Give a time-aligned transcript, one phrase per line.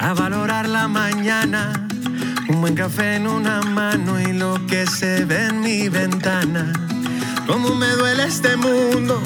[0.00, 1.86] a valorar la mañana.
[2.48, 6.72] Un buen café en una mano y lo que se ve en mi ventana.
[7.46, 9.22] Cómo me duele este mundo,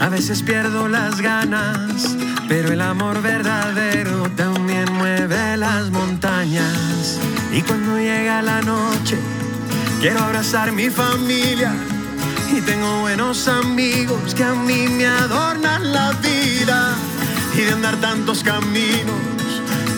[0.00, 2.16] a veces pierdo las ganas,
[2.48, 7.18] pero el amor verdadero también mueve las montañas.
[7.52, 9.18] Y cuando llega la noche,
[10.00, 11.74] quiero abrazar mi familia.
[12.56, 16.96] Y tengo buenos amigos que a mí me adornan la vida.
[17.56, 19.16] Y de andar tantos caminos,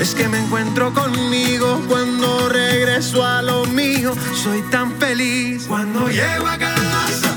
[0.00, 4.14] es que me encuentro conmigo cuando regreso a lo mío.
[4.32, 7.36] Soy tan feliz cuando llego a casa,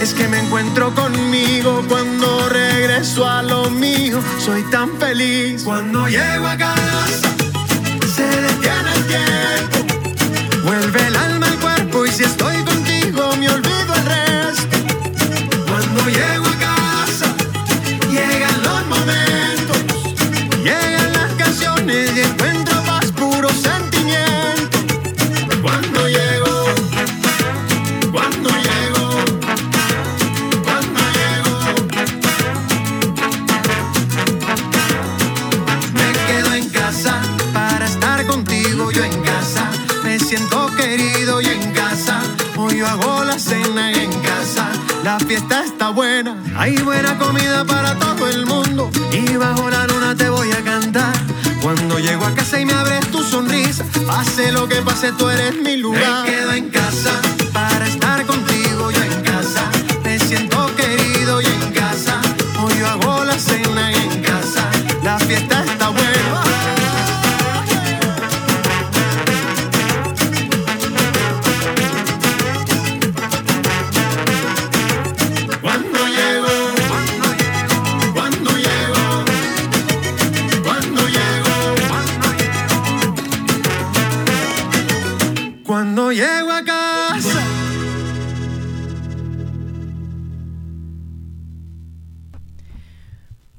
[0.00, 4.20] es que me encuentro conmigo cuando regreso a lo mío.
[4.38, 7.28] Soy tan feliz cuando llego a casa,
[8.14, 9.47] se detiene el tiempo.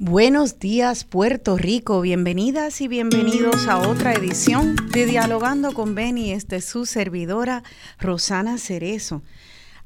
[0.02, 6.32] Buenos días Puerto Rico, bienvenidas y bienvenidos a otra edición de Dialogando con Beni.
[6.32, 7.64] Esta es su servidora
[8.00, 9.24] Rosana Cerezo.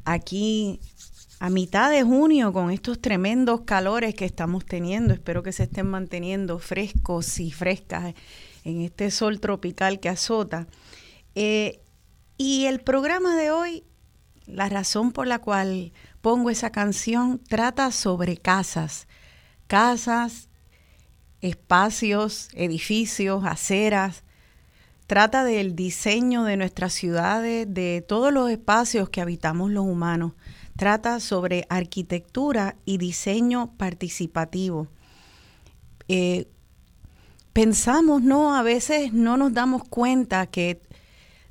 [0.06, 0.80] Aquí
[1.40, 5.88] a mitad de junio con estos tremendos calores que estamos teniendo, espero que se estén
[5.88, 8.14] manteniendo frescos y frescas
[8.64, 10.68] en este sol tropical que azota.
[11.34, 11.82] Eh,
[12.38, 13.84] y el programa de hoy,
[14.46, 15.92] la razón por la cual
[16.22, 19.08] pongo esa canción, trata sobre casas
[19.68, 20.50] casas,
[21.42, 24.24] espacios, edificios, aceras.
[25.08, 30.34] Trata del diseño de nuestras ciudades, de todos los espacios que habitamos los humanos.
[30.78, 34.88] Trata sobre arquitectura y diseño participativo.
[36.08, 36.48] Eh,
[37.52, 38.56] pensamos, ¿no?
[38.56, 40.82] A veces no nos damos cuenta que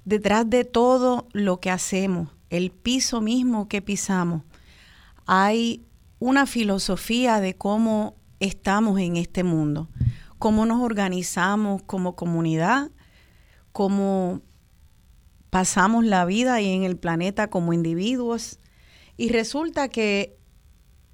[0.05, 4.43] detrás de todo lo que hacemos, el piso mismo que pisamos,
[5.27, 5.85] hay
[6.23, 9.89] una filosofía de cómo estamos en este mundo,
[10.39, 12.93] cómo nos organizamos como comunidad,
[13.73, 14.41] cómo
[15.51, 18.61] pasamos la vida y en el planeta como individuos.
[19.17, 20.39] Y resulta que,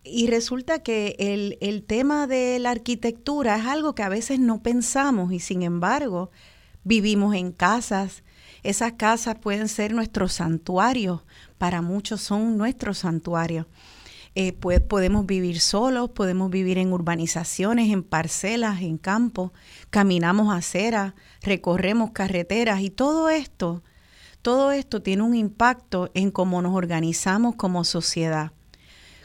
[0.04, 4.62] y resulta que el, el tema de la arquitectura es algo que a veces no
[4.62, 6.30] pensamos y sin embargo
[6.84, 8.24] vivimos en casas.
[8.62, 11.22] Esas casas pueden ser nuestros santuarios,
[11.56, 13.64] para muchos son nuestros santuarios.
[14.60, 19.50] Pues podemos vivir solos, podemos vivir en urbanizaciones, en parcelas, en campos,
[19.90, 23.82] caminamos aceras, recorremos carreteras y todo esto,
[24.40, 28.52] todo esto tiene un impacto en cómo nos organizamos como sociedad.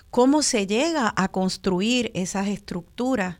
[0.09, 3.37] cómo se llega a construir esas estructuras,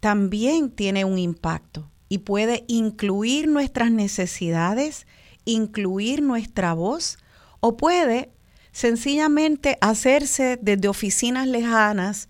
[0.00, 5.06] también tiene un impacto y puede incluir nuestras necesidades,
[5.44, 7.18] incluir nuestra voz
[7.60, 8.30] o puede
[8.72, 12.28] sencillamente hacerse desde oficinas lejanas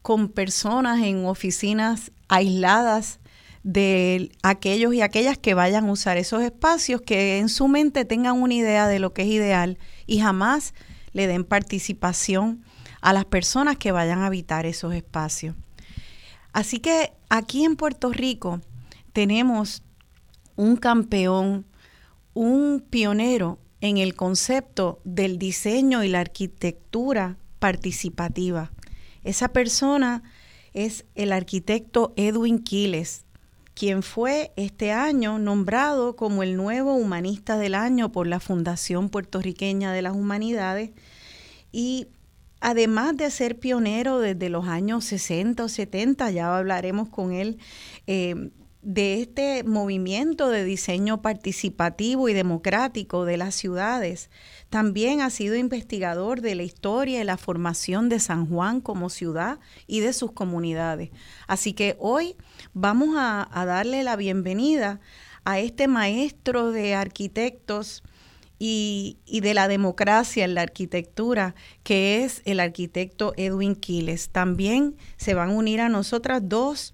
[0.00, 3.18] con personas en oficinas aisladas
[3.64, 8.40] de aquellos y aquellas que vayan a usar esos espacios, que en su mente tengan
[8.40, 10.72] una idea de lo que es ideal y jamás
[11.12, 12.62] le den participación
[13.00, 15.56] a las personas que vayan a habitar esos espacios.
[16.52, 18.60] Así que aquí en Puerto Rico
[19.12, 19.82] tenemos
[20.54, 21.66] un campeón,
[22.34, 28.72] un pionero en el concepto del diseño y la arquitectura participativa.
[29.24, 30.22] Esa persona
[30.72, 33.24] es el arquitecto Edwin Quiles,
[33.74, 39.92] quien fue este año nombrado como el nuevo humanista del año por la Fundación Puertorriqueña
[39.92, 40.90] de las Humanidades
[41.72, 42.08] y
[42.60, 47.58] además de ser pionero desde los años 60 o 70, ya hablaremos con él,
[48.06, 48.50] eh,
[48.86, 54.30] de este movimiento de diseño participativo y democrático de las ciudades.
[54.70, 59.58] También ha sido investigador de la historia y la formación de San Juan como ciudad
[59.88, 61.10] y de sus comunidades.
[61.48, 62.36] Así que hoy
[62.74, 65.00] vamos a, darle la bienvenida
[65.44, 68.04] a este maestro de arquitectos
[68.60, 74.28] y, y, de la democracia en la arquitectura, que es el arquitecto Edwin Quiles.
[74.28, 76.92] También se van a unir a nosotras dos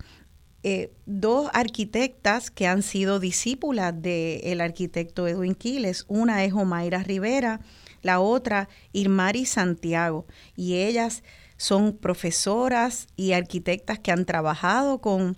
[0.64, 6.04] eh, dos arquitectas que han sido discípulas del arquitecto Edwin Quiles.
[6.08, 7.60] Una es Omaira Rivera,
[8.02, 10.26] la otra Irmari Santiago.
[10.56, 11.24] Y ellas
[11.56, 15.36] son profesoras y arquitectas que han trabajado con,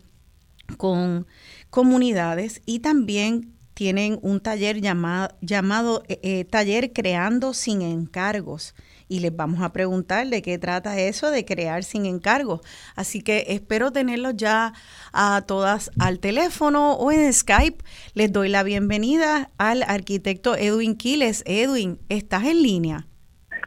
[0.77, 1.27] con
[1.71, 8.75] comunidades y también tienen un taller llamado, eh, eh, Taller Creando sin Encargos
[9.09, 12.61] y les vamos a preguntar de qué trata eso de crear sin encargo.
[12.97, 14.73] Así que espero tenerlos ya
[15.13, 17.85] a todas al teléfono o en Skype.
[18.15, 21.43] Les doy la bienvenida al arquitecto Edwin Quiles.
[21.47, 23.07] Edwin, ¿estás en línea?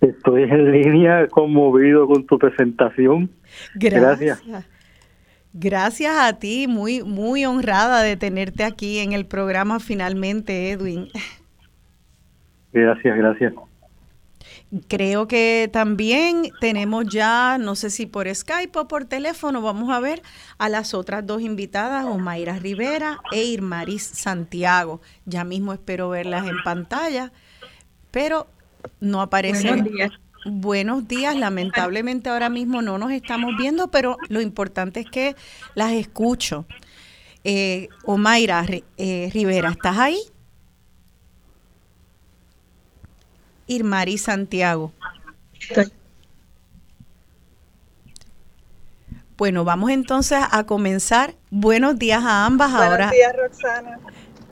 [0.01, 3.29] Estoy en línea, conmovido con tu presentación.
[3.75, 4.41] Gracias.
[5.53, 6.15] Gracias.
[6.15, 11.07] a ti, muy, muy honrada de tenerte aquí en el programa finalmente, Edwin.
[12.73, 13.53] Gracias, gracias.
[14.89, 20.01] Creo que también tenemos ya, no sé si por Skype o por teléfono, vamos a
[20.01, 20.21] ver
[20.57, 24.99] a las otras dos invitadas, Omaira Rivera e Irmaris Santiago.
[25.25, 27.31] Ya mismo espero verlas en pantalla,
[28.11, 28.47] pero
[28.99, 29.69] no aparece.
[29.69, 30.11] Buenos días.
[30.45, 35.35] Buenos días, lamentablemente ahora mismo no nos estamos viendo, pero lo importante es que
[35.75, 36.65] las escucho.
[37.43, 38.65] Eh, Omaira
[38.97, 40.19] eh, Rivera, ¿estás ahí?
[43.67, 44.91] Irmari Santiago.
[49.37, 51.35] Bueno, vamos entonces a comenzar.
[51.51, 52.73] Buenos días a ambas.
[52.73, 53.99] Buenos días, Roxana.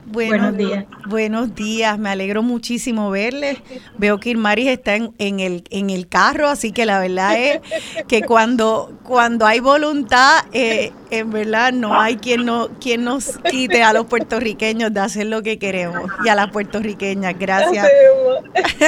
[0.06, 0.84] Buenos días.
[1.06, 3.58] Buenos días, me alegro muchísimo verles.
[3.98, 7.60] Veo que Irmaris está en, el, en el carro, así que la verdad es
[8.08, 13.82] que cuando, cuando hay voluntad, eh, en verdad no hay quien, no, quien nos quite
[13.82, 17.38] a los puertorriqueños de hacer lo que queremos y a las puertorriqueñas.
[17.38, 17.86] Gracias.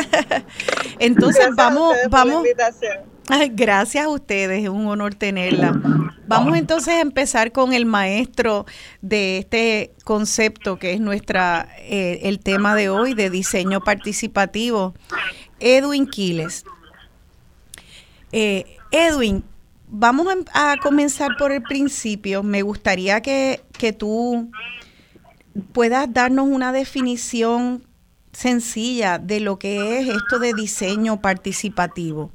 [0.98, 2.44] Entonces vamos, vamos.
[3.50, 5.72] Gracias a ustedes, es un honor tenerla.
[6.26, 8.66] Vamos entonces a empezar con el maestro
[9.02, 14.94] de este concepto que es nuestra eh, el tema de hoy de diseño participativo,
[15.60, 16.64] Edwin Quiles.
[18.32, 19.44] Eh, Edwin,
[19.88, 22.42] vamos a, comenzar por el principio.
[22.42, 24.50] Me gustaría que, que tú
[25.72, 27.84] puedas darnos una definición
[28.32, 32.32] sencilla de lo que es esto de diseño participativo.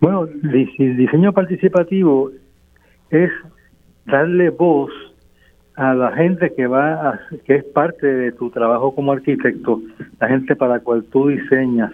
[0.00, 2.30] Bueno, el diseño participativo
[3.10, 3.30] es
[4.06, 4.90] darle voz
[5.76, 9.80] a la gente que va a, que es parte de tu trabajo como arquitecto,
[10.20, 11.92] la gente para la cual tú diseñas.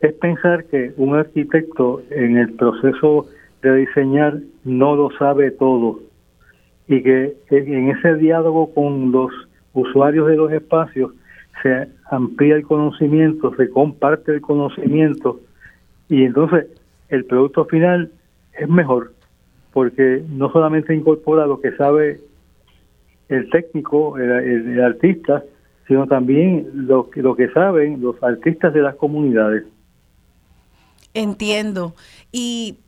[0.00, 3.26] Es pensar que un arquitecto en el proceso
[3.62, 6.00] de diseñar no lo sabe todo
[6.86, 9.30] y que en ese diálogo con los
[9.72, 11.12] usuarios de los espacios
[11.62, 15.40] se amplía el conocimiento, se comparte el conocimiento
[16.10, 16.66] y entonces
[17.08, 18.10] el producto final
[18.52, 19.12] es mejor
[19.74, 22.20] porque no solamente incorpora lo que sabe
[23.28, 25.42] el técnico, el, artista,
[25.88, 29.64] sino también lo, lo que saben los artistas de las comunidades.
[31.12, 31.94] Entiendo.
[32.30, 32.78] Y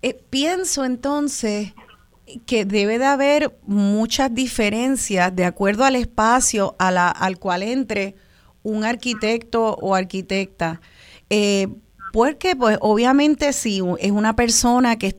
[0.00, 1.74] eh, pienso entonces
[2.46, 8.14] que debe de haber muchas diferencias de acuerdo al espacio a la, al cual entre
[8.62, 10.80] un arquitecto o arquitecta.
[11.28, 11.68] Eh,
[12.12, 15.16] porque pues obviamente si es una persona que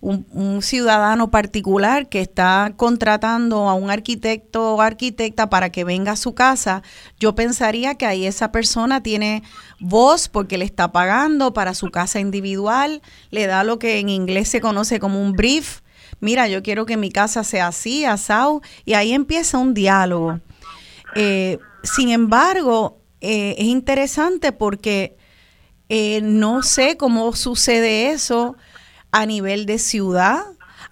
[0.00, 6.16] un, ciudadano particular que está contratando a un arquitecto o arquitecta para que venga a
[6.16, 6.82] su casa,
[7.18, 9.42] yo pensaría que ahí esa persona tiene
[9.80, 14.48] voz porque le está pagando para su casa individual, le da lo que en inglés
[14.48, 15.80] se conoce como un brief.
[16.20, 20.40] Mira, yo quiero que mi casa sea así, asado, y ahí empieza un diálogo.
[21.14, 25.15] Eh, sin embargo, eh, es interesante porque
[25.88, 28.56] eh, no sé cómo sucede eso
[29.12, 30.42] a nivel de ciudad,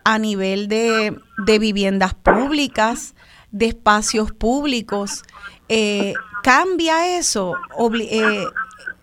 [0.05, 1.17] a nivel de,
[1.59, 3.15] viviendas públicas,
[3.51, 5.23] de espacios públicos.
[5.69, 7.55] Eh, ¿Cambia eso?
[8.01, 8.45] Eh,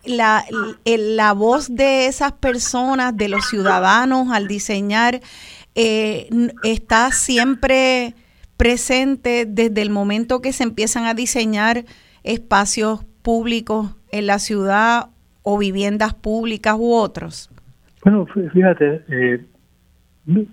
[0.04, 0.46] la,
[0.86, 5.22] la, voz de esas personas, de los ciudadanos al diseñar,
[5.76, 6.30] eh,
[6.64, 8.16] está siempre
[8.58, 11.86] presente desde el momento que se empiezan a diseñar
[12.24, 15.10] espacios públicos en la ciudad
[15.44, 17.50] o viviendas públicas u otros.
[18.04, 19.46] Bueno, fíjate, eh,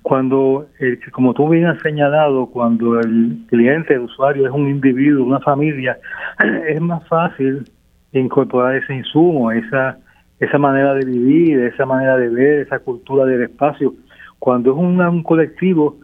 [0.02, 5.26] cuando, eh, como tú bien has señalado, cuando el cliente, el usuario es un individuo,
[5.26, 5.98] una familia,
[6.68, 7.64] es más fácil
[8.12, 9.98] incorporar ese insumo, esa,
[10.40, 13.94] esa manera de vivir, esa manera de ver, esa cultura del espacio.
[14.38, 15.98] Cuando es un, un colectivo,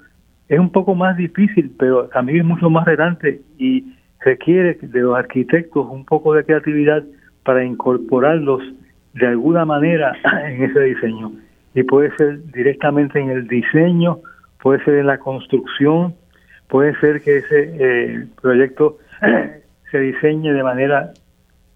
[0.48, 5.16] es un poco más difícil, pero también es mucho más relante y requiere de los
[5.16, 7.02] arquitectos un poco de creatividad
[7.44, 8.62] para incorporarlos
[9.14, 10.12] de alguna manera
[10.46, 11.32] en ese diseño.
[11.74, 14.18] Y puede ser directamente en el diseño,
[14.60, 16.14] puede ser en la construcción,
[16.68, 18.98] puede ser que ese eh, proyecto
[19.90, 21.12] se diseñe de manera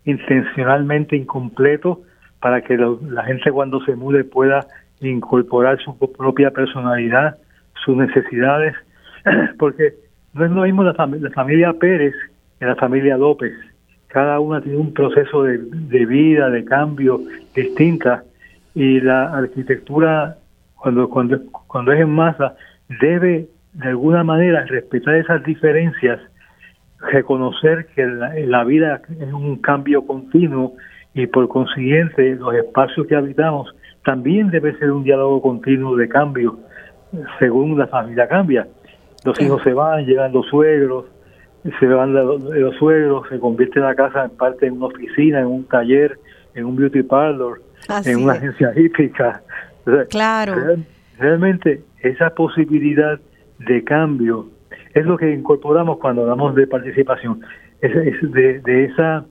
[0.04, 2.02] intencionalmente incompleto
[2.40, 4.66] para que la gente cuando se mude pueda
[5.00, 7.36] incorporar su propia personalidad,
[7.84, 8.74] sus necesidades,
[9.58, 9.94] porque
[10.32, 12.14] no es lo mismo la, la familia Pérez
[12.58, 13.52] que la familia López
[14.08, 17.20] cada una tiene un proceso de, vida, de cambio
[17.54, 18.24] distinta
[18.74, 20.36] y la arquitectura
[20.74, 22.54] cuando, cuando, cuando es en masa
[23.00, 26.20] debe de alguna manera respetar esas diferencias,
[27.12, 30.74] reconocer que la, la vida es un cambio continuo
[31.14, 33.74] y por consiguiente los espacios que habitamos
[34.04, 36.58] también debe ser un diálogo continuo de cambio
[37.38, 38.66] según la familia cambia.
[39.24, 41.06] Los hijos se van, llegan los suegros,
[41.78, 42.22] se van de
[42.60, 46.18] los, suegros, se convierte la casa en parte en una oficina, en un taller,
[46.54, 47.60] en un beauty parlor,
[48.04, 49.42] en una agencia hípica.
[50.10, 50.54] claro.
[51.18, 53.18] realmente esa posibilidad
[53.58, 54.48] de cambio
[54.94, 57.40] es lo que incorporamos cuando hablamos de participación,
[57.80, 57.92] es,
[58.32, 59.24] de, de esa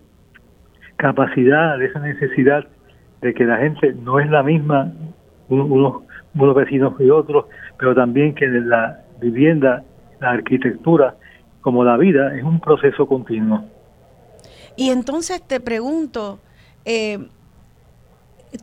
[0.98, 2.68] capacidad, de esa necesidad
[3.22, 4.92] de que la gente no es la misma,
[5.50, 6.04] unos,
[6.36, 7.46] unos vecinos y otros,
[7.80, 9.84] pero también que la vivienda,
[10.20, 11.16] la arquitectura,
[11.62, 13.66] como la vida, es un proceso continuo.
[14.76, 16.40] Y entonces te pregunto,
[16.86, 17.28] eh,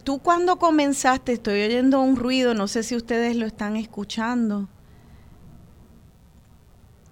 [0.04, 4.68] tú cuando comenzaste, estoy oyendo un ruido, no sé si ustedes lo están escuchando.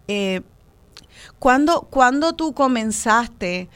[0.09, 0.43] Eh,
[1.39, 3.69] ¿cuándo, tú comenzaste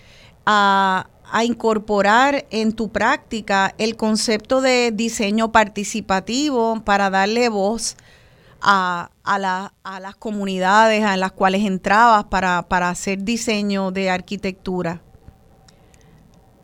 [0.44, 7.96] a, a, incorporar en tu práctica el concepto de diseño participativo para darle voz
[8.62, 15.00] a, a, a las comunidades en las cuales entrabas para, para hacer diseño de arquitectura?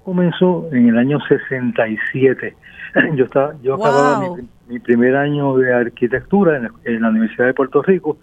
[0.04, 2.56] Comenzó en el año 67.
[3.14, 4.36] Yo estaba, yo acababa
[4.68, 8.18] mi, primer año de arquitectura en, la Universidad de Puerto Rico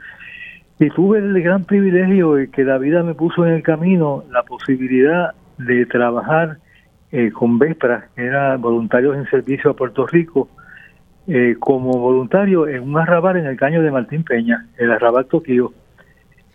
[0.80, 4.44] y tuve el gran privilegio de que la vida me puso en el camino la
[4.44, 6.58] posibilidad de trabajar
[7.12, 10.48] eh, con Vespra, que era voluntarios en servicio a Puerto Rico,
[11.32, 15.72] eh, como voluntario en un arrabal en el caño de Martín Peña, el arrabal Tokio.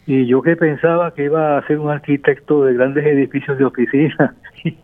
[0.04, 4.34] Y yo que pensaba que iba a ser un arquitecto de grandes edificios de oficina
[4.64, 4.76] y,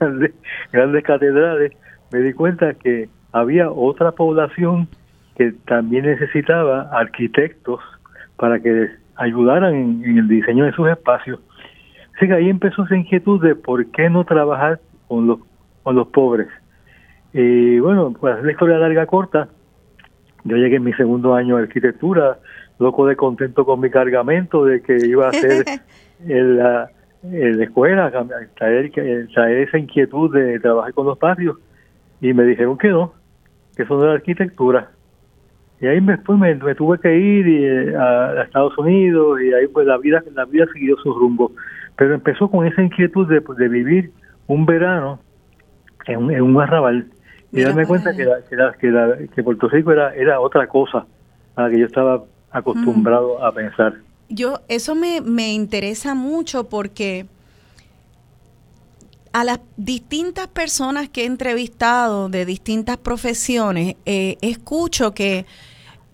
[0.00, 0.34] grandes,
[0.72, 1.72] grandes catedrales,
[2.12, 4.88] me di cuenta que había otra población
[5.36, 7.80] que también necesitaba arquitectos
[8.36, 11.38] para que ayudaran en, en, el diseño de sus espacios.
[12.16, 15.38] Así que ahí empezó esa inquietud de por qué no trabajar con los,
[15.84, 16.48] con los pobres.
[17.38, 19.48] Y bueno, pues la historia larga corta,
[20.44, 22.38] yo llegué en mi segundo año de arquitectura,
[22.78, 25.66] loco de contento con mi cargamento de que iba a hacer
[26.26, 26.90] en la,
[27.62, 28.10] escuela,
[28.56, 31.58] traer, traer esa inquietud de trabajar con los patios,
[32.22, 33.12] y me dijeron que no,
[33.76, 34.92] que eso no era arquitectura.
[35.78, 39.98] Y ahí después me, tuve que ir eh, a, Estados Unidos y ahí pues la
[39.98, 41.52] vida la vida siguió su rumbo.
[41.98, 44.10] Pero empezó con esa inquietud de, de vivir
[44.46, 45.20] un verano
[46.06, 47.04] en, en un arrabal
[47.52, 51.06] y darme cuenta que, que, que, Puerto Rico era, era otra cosa
[51.54, 53.94] a la que yo estaba acostumbrado a pensar.
[54.28, 57.26] Yo, eso me, me interesa mucho porque
[59.36, 65.44] a las distintas personas que he entrevistado de distintas profesiones, eh, escucho que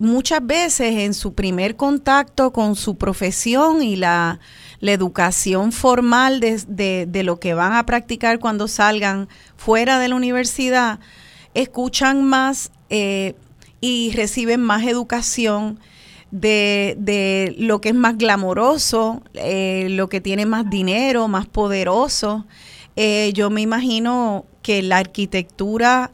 [0.01, 4.41] muchas veces en su primer contacto con su profesión y la,
[4.81, 10.99] educación formal de, de, lo que van a practicar cuando salgan fuera de la universidad,
[11.55, 13.35] escuchan más eh,
[13.81, 15.79] y reciben más educación
[16.31, 22.47] de, de, lo que es más glamoroso, eh, lo que tiene más dinero, más poderoso.
[22.97, 26.11] Eh, yo me imagino que la arquitectura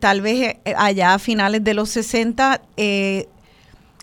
[0.00, 3.26] tal vez allá a finales de los 60, eh,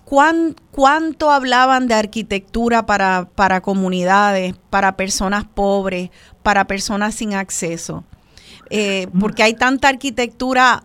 [0.03, 6.09] ¿cuánto hablaban de arquitectura para, para comunidades, para personas pobres,
[6.41, 8.03] para personas sin acceso?
[8.73, 9.19] Mm.
[9.19, 10.83] porque hay tanta arquitectura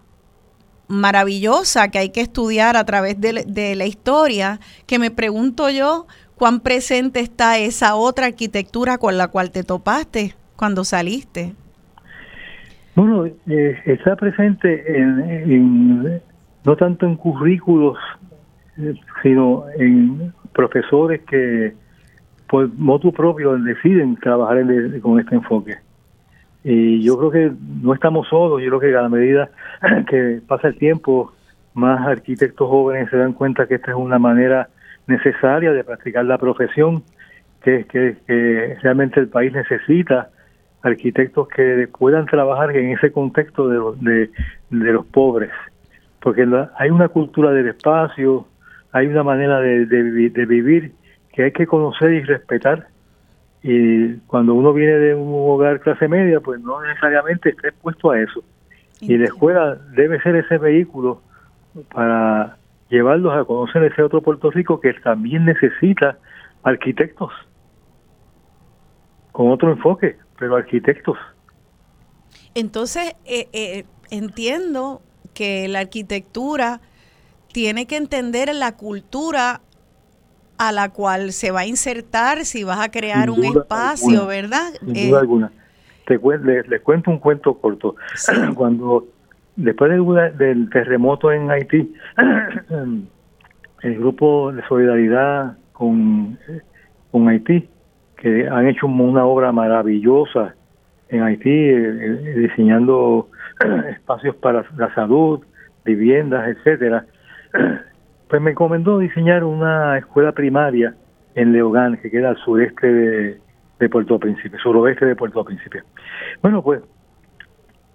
[0.88, 6.07] maravillosa que hay que estudiar a través de, de, la historia, que me pregunto yo
[6.35, 11.54] cuán presente está esa otra arquitectura con la cual te topaste cuando saliste.
[12.95, 16.21] Bueno, eh, está presente en,
[16.64, 17.97] no tanto en currículos,
[18.78, 21.75] eh, sino en profesores que
[22.49, 24.64] por motu propio deciden trabajar
[25.00, 25.76] con este enfoque.
[26.64, 29.50] Y yo creo que no estamos solos, yo creo que a la medida
[30.08, 31.32] que pasa el tiempo,
[31.74, 34.68] más arquitectos jóvenes se dan cuenta que esta es una manera
[35.06, 37.02] necesaria de practicar la profesión
[37.62, 40.30] que, que, que realmente el país necesita
[40.82, 44.30] arquitectos que puedan trabajar en ese contexto de
[44.70, 45.50] de, los pobres,
[46.20, 46.46] porque
[46.76, 48.46] hay una cultura del espacio,
[48.92, 50.92] hay una manera de, de, vivir
[51.32, 52.88] que hay que conocer y respetar.
[53.70, 58.18] Y cuando uno viene de un hogar clase media, pues no necesariamente está expuesto a
[58.18, 58.42] eso.
[58.98, 61.20] Y la escuela debe ser ese vehículo
[61.92, 62.56] para
[62.88, 66.16] llevarlos a conocer ese otro Puerto Rico que también necesita
[66.62, 67.30] arquitectos
[69.33, 71.18] con otro enfoque, pero arquitectos.
[72.54, 75.02] Entonces, eh, eh, entiendo
[75.35, 76.81] que la arquitectura
[77.52, 79.61] tiene que entender la cultura
[80.59, 84.73] a la cual se va a insertar si vas a crear un espacio, ¿verdad?
[84.81, 85.53] Sin duda eh, alguna.
[86.07, 86.18] Te,
[86.68, 87.97] les, cuento un cuento corto.
[88.55, 89.07] Cuando
[89.57, 89.90] después
[90.37, 91.92] del terremoto en Haití,
[93.83, 96.38] el grupo de solidaridad con,
[97.11, 97.68] con Haití
[98.18, 100.55] que han hecho una obra maravillosa
[101.09, 103.29] en Haití, eh, eh, diseñando
[103.90, 105.40] espacios para la salud,
[105.85, 107.07] viviendas, etcétera.
[108.28, 110.94] Pues me encomendó diseñar una escuela primaria
[111.34, 113.38] en Leogán, que queda al sureste
[113.78, 115.82] de, Puerto Príncipe, suroeste de Puerto Príncipe.
[116.42, 116.82] Bueno, pues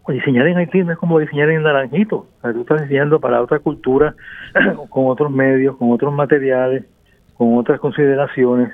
[0.08, 2.28] diseñar en Haití no es como diseñar en Naranjito.
[2.42, 4.16] tú estás diseñando para otra cultura,
[4.90, 6.86] con otros medios, con otros materiales,
[7.36, 8.72] con otras consideraciones.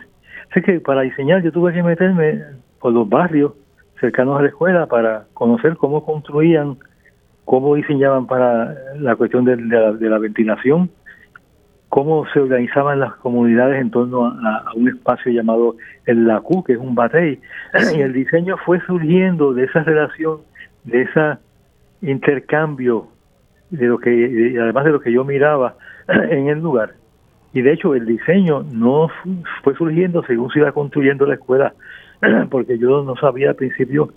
[0.51, 2.43] Así que para diseñar yo tuve que meterme
[2.79, 3.53] por los barrios
[3.99, 6.77] cercanos a la escuela para conocer cómo construían,
[7.45, 10.89] cómo diseñaban para la cuestión de, la, ventilación,
[11.89, 15.75] cómo se organizaban las comunidades en torno a, un espacio llamado
[16.05, 17.39] el LACU, que es un batey.
[17.95, 20.37] Y el diseño fue surgiendo de esa relación,
[20.83, 21.37] de ese
[22.01, 23.07] intercambio,
[23.71, 25.75] de lo que, además de lo que yo miraba
[26.07, 26.93] en el lugar.
[27.53, 29.09] Y de hecho el diseño no
[29.63, 31.73] fue surgiendo según se iba construyendo la escuela,
[32.51, 34.09] porque yo no sabía al principio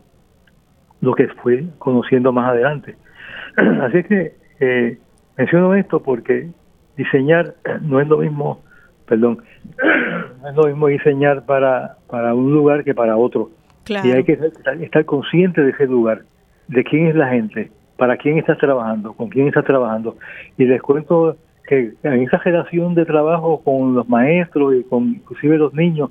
[1.01, 2.97] lo que fue conociendo más adelante.
[3.57, 4.99] Así que eh,
[5.39, 6.51] menciono esto porque
[6.97, 8.61] diseñar no es lo mismo,
[9.07, 9.43] perdón,
[10.43, 13.51] no es lo mismo diseñar para, para un lugar que para otro.
[13.89, 14.39] Y hay que
[14.81, 16.23] estar consciente de ese lugar,
[16.69, 20.17] de quién es la gente, para quién estás trabajando, con quién estás trabajando.
[20.57, 25.59] Y les cuento que en esa generación de trabajo con los maestros y con inclusive
[25.59, 26.11] los niños,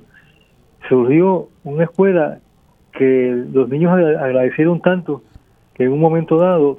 [0.88, 2.38] surgió una escuela
[2.92, 5.22] que los niños agradecieron tanto
[5.74, 6.78] que en un momento dado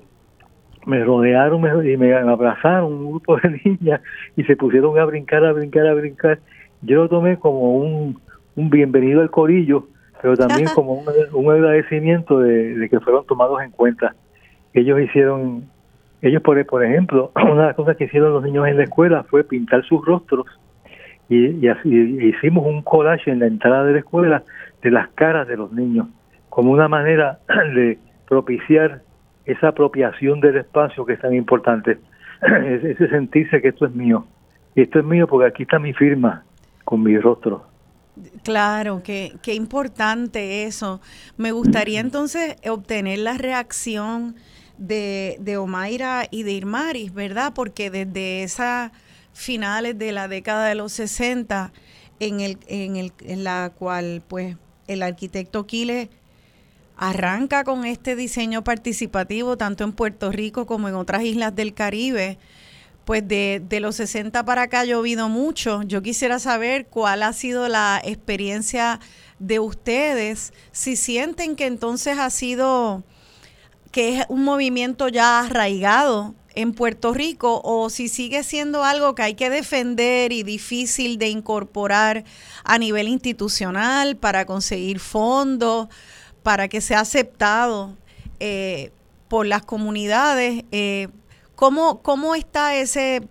[0.85, 4.01] me rodearon y me abrazaron un grupo de niñas
[4.35, 6.39] y se pusieron a brincar, a brincar, a brincar.
[6.81, 8.19] Yo lo tomé como un,
[8.55, 9.87] un bienvenido al corillo,
[10.21, 14.15] pero también como un, un agradecimiento de, de, que fueron tomados en cuenta.
[14.73, 15.65] Ellos hicieron
[16.23, 19.23] ellos, por, por ejemplo, una de las cosas que hicieron los niños en la escuela
[19.23, 20.47] fue pintar sus rostros
[21.29, 24.43] y, así, hicimos un collage en la entrada de la escuela
[24.81, 26.07] de las caras de los niños,
[26.49, 27.39] como una manera
[27.75, 29.01] de propiciar
[29.45, 31.99] esa apropiación del espacio que es tan importante,
[32.41, 34.25] ese sentirse que esto es mío.
[34.75, 36.43] Y esto es mío porque aquí está mi firma
[36.83, 37.65] con mi rostro.
[38.43, 41.01] Claro, qué, qué importante eso.
[41.37, 44.35] Me gustaría entonces obtener la reacción
[44.77, 47.53] de, de Omaira y de Irmaris, ¿verdad?
[47.53, 48.91] Porque desde esas
[49.33, 51.71] finales de la década de los 60,
[52.19, 56.09] en, el, en, el, en la cual pues el arquitecto Quiles
[56.97, 62.37] arranca con este diseño participativo tanto en Puerto Rico como en otras islas del Caribe.
[63.05, 65.81] Pues de, de los 60 para acá ha llovido mucho.
[65.83, 69.01] Yo quisiera saber cuál ha sido la experiencia
[69.39, 73.03] de ustedes, si sienten que entonces ha sido,
[73.91, 79.23] que es un movimiento ya arraigado en Puerto Rico o si sigue siendo algo que
[79.23, 82.23] hay que defender y difícil de incorporar
[82.63, 85.89] a nivel institucional para conseguir fondos,
[86.43, 87.95] para que sea aceptado
[88.39, 88.91] eh,
[89.27, 90.63] por las comunidades.
[90.71, 91.07] Eh,
[91.55, 93.27] ¿cómo, ¿Cómo está ese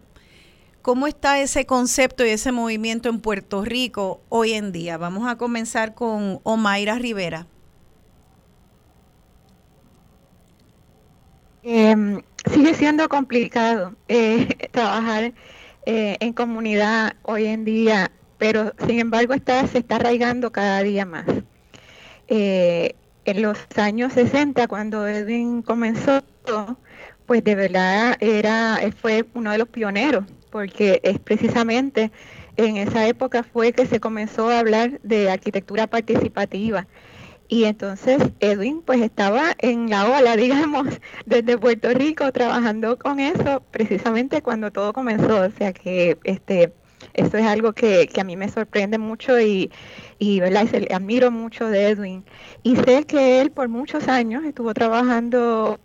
[0.82, 4.96] ¿Cómo está ese concepto y ese movimiento en Puerto Rico hoy en día?
[4.98, 7.46] Vamos a comenzar con Omaira Rivera.
[11.62, 12.20] Em,
[12.52, 15.32] sigue siendo complicado eh, trabajar
[15.86, 21.06] eh, en comunidad hoy en día, pero sin embargo está, se está arraigando cada día
[21.06, 21.26] más.
[23.24, 26.22] En los años 60, cuando Edwin comenzó,
[27.26, 32.12] pues de verdad era, fue uno de los pioneros porque es precisamente
[32.56, 36.86] en esa época fue que se comenzó a hablar de arquitectura participativa.
[37.48, 40.86] Y entonces Edwin pues estaba en la ola, digamos,
[41.26, 45.42] desde Puerto Rico trabajando con eso precisamente cuando todo comenzó.
[45.42, 46.72] O sea que este
[47.14, 49.70] eso es algo que, que a mí me sorprende mucho y,
[50.18, 50.66] y, ¿verdad?
[50.72, 52.24] y admiro mucho de Edwin.
[52.62, 55.78] Y sé que él por muchos años estuvo trabajando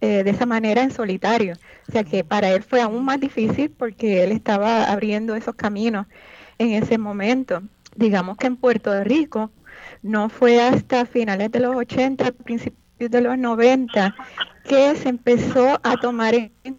[0.00, 1.54] eh, de esa manera en solitario.
[1.88, 6.06] O sea que para él fue aún más difícil porque él estaba abriendo esos caminos
[6.58, 7.62] en ese momento.
[7.96, 9.50] Digamos que en Puerto Rico
[10.02, 14.14] no fue hasta finales de los 80, principios de los 90,
[14.64, 16.78] que se empezó a tomar en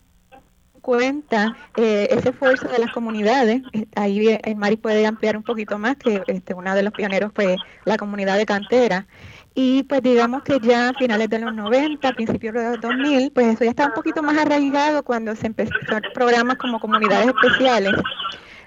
[0.83, 3.63] cuenta eh, ese esfuerzo de las comunidades.
[3.95, 7.55] Ahí el Mari puede ampliar un poquito más, que este, uno de los pioneros fue
[7.85, 9.07] la comunidad de cantera
[9.55, 13.47] y pues digamos que ya a finales de los 90, principios de los 2000, pues
[13.47, 17.93] eso ya está un poquito más arraigado cuando se empezaron programas como comunidades especiales,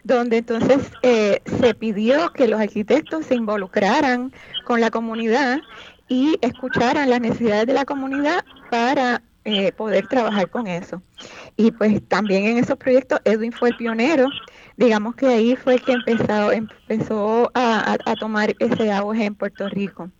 [0.04, 4.32] donde entonces eh, se pidió que los arquitectos se involucraran
[4.64, 5.58] con la comunidad
[6.08, 11.00] y escucharan las necesidades de la comunidad para eh, poder trabajar con eso.
[11.56, 14.28] Y pues también en esos proyectos Edwin fue el pionero,
[14.76, 20.10] digamos que ahí fue que empezó, empezó a, tomar ese auge en Puerto Rico.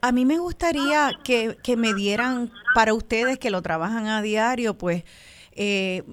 [0.00, 5.02] A mí me gustaría que, me dieran para ustedes que lo trabajan a diario, pues
[5.50, 6.04] eh,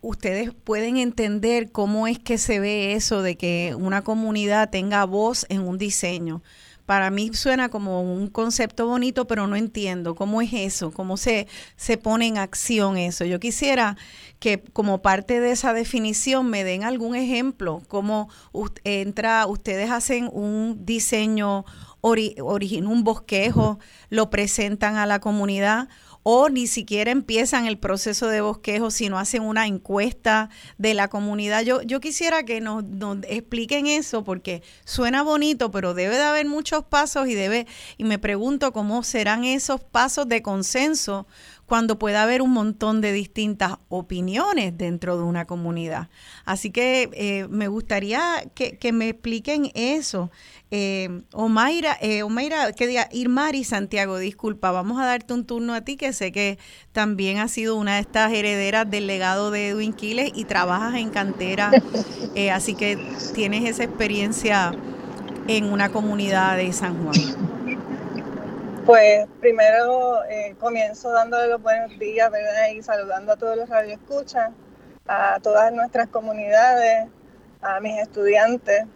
[0.00, 5.44] ustedes pueden entender cómo es que se ve eso de que una comunidad tenga voz
[5.50, 6.40] en un diseño.
[6.90, 11.46] Para mí suena como un concepto bonito, pero no entiendo cómo es eso, cómo se,
[11.76, 13.24] se pone en acción eso.
[13.24, 13.96] Yo quisiera
[14.40, 18.28] que como parte de esa definición me den algún ejemplo, cómo
[18.82, 21.64] entra, ustedes hacen un diseño
[22.00, 25.88] origen un bosquejo, lo presentan a la comunidad
[26.22, 31.62] o ni siquiera empiezan el proceso de bosquejo, sino hacen una encuesta de la comunidad.
[31.62, 32.84] Yo, yo quisiera que nos,
[33.28, 38.18] expliquen eso porque suena bonito, pero debe de haber muchos pasos y debe, y me
[38.18, 41.26] pregunto cómo serán esos pasos de consenso
[41.70, 46.08] cuando pueda haber un montón de distintas opiniones dentro de una comunidad.
[46.44, 48.20] Así que eh, me gustaría
[48.56, 50.32] que, me expliquen eso.
[50.72, 55.82] Eh, Omaira, eh, Omaira, que diga, Irmari Santiago, disculpa, vamos a darte un turno a
[55.82, 56.58] ti, que sé que
[56.90, 61.10] también has sido una de estas herederas del legado de Edwin Quiles y trabajas en
[61.10, 61.70] cantera,
[62.34, 62.98] eh, así que
[63.32, 64.72] tienes esa experiencia
[65.46, 67.60] en una comunidad de San Juan.
[68.90, 72.70] Pues primero eh, comienzo dándole los buenos días, ¿verdad?
[72.74, 74.50] Y saludando a todos los radioescuchas,
[75.06, 77.06] a todas nuestras comunidades,
[77.62, 78.86] a mis estudiantes,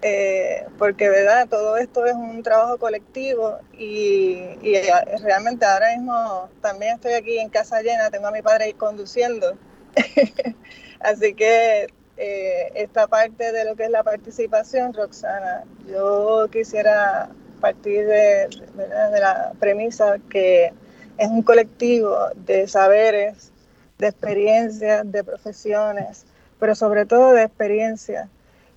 [0.00, 1.46] eh, porque, ¿verdad?
[1.46, 4.90] Todo esto es un trabajo colectivo y, eh,
[5.22, 9.58] realmente ahora mismo también estoy aquí en casa llena, tengo a mi padre conduciendo.
[11.00, 17.28] Así que esta parte de lo que es la participación, Roxana, yo quisiera
[17.60, 20.72] partir de, la premisa que
[21.18, 23.52] es un colectivo de saberes,
[23.98, 26.26] de experiencias, de profesiones,
[26.58, 28.28] pero sobre todo de experiencias.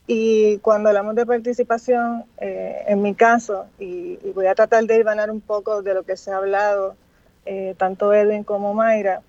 [0.06, 5.30] Y cuando hablamos de participación, eh, en mi caso, y, voy a tratar de ibanar
[5.30, 6.96] un poco de lo que se ha hablado,
[7.46, 9.22] eh, tanto Edwin como Mayra,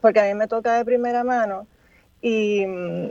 [0.00, 1.66] porque a mí me toca de primera mano,
[2.20, 3.10] y mm,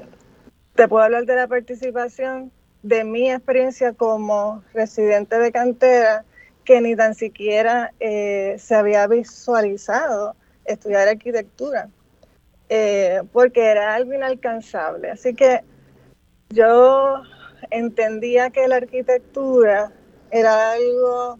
[0.75, 2.51] te puedo hablar de la participación
[2.83, 6.25] de mi experiencia como residente de cantera,
[6.65, 11.89] que ni tan siquiera eh, se había visualizado estudiar arquitectura,
[12.69, 15.11] eh, porque era algo inalcanzable.
[15.11, 15.63] Así que
[16.49, 17.23] yo
[17.71, 19.91] entendía que la arquitectura
[20.31, 21.39] era algo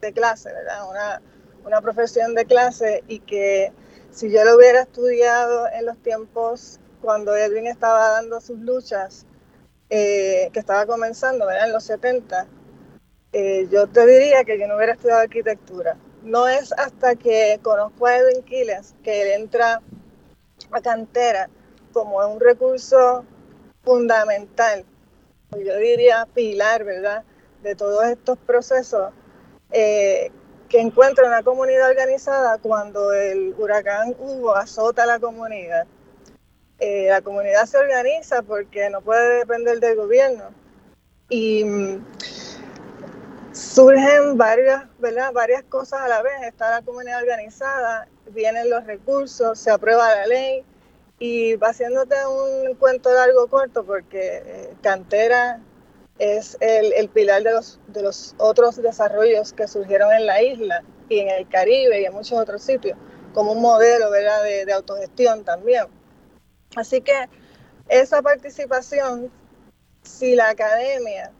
[0.00, 0.90] de clase, ¿verdad?
[0.90, 1.22] Una,
[1.64, 3.72] una profesión de clase y que
[4.10, 9.26] si yo lo hubiera estudiado en los tiempos cuando Edwin estaba dando sus luchas,
[9.90, 11.66] eh, que estaba comenzando, ¿verdad?
[11.66, 12.46] En los 70,
[13.32, 15.96] eh, yo te diría que yo no hubiera estudiado arquitectura.
[16.22, 19.82] No es hasta que conozco a Edwin Quiles que él entra
[20.70, 21.48] a cantera
[21.92, 23.24] como un recurso
[23.82, 24.84] fundamental,
[25.58, 27.24] yo diría pilar, ¿verdad?
[27.62, 29.12] De todos estos procesos
[29.72, 30.30] eh,
[30.68, 35.86] que encuentra una comunidad organizada cuando el huracán Hugo azota a la comunidad.
[36.80, 40.44] Eh, la comunidad se organiza porque no puede depender del gobierno.
[41.28, 42.04] Y mm,
[43.52, 45.32] surgen varias, ¿verdad?
[45.32, 46.32] varias cosas a la vez.
[46.42, 50.64] Está la comunidad organizada, vienen los recursos, se aprueba la ley
[51.18, 55.60] y haciéndote un cuento largo corto porque eh, Cantera
[56.18, 61.18] es el, pilar de los, de los otros desarrollos que surgieron en la isla y
[61.18, 62.96] en el Caribe y en muchos otros sitios,
[63.32, 64.42] como un modelo ¿verdad?
[64.42, 65.84] De, autogestión también.
[66.76, 67.28] Así que
[67.88, 69.30] esa participación,
[70.02, 71.32] si la academia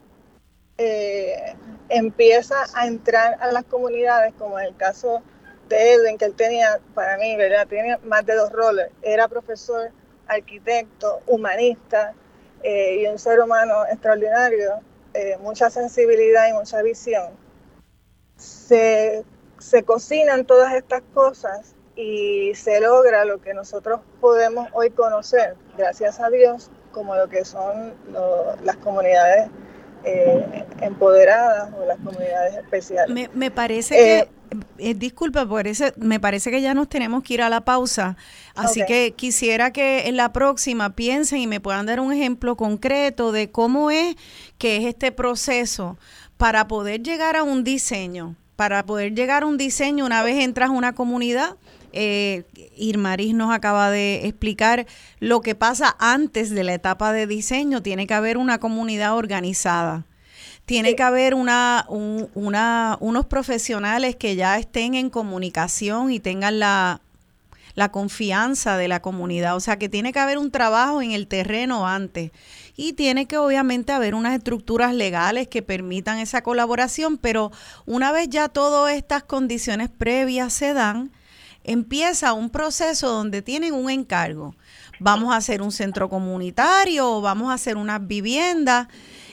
[0.79, 1.55] eh,
[1.89, 5.23] empieza a entrar a las comunidades, como en el caso
[5.69, 7.67] de Edwin, que él tenía, para mí, ¿verdad?
[7.69, 8.91] Tenía más de dos roles.
[9.03, 9.93] Era profesor,
[10.27, 12.15] arquitecto, humanista,
[12.63, 14.81] eh, y un ser humano extraordinario,
[15.15, 17.31] eh, mucha sensibilidad y mucha visión.
[18.37, 19.25] Se,
[19.59, 26.19] se cocinan todas estas cosas y se logra lo que nosotros podemos hoy conocer, gracias
[26.21, 27.93] a Dios, como lo que son
[28.65, 29.51] las comunidades
[30.05, 33.15] eh, empoderadas o las comunidades especiales.
[33.15, 34.29] Me, me parece que
[34.79, 38.17] eh, disculpa, por eso me parece que ya nos tenemos que ir a la pausa.
[38.55, 43.31] Así que quisiera que en la próxima piensen y me puedan dar un ejemplo concreto
[43.31, 44.17] de cómo es
[44.59, 45.99] que es este proceso
[46.37, 48.37] para poder llegar a un diseño.
[48.57, 51.57] Para poder llegar a un diseño, una vez entras a una comunidad,
[51.93, 52.45] eh,
[52.77, 54.87] Irmaris nos acaba de explicar
[55.19, 57.83] lo que pasa antes de la etapa de diseño.
[57.83, 60.05] Tiene que haber una comunidad organizada
[60.67, 67.01] tiene que haber una, una, unos profesionales que ya estén en comunicación y tengan la,
[67.75, 69.57] la confianza de la comunidad.
[69.57, 72.31] O sea que tiene que haber un trabajo en el terreno antes.
[72.77, 77.51] Y tiene que obviamente haber unas estructuras legales que permitan esa colaboración, pero
[77.87, 81.11] una vez ya todas estas condiciones previas se dan,
[81.65, 84.55] empieza un proceso donde tienen un encargo.
[84.99, 88.89] Vamos a hacer un centro comunitario, vamos a hacer unas viviendas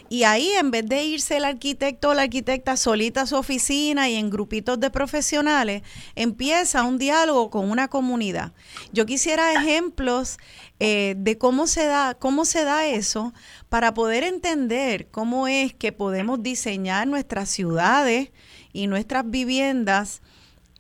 [0.09, 4.07] y ahí, en vez de irse el arquitecto o la arquitecta solita a su oficina
[4.07, 5.83] y en grupitos de profesionales,
[6.15, 8.53] empieza un diálogo con una comunidad.
[8.93, 10.37] Yo quisiera ejemplos
[10.79, 13.33] eh, de cómo se da, cómo se da eso
[13.67, 18.31] para poder entender cómo es que podemos diseñar nuestras ciudades
[18.71, 20.21] y nuestras viviendas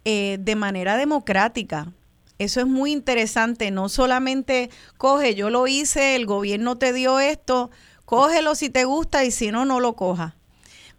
[0.09, 1.91] eh, de manera democrática.
[2.39, 3.71] Eso es muy interesante.
[3.71, 7.71] No solamente coge, yo lo hice, el gobierno te dio esto,
[8.05, 10.37] Cógelo si te gusta y si no, no lo coja.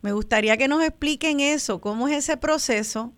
[0.02, 3.14] Me gustaría que nos expliquen eso, cómo es ese proceso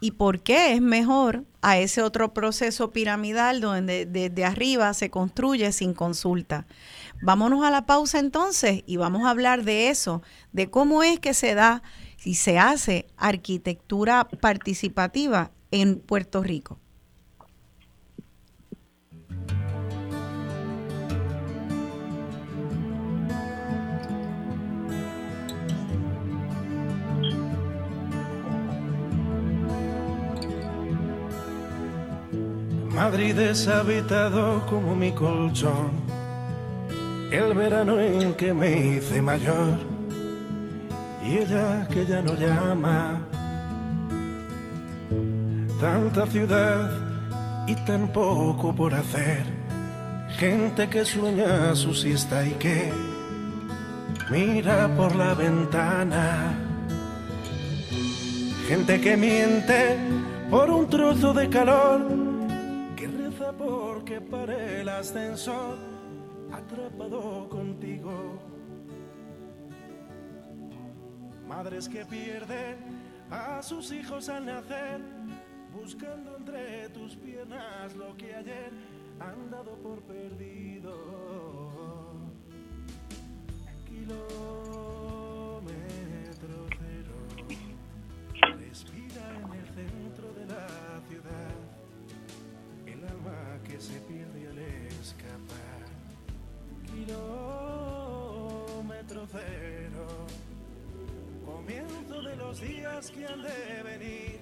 [0.00, 5.72] y por qué es mejor a ese otro proceso piramidal donde desde arriba se construye
[5.72, 6.64] sin consulta.
[7.20, 11.34] Vámonos a la pausa entonces y vamos a hablar de eso, de cómo es que
[11.34, 11.82] se da
[12.24, 16.78] y se hace arquitectura participativa en Puerto Rico.
[32.94, 35.92] Madrid es habitado como mi colchón,
[37.30, 39.97] el verano en que me hice mayor
[41.28, 43.20] y ella que ya no llama.
[45.80, 46.90] Tanta ciudad
[47.66, 49.44] y tan poco por hacer,
[50.38, 52.90] gente que sueña su siesta y que
[54.30, 56.54] mira por la ventana,
[58.66, 59.96] gente que miente
[60.50, 62.28] por un trozo de calor
[63.58, 65.76] porque para el ascensor
[66.52, 68.47] atrapado contigo.
[71.48, 72.76] Madres que pierden
[73.30, 75.00] a sus hijos al nacer,
[75.72, 78.70] buscando entre tus piernas lo que ayer
[79.18, 80.92] han dado por perdido.
[83.86, 84.28] Kilómetro
[86.78, 87.16] cero,
[88.58, 91.68] respira en el centro de la ciudad
[93.64, 95.84] que se pierde al escapar.
[96.86, 97.26] Kilómetro
[99.30, 99.77] cero,
[101.68, 104.40] de lo los días que han de venir,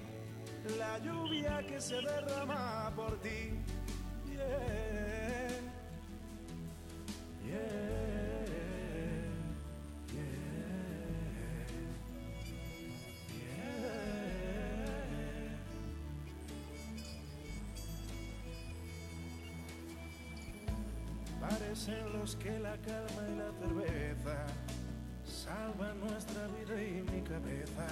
[0.77, 3.51] la lluvia que se derrama por ti.
[21.41, 24.45] Parecen los que la calma y la cerveza
[25.47, 27.87] salvan nuestra vida y mi cabeza,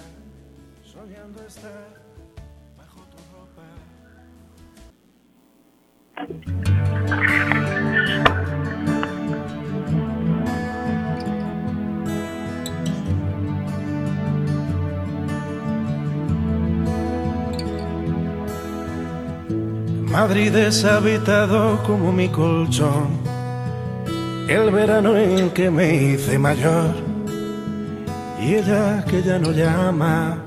[0.84, 1.88] soñando estar
[2.76, 3.66] bajo tu ropa.
[20.10, 23.08] Madrid deshabitado como mi colchón,
[24.48, 27.05] el verano en que me hice mayor
[28.40, 30.38] y ella que ya no llama.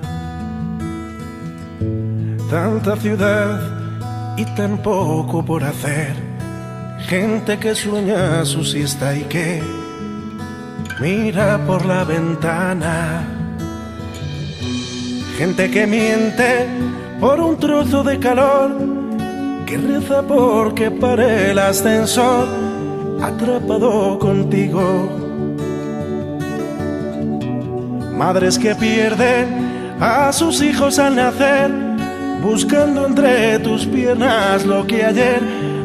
[2.49, 3.79] Tanta ciudad
[4.37, 6.13] y tan poco por hacer,
[7.07, 9.61] gente que sueña su siesta y que
[10.99, 13.27] mira por la ventana.
[15.37, 16.67] Gente que miente
[17.19, 18.71] por un trozo de calor,
[19.65, 22.47] que reza porque pare el ascensor,
[23.21, 25.18] atrapado contigo.
[28.19, 31.71] Madres que pierden a sus hijos al nacer,
[32.43, 35.39] buscando entre tus piernas lo que ayer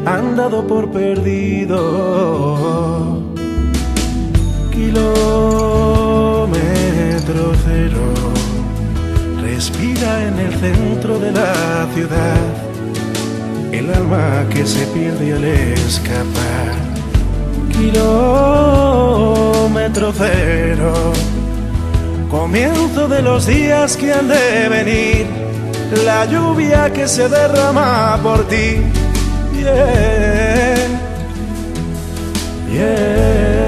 [0.05, 1.77] han dado por perdido.
[4.69, 5.13] Kilómetro
[7.63, 8.03] cero,
[9.41, 12.35] respira en el centro de la ciudad,
[13.71, 16.75] el alma que se pierde al escapar.
[17.71, 18.11] Kilómetro
[20.17, 21.13] cero,
[22.39, 25.25] comienzo de los días que han de venir,
[26.03, 28.81] la lluvia que se derrama por ti.
[29.53, 30.75] Yeah,
[32.73, 33.64] yeah,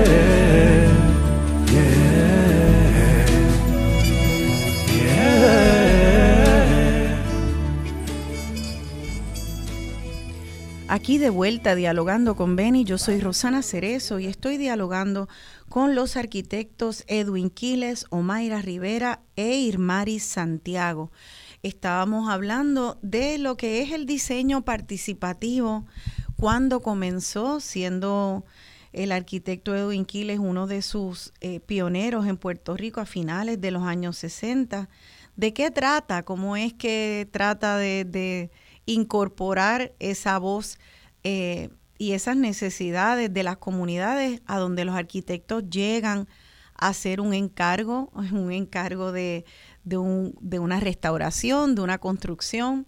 [10.97, 15.29] Aquí de vuelta dialogando con Beni, yo soy Rosana Cerezo y estoy dialogando
[15.69, 21.11] con los arquitectos Edwin Quiles, Omaira Rivera e Irmari Santiago.
[21.61, 25.85] Estábamos hablando de lo que es el diseño participativo,
[26.35, 28.43] cuando comenzó siendo
[28.91, 33.69] el arquitecto Edwin Quiles uno de sus eh, pioneros en Puerto Rico a finales de
[33.69, 34.89] los años 60.
[35.35, 36.23] ¿De qué trata?
[36.23, 38.49] ¿Cómo es que trata de, de
[38.87, 40.79] incorporar esa voz
[41.23, 41.69] eh,
[41.99, 46.27] y esas necesidades de las comunidades a donde los arquitectos llegan
[46.73, 49.45] a hacer un encargo, un encargo de,
[49.83, 52.87] de, un, de una restauración, de una construcción.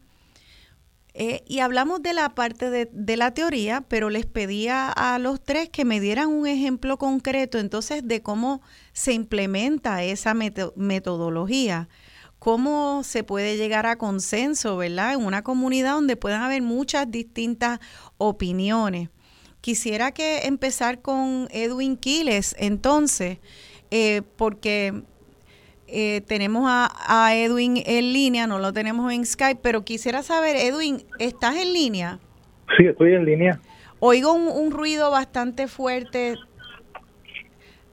[1.14, 5.70] Eh, y hablamos de la parte de, la teoría, pero les pedía a los tres
[5.70, 8.62] que me dieran un ejemplo concreto entonces de cómo
[8.94, 11.90] se implementa esa meto metodología,
[12.40, 15.14] cómo se puede llegar a consenso, ¿verdad?
[15.14, 17.80] En una comunidad donde puedan haber muchas distintas
[18.18, 19.10] opiniones.
[19.62, 23.40] Quisiera que empezar con Edwin Quiles, entonces,
[23.92, 25.04] eh, porque
[25.88, 30.56] eh, tenemos a, a, Edwin en línea, no lo tenemos en Skype, pero quisiera saber,
[30.56, 32.20] Edwin, ¿estás en línea?
[32.78, 33.60] Sí, estoy en línea.
[34.00, 36.36] Oigo un, un ruido bastante fuerte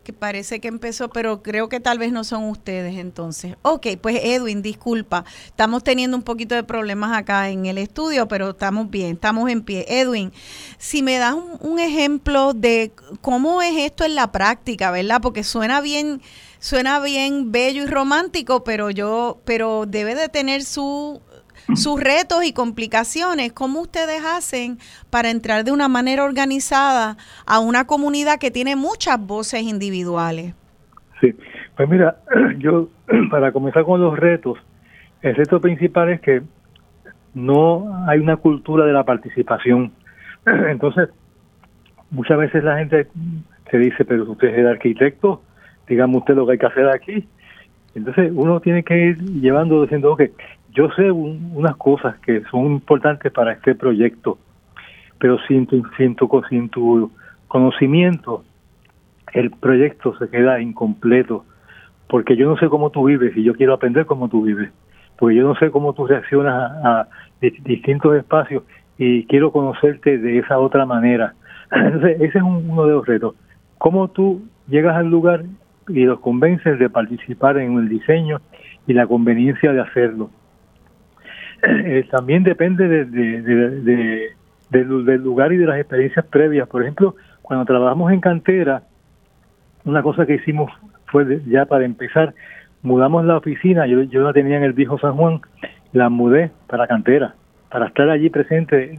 [0.06, 3.56] que parece que empezó, pero creo que tal vez no son ustedes entonces.
[3.62, 8.50] Ok, pues Edwin, disculpa, estamos teniendo un poquito de problemas acá en el estudio, pero
[8.50, 9.84] estamos bien, estamos en pie.
[9.88, 10.32] Edwin,
[10.78, 15.20] si me das un, un ejemplo de cómo es esto en la práctica, ¿verdad?
[15.20, 16.22] Porque suena bien
[16.60, 21.20] suena bien bello y romántico, pero yo, pero debe de tener su,
[21.74, 23.52] sus retos y complicaciones.
[23.52, 24.78] ¿Cómo ustedes hacen
[25.10, 27.16] para entrar de una manera organizada
[27.46, 30.54] a una comunidad que tiene muchas voces individuales?
[31.20, 31.34] Sí,
[31.76, 32.16] pues mira,
[32.58, 32.88] yo
[33.30, 34.58] para comenzar con los retos,
[35.22, 36.42] el reto principal es que
[37.34, 39.92] no hay una cultura de la participación.
[40.46, 41.08] Entonces,
[42.10, 43.08] muchas veces la gente
[43.70, 45.42] se dice, pero usted es el arquitecto,
[45.88, 47.28] dígame usted lo que hay que hacer aquí.
[47.94, 50.22] Entonces uno tiene que ir llevando diciendo, ok,
[50.76, 54.38] yo sé un, unas cosas que son importantes para este proyecto,
[55.18, 57.10] pero sin tu, sin tu, sin tu
[57.48, 58.44] conocimiento,
[59.32, 61.44] el proyecto se queda incompleto,
[62.08, 64.70] porque yo no sé cómo tú vives y yo quiero aprender cómo tú vives,
[65.18, 67.08] porque yo no sé cómo tú reaccionas a, a
[67.40, 68.62] distintos espacios
[68.98, 71.34] y quiero conocerte de esa otra manera.
[71.72, 73.34] Entonces, ese es un, uno de los retos.
[73.78, 75.44] ¿Cómo tú llegas al lugar
[75.88, 78.40] y los convences de participar en el diseño
[78.86, 80.30] y la conveniencia de hacerlo.
[81.62, 84.30] Eh, también depende de,
[84.70, 86.68] del, lugar y de las experiencias previas.
[86.68, 88.82] Por ejemplo, cuando trabajamos en cantera,
[89.84, 90.70] una cosa que hicimos
[91.06, 92.34] fue ya para empezar,
[92.82, 95.40] mudamos la oficina, yo, yo la tenía en el viejo San Juan,
[95.92, 97.34] la mudé para cantera,
[97.70, 98.98] para estar allí presente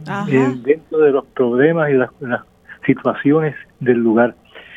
[0.64, 2.10] dentro de los problemas y las,
[2.86, 4.34] situaciones del lugar.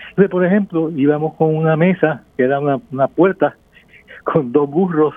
[0.09, 3.55] Entonces, por ejemplo, íbamos con una mesa, que era una, una puerta,
[4.25, 5.13] con dos burros,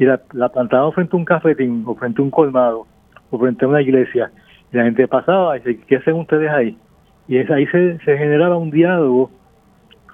[0.00, 0.76] y la, la frente
[1.14, 2.86] a un cafetín, o frente a un colmado,
[3.30, 4.30] o frente a una iglesia.
[4.72, 6.74] Y la gente pasaba y decía, ¿qué hacen ustedes ahí?
[7.28, 9.30] Y es, ahí se, se generaba un diálogo,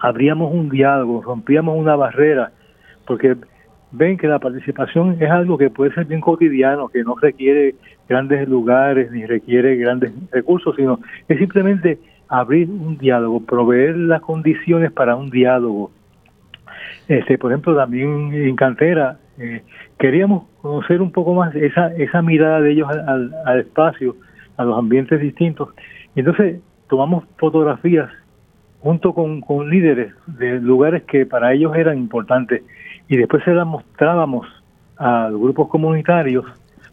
[0.01, 2.51] abríamos un diálogo, rompíamos una barrera,
[3.07, 3.37] porque
[3.93, 7.77] ven que la participación es algo que puede ser bien cotidiano, que no requiere
[8.09, 14.91] grandes lugares ni requiere grandes recursos, sino es simplemente abrir un diálogo, proveer las condiciones
[14.91, 15.93] para un diálogo.
[17.07, 19.63] Este, por ejemplo, también en cantera eh,
[19.99, 24.17] queríamos conocer un poco más esa esa mirada de ellos al, al espacio,
[24.57, 25.71] a los ambientes distintos.
[26.15, 28.11] Y entonces tomamos fotografías
[28.81, 32.63] junto con, con líderes de lugares que para ellos eran importantes
[33.09, 34.47] y después se las mostrábamos
[34.97, 36.45] a los grupos comunitarios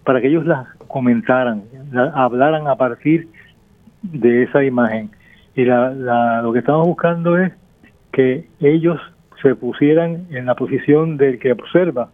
[0.03, 1.63] para que ellos las comentaran,
[2.13, 3.27] hablaran a partir
[4.01, 5.11] de esa imagen.
[5.55, 7.53] Y la, lo que estamos buscando es
[8.11, 8.99] que ellos
[9.41, 12.09] se pusieran en la posición del que observa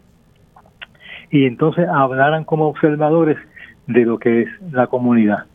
[1.32, 3.38] y entonces hablaran como observadores
[3.88, 5.46] de lo que es la comunidad.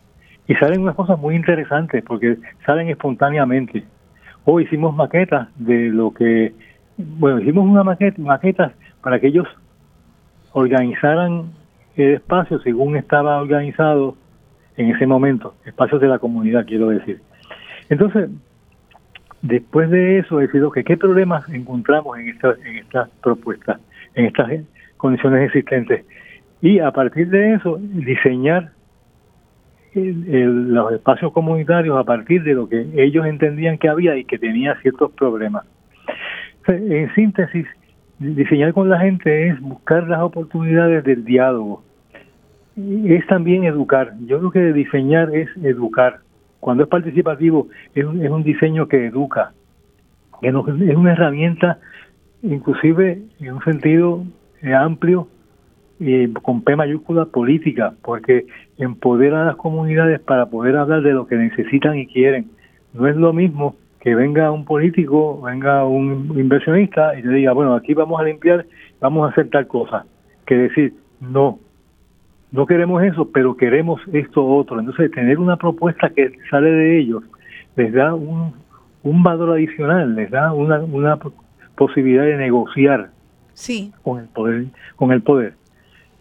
[0.46, 3.84] Y salen unas cosas muy interesantes porque salen espontáneamente.
[4.44, 6.52] Hoy hicimos maquetas de lo que
[6.96, 8.72] bueno, hicimos una maqueta, maquetas
[9.02, 9.48] para que ellos
[10.52, 11.52] organizaran
[11.96, 14.16] el espacio según estaba organizado
[14.76, 17.20] en ese momento, espacios de la comunidad, quiero decir.
[17.88, 18.30] Entonces,
[19.42, 23.80] después de eso, he decidido que qué problemas encontramos en estas en estas propuestas,
[24.14, 24.50] en estas
[25.04, 26.02] condiciones existentes.
[26.62, 28.70] Y a partir de eso, diseñar
[29.94, 34.74] los espacios comunitarios a partir de lo que ellos entendían que había y que tenía
[34.80, 35.66] ciertos problemas.
[36.66, 37.66] En síntesis,
[38.18, 41.84] diseñar con la gente es buscar las oportunidades del diálogo.
[43.04, 44.14] Es también educar.
[44.24, 46.20] Yo creo que diseñar es educar.
[46.60, 49.52] Cuando es participativo, es un, es un diseño que educa.
[50.40, 51.78] Es una herramienta,
[52.42, 54.24] inclusive en un sentido
[54.72, 55.28] amplio,
[55.98, 58.46] y con P mayúscula política, porque
[58.78, 62.46] empodera a las comunidades para poder hablar de lo que necesitan y quieren.
[62.92, 67.74] No es lo mismo que venga un político, venga un inversionista y te diga, bueno,
[67.74, 68.66] aquí vamos a limpiar,
[69.00, 70.04] vamos a hacer tal cosa.
[70.46, 71.58] Que decir, no,
[72.52, 74.78] no queremos eso, pero queremos esto otro.
[74.78, 77.22] Entonces, tener una propuesta que sale de ellos
[77.76, 78.52] les da un,
[79.02, 81.18] un valor adicional, les da una, una
[81.76, 83.10] posibilidad de negociar
[83.54, 83.92] sí.
[84.02, 84.66] con el poder.
[84.96, 85.54] Con el poder.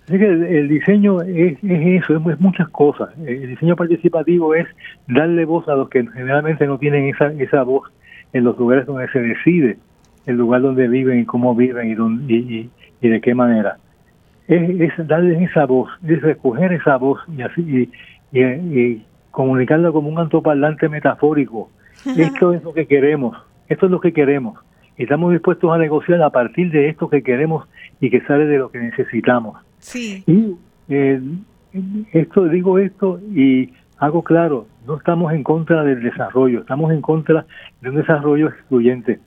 [0.05, 3.09] Así que el, diseño es, eso, es, muchas cosas.
[3.25, 4.67] El diseño participativo es
[5.07, 7.89] darle voz a los que generalmente no tienen esa, esa voz
[8.33, 9.77] en los lugares donde se decide
[10.25, 12.69] el lugar donde viven y cómo viven y, dónde, y,
[13.01, 13.77] y, de qué manera.
[14.47, 17.89] Es, es, darles esa voz, es recoger esa voz y así
[18.31, 21.69] y, y, comunicarla como un antoparlante metafórico.
[22.17, 23.37] Esto es lo que queremos,
[23.69, 24.59] esto es lo que queremos.
[24.97, 27.67] Y estamos dispuestos a negociar a partir de esto que queremos
[27.99, 29.59] y que sale de lo que necesitamos.
[29.79, 30.23] Sí.
[30.27, 30.55] Y
[30.89, 31.21] eh,
[32.11, 37.45] esto digo esto y hago claro, no estamos en contra del desarrollo, estamos en contra
[37.81, 39.19] de un desarrollo excluyente.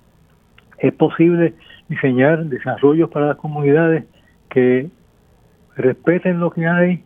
[0.79, 1.55] Es posible
[1.89, 4.05] diseñar desarrollos para las comunidades
[4.51, 4.89] que
[5.77, 7.05] respeten lo que hay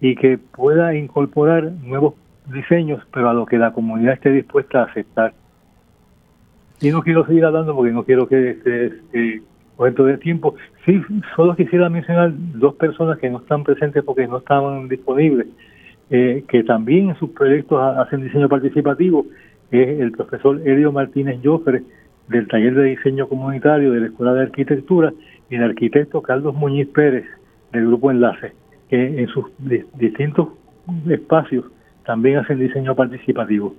[0.00, 2.14] y que pueda incorporar nuevos
[2.46, 5.34] diseños, pero a lo que la comunidad esté dispuesta a aceptar.
[6.82, 8.58] Y no quiero seguir hablando porque no quiero que
[9.12, 9.40] se,
[9.78, 10.56] momento de tiempo.
[10.84, 11.00] Sí,
[11.36, 15.46] solo quisiera mencionar dos personas que no están presentes porque no estaban disponibles,
[16.10, 19.26] eh, que también en sus proyectos hacen diseño participativo,
[19.70, 21.82] es el profesor Elio Martínez Joffre,
[22.28, 25.12] del taller de diseño comunitario de la Escuela de Arquitectura,
[25.48, 27.24] y el arquitecto Carlos Muñiz Pérez,
[27.72, 28.52] del Grupo Enlace,
[28.88, 29.46] que en sus
[29.94, 30.48] distintos
[31.08, 31.64] espacios
[32.04, 33.74] también hacen diseño participativo.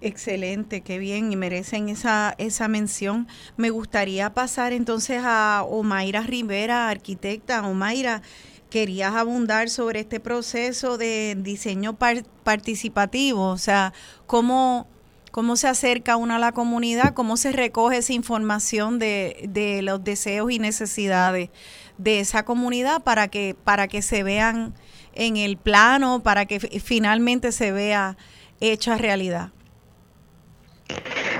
[0.00, 3.26] Excelente, qué bien, y merecen esa, esa mención.
[3.56, 7.66] Me gustaría pasar entonces a Omaira Rivera, arquitecta.
[7.66, 8.22] Omaira,
[8.70, 11.96] querías abundar sobre este proceso de diseño
[12.44, 13.92] participativo, o sea,
[14.26, 14.86] cómo,
[15.32, 20.04] cómo se acerca uno a la comunidad, cómo se recoge esa información de, de los
[20.04, 21.50] deseos y necesidades
[21.96, 24.74] de esa comunidad para que, para que se vean
[25.14, 28.16] en el plano, para que finalmente se vea
[28.60, 29.50] hecha realidad.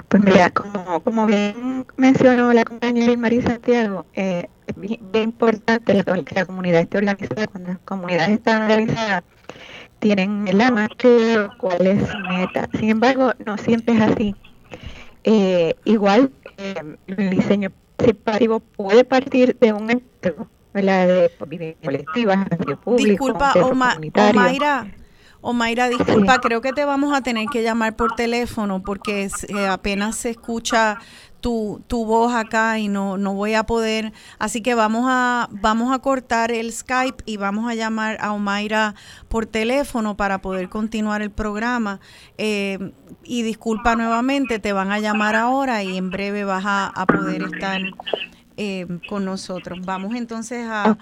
[0.08, 6.34] Pues mira, como, como bien mencionó la compañera María Santiago, eh, es bien, importante que
[6.34, 7.46] la comunidad esté organizada.
[7.46, 9.24] Cuando las comunidades están organizadas,
[9.98, 12.68] tienen la más claro cuál es su meta.
[12.78, 14.34] Sin embargo, no siempre es así.
[15.24, 23.26] Eh, igual, eh, el diseño participativo puede partir de un entorno de colectivas, de público,
[23.26, 24.86] Disculpa, Omaira,
[25.40, 30.16] Omaira, disculpa, creo que te vamos a tener que llamar por teléfono porque eh, apenas
[30.16, 30.98] se escucha
[31.40, 34.12] tu, tu voz acá y no, no voy a poder.
[34.38, 38.94] Así que vamos a, vamos a cortar el Skype y vamos a llamar a Omaira
[39.28, 42.00] por teléfono para poder continuar el programa.
[42.36, 42.92] Eh,
[43.24, 47.80] y disculpa nuevamente, te van a llamar ahora y en breve vas a, poder estar
[48.56, 49.78] eh, con nosotros.
[49.82, 50.96] Vamos entonces a,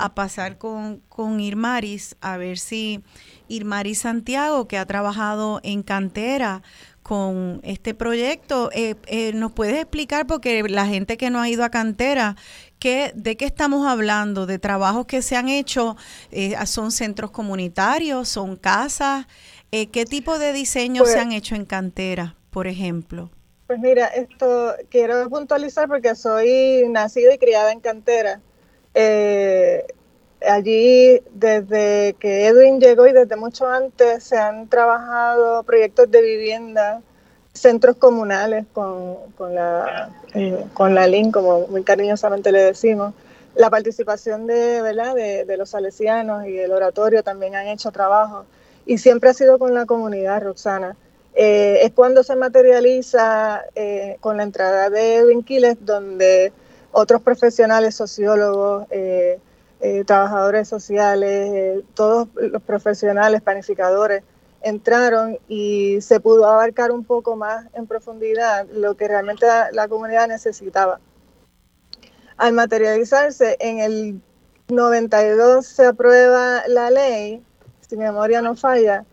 [0.00, 3.02] a pasar con, con Irmaris, a ver si
[3.48, 6.62] Irmaris Santiago, que ha trabajado en cantera,
[7.06, 8.68] con este proyecto.
[8.72, 12.34] Eh, eh, ¿Nos puedes explicar, porque la gente que no ha ido a cantera,
[12.80, 14.44] ¿qué, ¿de qué estamos hablando?
[14.44, 15.96] ¿De trabajos que se han hecho?
[16.32, 18.28] Eh, ¿Son centros comunitarios?
[18.28, 19.26] ¿Son casas?
[19.70, 23.30] ¿Qué tipo de diseños se pues han hecho en cantera, por ejemplo?
[23.66, 28.40] Pues mira, esto quiero puntualizar porque soy nacida y criada en cantera.
[30.48, 37.00] Allí, desde que Edwin llegó y desde mucho antes, se han trabajado proyectos de vivienda,
[37.52, 43.14] centros comunales con, con la, eh, con la LIN, como muy cariñosamente le decimos.
[43.54, 44.82] La participación de,
[45.46, 48.44] de los salesianos y el oratorio también han hecho trabajo
[48.84, 50.96] y siempre ha sido con la comunidad, Roxana.
[51.34, 56.52] Eh, es cuando se materializa eh, con la entrada de Edwin Quiles, donde
[56.92, 59.38] otros profesionales, sociólogos, eh,
[60.04, 64.22] trabajadores sociales, eh, todos los profesionales, planificadores,
[64.62, 70.28] entraron y se pudo abarcar un poco más en profundidad lo que realmente la, comunidad
[70.28, 70.98] necesitaba.
[72.36, 74.20] Al materializarse, en el
[74.68, 77.42] 92 se aprueba la ley,
[77.86, 79.04] si mi memoria no falla,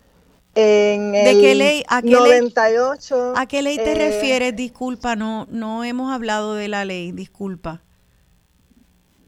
[0.56, 1.84] en ¿De el qué ley?
[1.88, 3.16] ¿A qué 98.
[3.16, 4.56] Ley, ¿A qué ley te eh, refieres?
[4.56, 7.82] Disculpa, no, no hemos hablado de la ley, disculpa.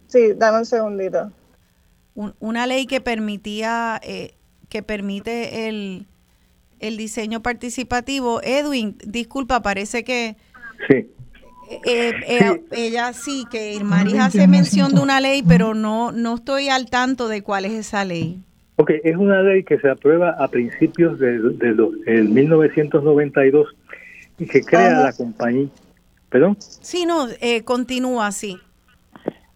[0.08, 1.30] Sí, dame un segundito.
[2.14, 4.34] una ley que permitía, eh,
[4.68, 6.06] que permite el,
[6.80, 8.40] el diseño participativo.
[8.42, 10.36] Edwin, disculpa, parece que...
[10.88, 11.10] Sí.
[11.84, 16.68] Eh, eh, ella sí, que Irmaris hace mención de una ley, pero no, no estoy
[16.68, 18.40] al tanto de cuál es esa ley.
[18.76, 23.74] Ok, es una ley que se aprueba a principios del de, 1992
[24.38, 25.66] y que crea la compañía.
[26.28, 26.56] ¿Perdón?
[26.60, 27.26] Sí, no,
[27.64, 28.60] continúa así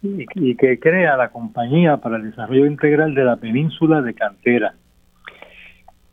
[0.01, 4.73] y, que crea la Compañía para el Desarrollo Integral de la Península de Cantera.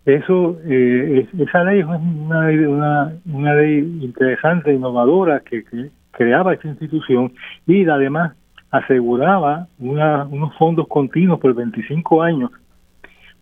[0.04, 5.64] Eso, eh, esa ley es una, una, ley interesante, innovadora, que,
[6.10, 7.32] creaba esta institución
[7.64, 8.34] y además
[8.70, 12.50] aseguraba una, unos fondos continuos por 25 años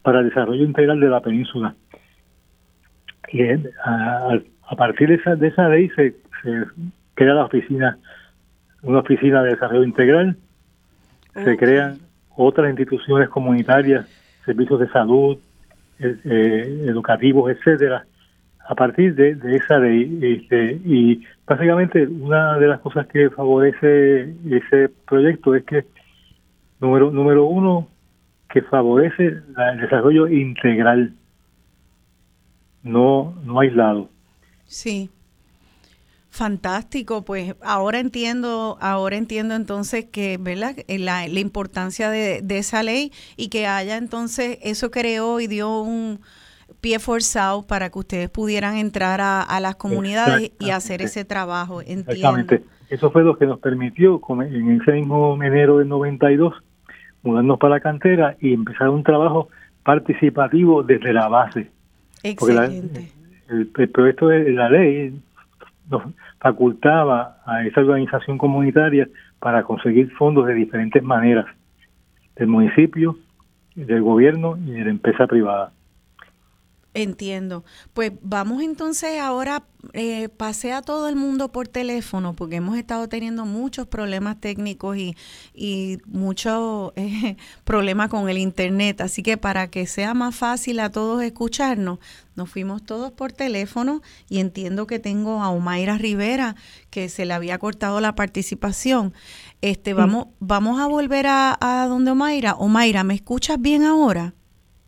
[0.02, 1.74] para el desarrollo integral de la península.
[3.32, 4.38] Y a,
[4.68, 6.14] a partir de esa, de esa ley se
[7.14, 7.98] crea la oficina
[8.86, 10.36] una oficina de desarrollo integral,
[11.34, 11.98] se crean
[12.34, 14.06] otras instituciones comunitarias,
[14.44, 15.36] servicios de salud,
[15.98, 18.06] eh, eh, educativos, etcétera,
[18.66, 20.18] a partir de, esa ley.
[20.22, 25.84] Este, y básicamente una de las cosas que favorece ese proyecto es que,
[26.80, 27.88] número, número uno,
[28.48, 31.12] que favorece el desarrollo integral,
[32.84, 34.08] no, no aislado.
[34.64, 35.10] Sí.
[36.36, 40.74] Fantástico, pues ahora entiendo, ahora entiendo entonces que, ¿verdad?
[40.86, 45.80] Eh, la, la importancia de, esa ley y que haya entonces, eso creó y dio
[45.80, 46.20] un
[46.82, 52.12] pie forzado para que ustedes pudieran entrar a, las comunidades y hacer ese trabajo, entiendo.
[52.12, 52.64] Exactamente.
[52.90, 56.52] Eso fue lo que nos permitió en ese mismo enero del 92
[57.22, 59.48] mudarnos para la cantera y empezar un trabajo
[59.82, 61.70] participativo desde la base.
[62.22, 63.10] Excelente.
[63.48, 65.18] el, el, proyecto de la ley
[66.46, 69.08] facultaba a esa organización comunitaria
[69.40, 71.46] para conseguir fondos de diferentes maneras,
[72.36, 73.16] del municipio,
[73.74, 75.72] del gobierno y de la empresa privada.
[76.96, 77.62] Entiendo.
[77.92, 83.06] Pues vamos entonces ahora, eh, pase a todo el mundo por teléfono, porque hemos estado
[83.06, 85.14] teniendo muchos problemas técnicos y,
[85.52, 89.02] y muchos eh, problemas con el Internet.
[89.02, 91.98] Así que para que sea más fácil a todos escucharnos,
[92.34, 96.56] nos fuimos todos por teléfono y entiendo que tengo a Omaira Rivera,
[96.88, 99.12] que se le había cortado la participación.
[99.60, 102.54] Este, vamos, vamos a volver a, a donde Omaira.
[102.54, 104.32] Omaira, ¿me escuchas bien ahora?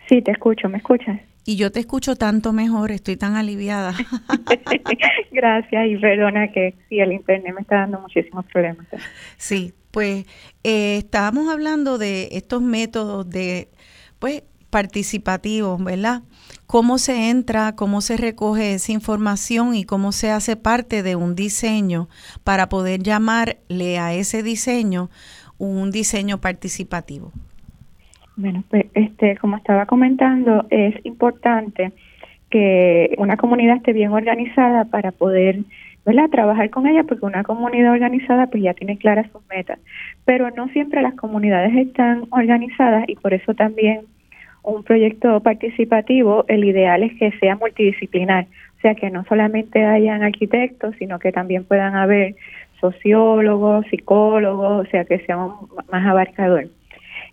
[0.08, 1.27] Sí, te escucho, ¿me escuchas?
[1.48, 3.94] Y yo te escucho tanto mejor, estoy tan aliviada.
[5.32, 8.86] Gracias y perdona que sí, el internet me está dando muchísimos problemas.
[9.38, 10.26] Sí, pues
[10.62, 13.70] eh, estábamos hablando de estos métodos de,
[14.18, 16.20] pues, participativos, ¿verdad?
[16.66, 21.34] Cómo se entra, cómo se recoge esa información y cómo se hace parte de un
[21.34, 22.10] diseño
[22.44, 25.08] para poder llamarle a ese diseño
[25.56, 27.32] un diseño participativo.
[28.38, 31.90] Bueno, pues este, como estaba comentando, es importante
[32.50, 35.58] que una comunidad esté bien organizada para poder
[36.06, 36.30] ¿verdad?
[36.30, 39.80] trabajar con ella, porque una comunidad organizada pues ya tiene claras sus metas.
[40.24, 44.02] Pero no siempre las comunidades están organizadas y por eso también
[44.62, 50.22] un proyecto participativo, el ideal es que sea multidisciplinar, o sea, que no solamente hayan
[50.22, 52.36] arquitectos, sino que también puedan haber
[52.80, 55.36] sociólogos, psicólogos, o sea, que sea
[55.90, 56.68] más abarcador.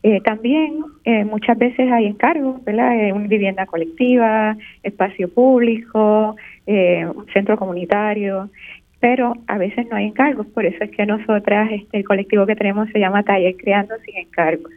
[0.07, 2.95] Eh, también eh, muchas veces hay encargos, ¿verdad?
[2.95, 6.35] Eh, una vivienda colectiva, espacio público,
[6.67, 8.51] un centro comunitario,
[8.99, 12.55] pero a veces no hay encargos, por eso es que nosotras, este, el colectivo que
[12.55, 14.73] tenemos se llama Taller Creando Sin Encargos.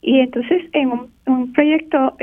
[0.00, 0.90] y entonces en
[1.26, 2.16] un, proyecto,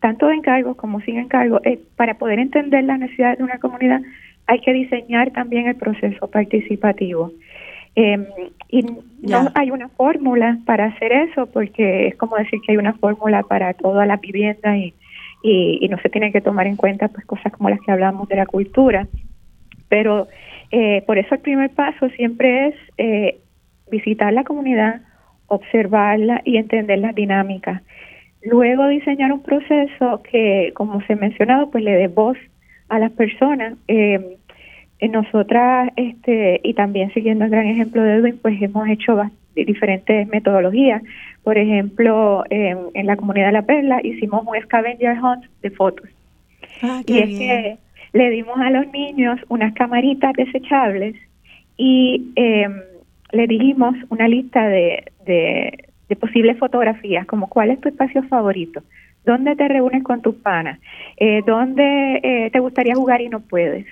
[0.00, 1.62] tanto de encargos como sin encargos,
[1.96, 4.02] para poder entender la necesidad de una comunidad,
[4.46, 7.32] hay que diseñar también el proceso participativo.
[7.96, 8.28] Eh,
[8.68, 8.82] y
[9.22, 13.42] no hay una fórmula para hacer eso, porque es como decir que hay una fórmula
[13.42, 14.94] para toda la vivienda y,
[15.42, 18.36] y, no se tienen que tomar en cuenta pues cosas como las que hablamos de
[18.36, 19.06] la cultura.
[19.88, 20.28] Pero
[20.70, 23.38] eh, por eso el primer paso siempre es eh,
[23.90, 25.02] visitar la comunidad,
[25.46, 27.82] observarla y entender las dinámicas.
[28.42, 32.36] Luego diseñar un proceso que, como se ha mencionado, pues le dé voz
[32.88, 33.74] a las personas.
[33.88, 34.36] Eh,
[35.00, 39.20] nosotras, este, y también siguiendo el gran ejemplo de Edwin, pues hemos hecho
[39.54, 41.02] diferentes metodologías.
[41.42, 46.08] Por ejemplo, en la comunidad de La Perla hicimos un scavenger hunt de fotos.
[46.82, 47.78] Ah, y es que
[48.12, 51.14] le dimos a los niños unas camaritas desechables
[51.76, 52.68] y eh,
[53.32, 58.82] le dijimos una lista de, de, de posibles fotografías, como cuál es tu espacio favorito,
[59.24, 60.78] dónde te reúnes con tus panas,
[61.16, 63.86] eh, dónde eh, te gustaría jugar y no puedes.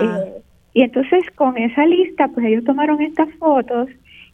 [0.00, 0.42] Eh,
[0.74, 3.88] y entonces con esa lista, pues ellos tomaron estas fotos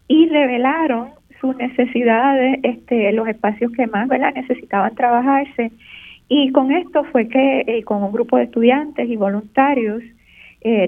[0.06, 1.10] y revelaron
[1.40, 4.34] sus necesidades, este, los espacios que más ¿verdad?
[4.34, 5.72] necesitaban trabajarse.
[6.28, 10.02] Y con esto fue que eh, con un grupo de estudiantes y voluntarios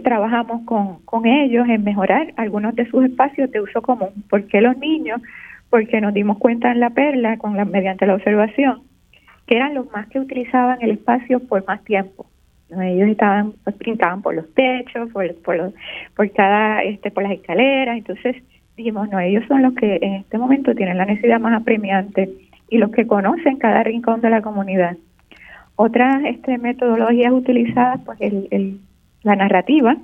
[0.03, 4.11] trabajamos con, con ellos en mejorar algunos de sus espacios de uso común.
[4.29, 5.23] ¿Por qué los niños?
[5.71, 8.83] Porque nos dimos cuenta en la perla, con la, mediante la observación,
[9.47, 12.27] que eran los más que utilizaban el espacio por más tiempo.
[12.71, 13.77] Ellos estaban, pues,
[14.23, 15.73] por los techos, por, por,
[16.15, 17.99] por cada, este, por las escaleras.
[17.99, 18.37] Entonces
[18.77, 22.31] dijimos, no, ellos son los que en este momento tienen la necesidad más apremiante
[22.69, 24.97] y los que conocen cada rincón de la comunidad.
[25.77, 28.81] Otras este, metodologías utilizadas, pues el, el,
[29.23, 29.97] la narrativa,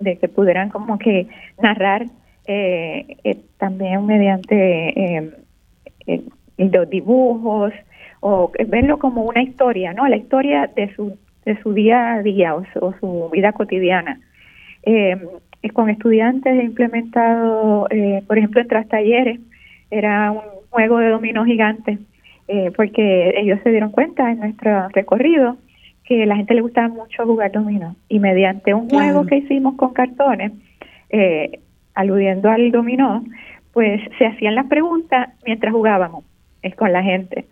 [0.00, 1.28] de que pudieran como que
[1.60, 2.06] narrar
[2.46, 5.30] eh, eh, también mediante eh,
[6.06, 6.22] eh
[6.56, 7.72] los dibujos,
[8.20, 10.08] o verlo como una historia, ¿no?
[10.08, 11.16] La historia de su,
[11.48, 12.64] de su día a día o
[13.00, 14.20] su, vida cotidiana.
[14.82, 15.16] Eh,
[15.72, 19.40] con estudiantes he implementado, eh, por ejemplo, en tras talleres,
[19.90, 20.40] era un
[20.70, 21.98] juego de dominó gigante,
[22.48, 25.56] eh, porque ellos se dieron cuenta en nuestro recorrido
[26.04, 27.96] que a la gente le gustaba mucho jugar dominó.
[28.08, 30.52] Y mediante un juego que hicimos con cartones,
[31.10, 31.60] eh,
[31.94, 33.24] aludiendo al dominó,
[33.72, 36.24] pues se hacían las preguntas mientras jugábamos
[36.62, 37.46] es con la gente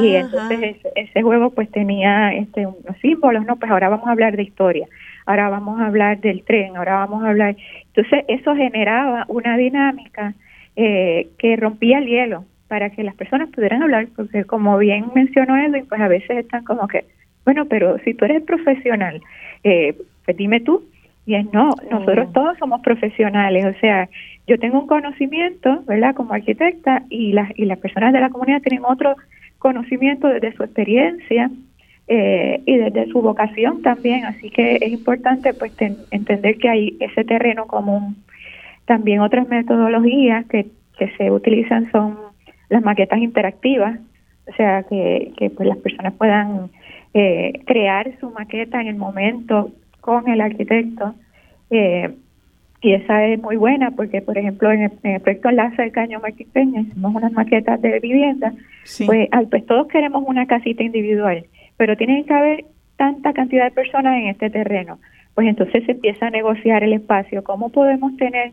[0.00, 3.56] y entonces ese, juego pues tenía este unos símbolos, ¿no?
[3.56, 4.86] Pues ahora vamos a hablar de historia,
[5.26, 7.56] ahora vamos a hablar del tren, ahora vamos a hablar...
[7.94, 10.34] Entonces eso generaba una dinámica
[10.76, 15.56] eh, que rompía el hielo para que las personas pudieran hablar, porque como bien mencionó
[15.56, 17.04] Edwin, pues a veces están como que,
[17.44, 19.20] bueno, pero si tú eres profesional,
[19.64, 19.94] eh,
[20.24, 20.82] pues dime tú,
[21.26, 22.32] y es no, nosotros oh.
[22.32, 24.08] todos somos profesionales, o sea,
[24.46, 26.14] yo tengo un conocimiento, ¿verdad?
[26.14, 29.16] Como arquitecta y las y las personas de la comunidad tienen otro
[29.62, 31.48] conocimiento desde su experiencia
[32.08, 34.24] eh, y desde su vocación también.
[34.24, 35.72] Así que es importante pues
[36.10, 38.16] entender que hay ese terreno común.
[38.86, 40.66] También otras metodologías que,
[40.98, 42.18] que se utilizan son
[42.70, 44.00] las maquetas interactivas,
[44.48, 46.70] o sea, que, que pues las personas puedan
[47.14, 51.14] eh, crear su maqueta en el momento con el arquitecto.
[51.70, 52.10] Eh,
[52.82, 56.48] y esa es muy buena porque, por ejemplo, en el, proyecto Enlace del Caño Martín
[56.52, 58.52] Peña hicimos unas maquetas de vivienda,
[59.06, 62.64] pues, pues todos queremos una casita individual, pero tiene que haber
[62.96, 64.98] tanta cantidad de personas en este terreno.
[65.34, 68.52] Pues entonces se empieza a negociar el espacio, cómo podemos tener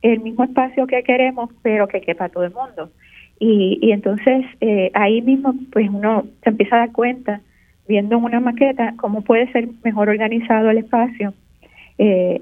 [0.00, 2.90] el mismo espacio que queremos, pero que quepa todo el mundo.
[3.38, 7.42] Y, y entonces eh, ahí mismo pues uno se empieza a dar cuenta,
[7.86, 11.34] viendo en una maqueta, cómo puede ser mejor organizado el espacio,
[11.98, 12.40] eh,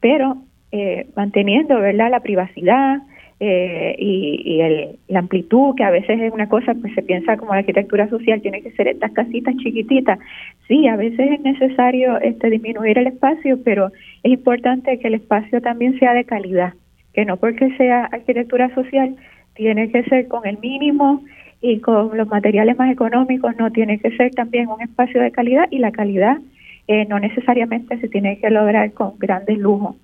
[0.00, 0.38] pero
[0.72, 3.02] eh, manteniendo verdad la privacidad,
[3.44, 7.52] eh, y, el, la amplitud, que a veces es una cosa, pues se piensa como
[7.52, 10.20] la arquitectura social tiene que ser estas casitas chiquititas.
[10.68, 13.88] Sí, a veces es necesario este disminuir el espacio, pero
[14.22, 16.74] es importante que el espacio también sea de calidad,
[17.14, 19.16] que no porque sea arquitectura social
[19.54, 21.24] tiene que ser con el mínimo
[21.60, 25.66] y con los materiales más económicos, no tiene que ser también un espacio de calidad
[25.72, 26.38] y la calidad
[26.86, 29.96] eh, no necesariamente se tiene que lograr con grandes lujos.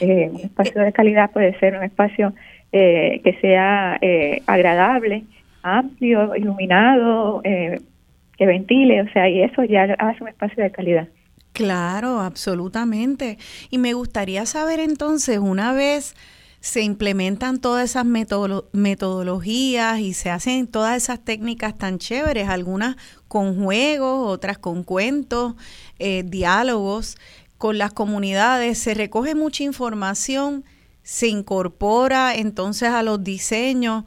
[0.00, 2.32] Eh, un espacio de calidad puede ser un espacio
[2.72, 5.24] eh, que sea eh, agradable,
[5.62, 11.08] amplio, iluminado, que ventile, o sea, y eso ya hace un espacio de calidad.
[11.52, 13.36] Claro, absolutamente.
[13.70, 16.14] Y me gustaría saber entonces, una vez
[16.60, 22.96] se implementan todas esas metodologías y se hacen todas esas técnicas tan chéveres, algunas
[23.28, 25.54] con juegos, otras con cuentos,
[25.98, 27.16] diálogos
[27.60, 30.64] con las comunidades, se recoge mucha información
[31.02, 34.04] se incorpora entonces a los diseños.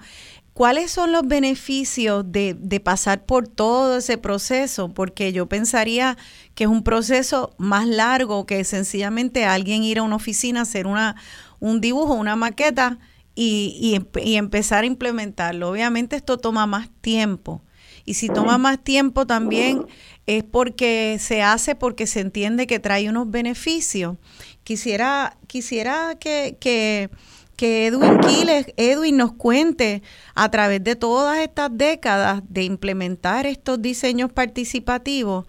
[0.54, 4.93] ¿Cuáles son los beneficios de, de, pasar por todo ese proceso?
[4.93, 6.16] Porque yo pensaría
[6.56, 11.16] que es un proceso más largo que sencillamente alguien ir a una oficina, hacer una,
[11.60, 12.99] un dibujo, una maqueta
[13.36, 15.70] y, y empezar a implementarlo.
[15.72, 17.64] Obviamente esto toma más tiempo.
[18.06, 19.88] Y si toma más tiempo también
[20.26, 24.17] es porque se hace porque se entiende que trae unos beneficios.
[24.63, 27.09] Quisiera, quisiera que, que,
[27.55, 30.01] que Edwin Quiles, Edwin nos cuente
[30.36, 35.45] a través de todas estas décadas de implementar estos diseños participativos,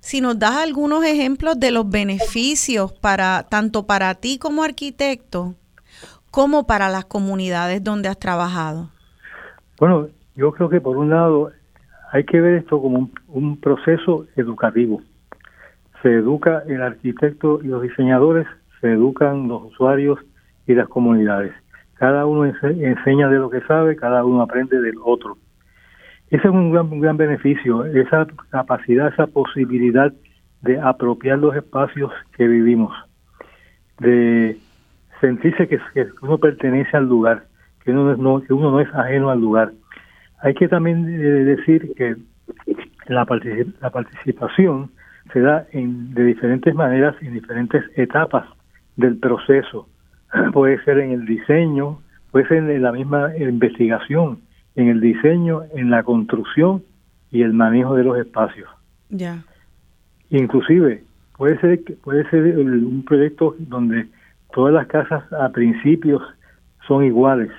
[0.00, 5.54] si nos das algunos ejemplos de los beneficios para tanto para ti como arquitecto
[6.36, 8.90] como para las comunidades donde has trabajado.
[9.78, 11.50] Bueno, yo creo que por un lado
[12.12, 15.02] hay que ver esto como un, un proceso educativo
[16.06, 18.46] se educa el arquitecto y los diseñadores,
[18.80, 20.18] se educan los usuarios
[20.66, 21.52] y las comunidades.
[21.94, 25.36] Cada uno enseña de lo que sabe, cada uno aprende del otro.
[26.28, 30.12] Ese es un gran, gran beneficio, esa capacidad, esa posibilidad
[30.62, 32.92] de apropiar los espacios que vivimos,
[33.98, 34.58] de
[35.20, 35.78] sentirse que,
[36.22, 37.46] uno pertenece al lugar,
[37.84, 39.72] que uno, no, que uno no es ajeno al lugar.
[40.40, 42.16] Hay que también eh, decir que
[43.06, 43.26] la,
[43.80, 44.90] la participación
[45.32, 48.46] se da en, de diferentes maneras en diferentes etapas
[48.96, 49.88] del proceso.
[50.52, 54.40] Puede ser en el diseño, puede ser en la misma investigación,
[54.74, 56.82] en el diseño, en la construcción
[57.30, 58.68] y el manejo de los espacios.
[59.08, 59.42] Ya.
[60.30, 61.02] Inclusive
[61.36, 64.06] puede ser puede ser un proyecto donde
[64.52, 66.22] todas las casas a principios
[66.86, 67.50] son iguales,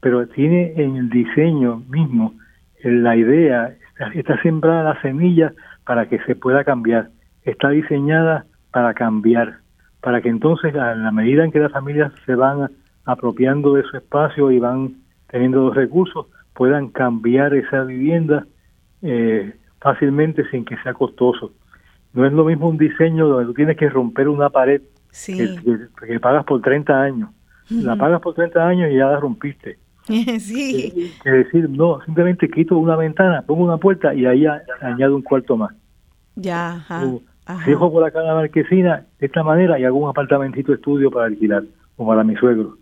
[0.00, 2.34] pero tiene en el diseño mismo
[2.82, 3.74] la idea,
[4.14, 5.52] está sembrada la semilla
[5.84, 7.10] para que se pueda cambiar.
[7.42, 9.58] Está diseñada para cambiar,
[10.00, 12.70] para que entonces a la medida en que las familias se van
[13.04, 14.96] apropiando de su espacio y van
[15.28, 18.46] teniendo los recursos, puedan cambiar esa vivienda
[19.02, 21.52] eh, fácilmente sin que sea costoso.
[22.12, 24.82] No es lo mismo un diseño donde tú tienes que romper una pared
[25.26, 27.30] que, pagas por 30 años.
[27.70, 29.78] La pagas por 30 años y ya la rompiste.
[30.38, 31.12] sí.
[31.24, 34.44] Es decir, no, simplemente quito una ventana, pongo una puerta y ahí
[34.80, 35.74] añado un cuarto más.
[36.36, 37.04] Ya, ajá.
[37.64, 41.62] Dejo por acá la marquesina de esta manera y hago un apartamentito estudio para alquilar,
[41.96, 42.76] o para mi suegro.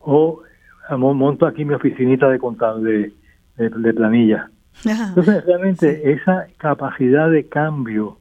[0.00, 0.42] O
[0.90, 3.12] monto aquí mi oficinita de contado de,
[3.56, 4.50] de, planilla.
[4.84, 8.18] Entonces, realmente esa capacidad de cambio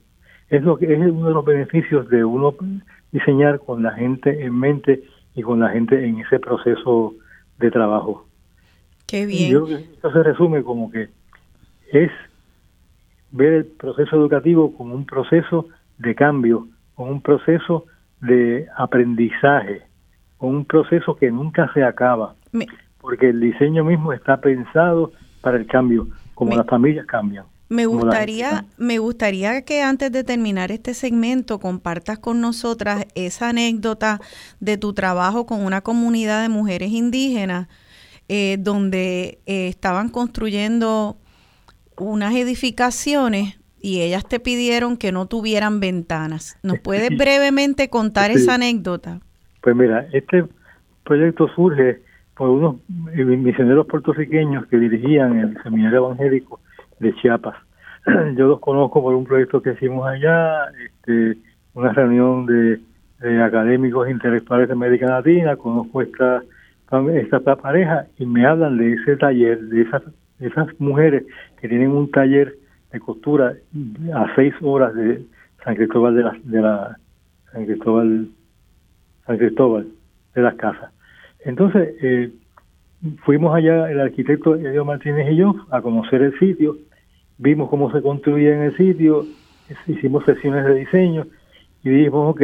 [0.49, 2.55] es lo que es uno de los beneficios de uno
[3.11, 5.03] diseñar con la gente en mente
[5.33, 7.15] y con la gente en ese proceso
[7.61, 8.27] de trabajo.
[9.07, 9.51] Qué bien.
[9.51, 11.09] Yo esto se resume como que
[11.91, 12.11] es
[13.31, 17.85] ver el proceso educativo como un proceso de cambio, como un proceso
[18.19, 19.83] de aprendizaje,
[20.37, 22.35] como un proceso que nunca se acaba,
[22.99, 27.45] porque el diseño mismo está pensado para el cambio, como las familias cambian.
[27.71, 34.19] Me gustaría, me gustaría que antes de terminar este segmento compartas con nosotras esa anécdota
[34.59, 37.69] de tu trabajo con una comunidad de mujeres indígenas
[38.27, 41.15] eh, donde eh, estaban construyendo
[41.97, 46.59] unas edificaciones y ellas te pidieron que no tuvieran ventanas.
[46.63, 49.21] ¿Nos puedes brevemente contar esa anécdota?
[49.61, 50.43] Pues mira, este
[51.05, 52.01] proyecto surge
[52.35, 56.59] por unos misioneros puertorriqueños que dirigían el seminario evangélico
[57.01, 57.55] de Chiapas.
[58.35, 61.37] Yo los conozco por un proyecto que hicimos allá, este,
[61.73, 62.79] una reunión de,
[63.43, 66.41] académicos intelectuales de América Latina, conozco esta
[67.13, 70.01] esta pareja y me hablan de ese taller, de esas,
[70.41, 71.23] esas mujeres
[71.61, 72.55] que tienen un taller
[72.91, 73.53] de costura
[74.13, 75.23] a seis horas de
[75.63, 76.97] San Cristóbal de la, de la
[77.53, 78.27] San Cristóbal
[79.25, 79.87] San Cristóbal
[80.35, 80.91] de las casas.
[81.45, 82.31] Entonces, eh,
[83.23, 86.77] fuimos allá el arquitecto Edio Martínez y yo a conocer el sitio,
[87.41, 89.25] vimos cómo se construía en el sitio,
[89.87, 91.25] hicimos sesiones de diseño
[91.83, 92.41] y dijimos, ok,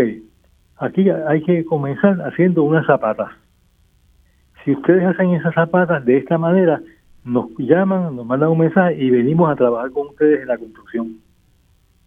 [0.78, 3.30] aquí hay que comenzar haciendo unas zapatas.
[4.66, 6.82] Si ustedes hacen esas zapatas de esta manera,
[7.24, 11.18] nos llaman, nos mandan un mensaje y venimos a trabajar con ustedes en la construcción.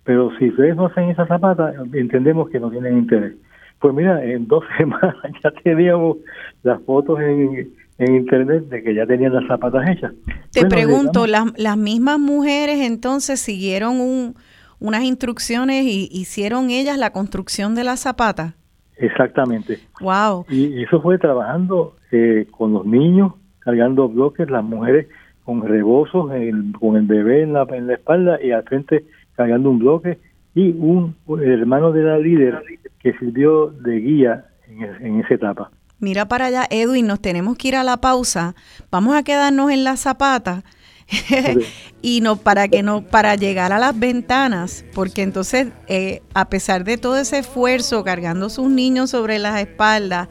[0.02, 3.34] Pero si ustedes no hacen esas zapatas, entendemos que no tienen interés.
[3.78, 5.14] Pues mira, en dos semanas
[5.44, 6.16] ya teníamos
[6.64, 10.12] las fotos en, en internet de que ya tenían las zapatas hechas.
[10.52, 14.34] Te pregunto, las, las mismas mujeres entonces siguieron un,
[14.78, 18.54] unas instrucciones y hicieron ellas la construcción de las zapatas.
[18.96, 19.78] Exactamente.
[20.00, 20.46] Wow.
[20.48, 25.06] Y eso fue trabajando eh, con los niños, cargando bloques, las mujeres
[25.44, 26.30] con rebozos,
[26.78, 29.04] con el bebé en la, en la espalda y al frente
[29.36, 30.18] cargando un bloque
[30.54, 32.62] y un hermano de la líder
[32.98, 35.70] que sirvió de guía en, en esa etapa.
[36.00, 38.54] Mira para allá, Edwin, nos tenemos que ir a la pausa.
[38.90, 40.64] Vamos a quedarnos en la zapata
[42.02, 46.84] y no para que no para llegar a las ventanas, porque entonces eh, a pesar
[46.84, 50.28] de todo ese esfuerzo cargando sus niños sobre las espaldas,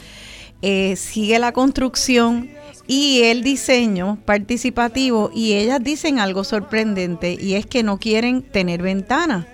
[0.64, 2.50] eh, sigue la construcción
[2.88, 8.82] y el diseño participativo y ellas dicen algo sorprendente y es que no quieren tener
[8.82, 9.46] ventanas.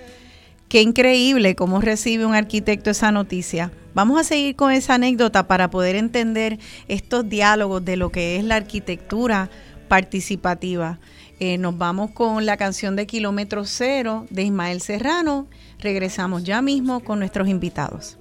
[0.70, 3.72] Qué increíble cómo recibe un arquitecto esa noticia.
[3.94, 8.44] Vamos a seguir con esa anécdota para poder entender estos diálogos de lo que es
[8.44, 9.50] la arquitectura
[9.88, 11.00] participativa.
[11.40, 15.48] Eh, nos vamos con la canción de Kilómetro Cero de Ismael Serrano.
[15.80, 18.18] Regresamos ya mismo con nuestros invitados.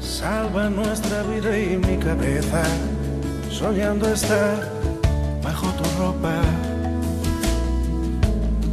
[0.00, 2.64] Salva nuestra vida y mi cabeza,
[3.50, 4.68] soñando estar
[5.42, 6.42] bajo tu ropa.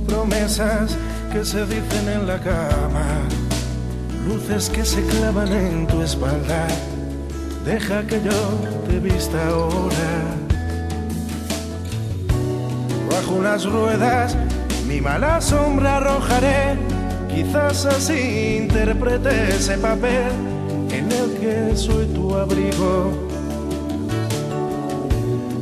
[0.08, 0.98] Promesas
[1.32, 3.06] que se dicen en la cama
[4.28, 6.68] luces que se clavan en tu espalda.
[7.66, 8.40] Deja que yo
[8.88, 10.12] te vista ahora.
[13.10, 14.38] Bajo unas ruedas
[14.88, 16.76] mi mala sombra arrojaré.
[17.34, 20.32] Quizás así interprete ese papel
[20.92, 23.12] en el que soy tu abrigo.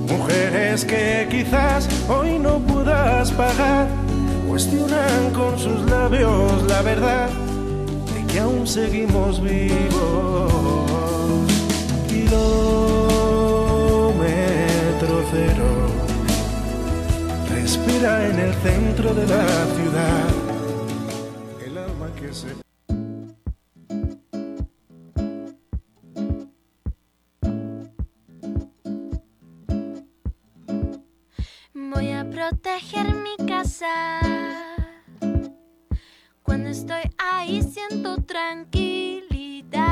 [0.08, 3.88] Mujeres que quizás hoy no puedas pagar,
[4.48, 7.30] cuestionan con sus labios la verdad
[8.28, 10.52] que aún seguimos vivos.
[12.08, 12.46] Kilómetro
[15.32, 15.88] cero.
[17.50, 19.46] Respira en el centro de la
[19.76, 20.28] ciudad.
[21.66, 22.48] El alma que se
[31.74, 32.12] Voy
[36.42, 39.92] cuando estoy ahí siento tranquilidad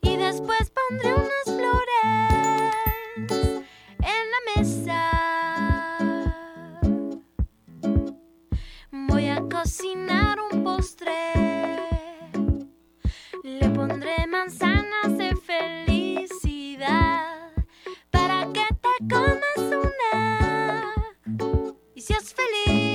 [0.00, 1.84] y después pondré unas flores
[3.98, 5.10] en la mesa.
[8.90, 11.34] Voy a cocinar un postre.
[13.42, 15.90] Le pondré manzanas de felicidad
[18.10, 19.39] para que te una
[22.10, 22.89] y seas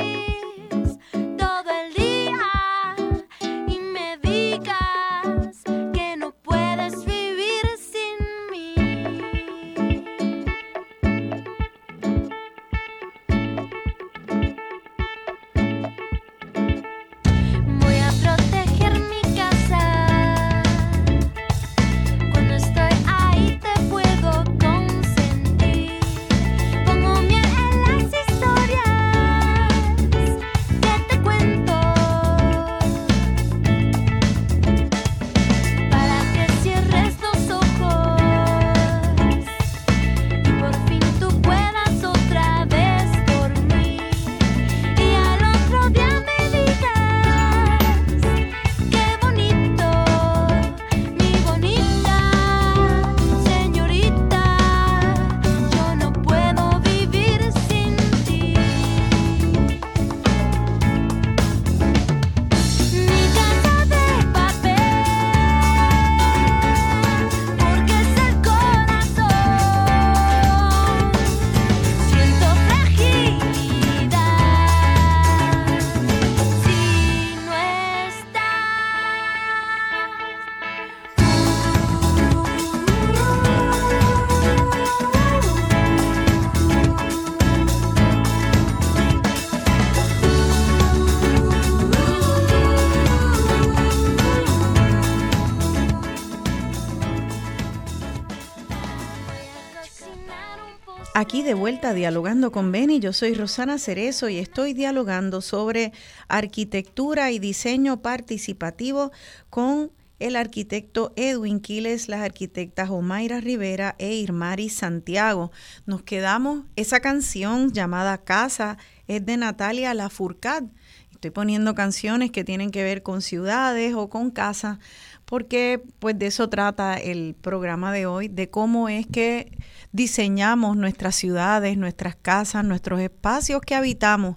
[101.45, 105.93] de vuelta dialogando con Beni, yo soy Rosana Cerezo y estoy dialogando sobre
[106.27, 109.11] arquitectura y diseño participativo
[109.51, 115.51] con el arquitecto Edwin Quiles, las arquitectas Omaira Rivera e Irmari Santiago.
[115.85, 120.69] Nos quedamos, esa canción llamada Casa es de Natalia Lafourcade.
[121.11, 124.79] Estoy poniendo canciones que tienen que ver con ciudades o con casa,
[125.25, 129.51] porque pues de eso trata el programa de hoy, de cómo es que
[129.95, 134.35] diseñamos nuestras ciudades, nuestras casas, nuestros espacios que habitamos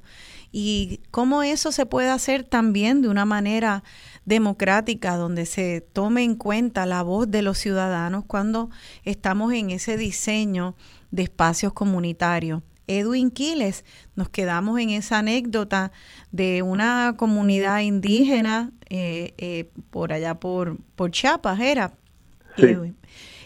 [0.52, 3.82] y cómo eso se puede hacer también de una manera
[4.24, 8.70] democrática, donde se tome en cuenta la voz de los ciudadanos cuando
[9.04, 10.76] estamos en ese diseño
[11.11, 12.62] de espacios comunitarios.
[12.86, 13.84] Edwin Quiles,
[14.14, 15.90] nos quedamos en esa anécdota
[16.30, 21.92] de una comunidad indígena eh, eh, por allá por, por Chiapas, era.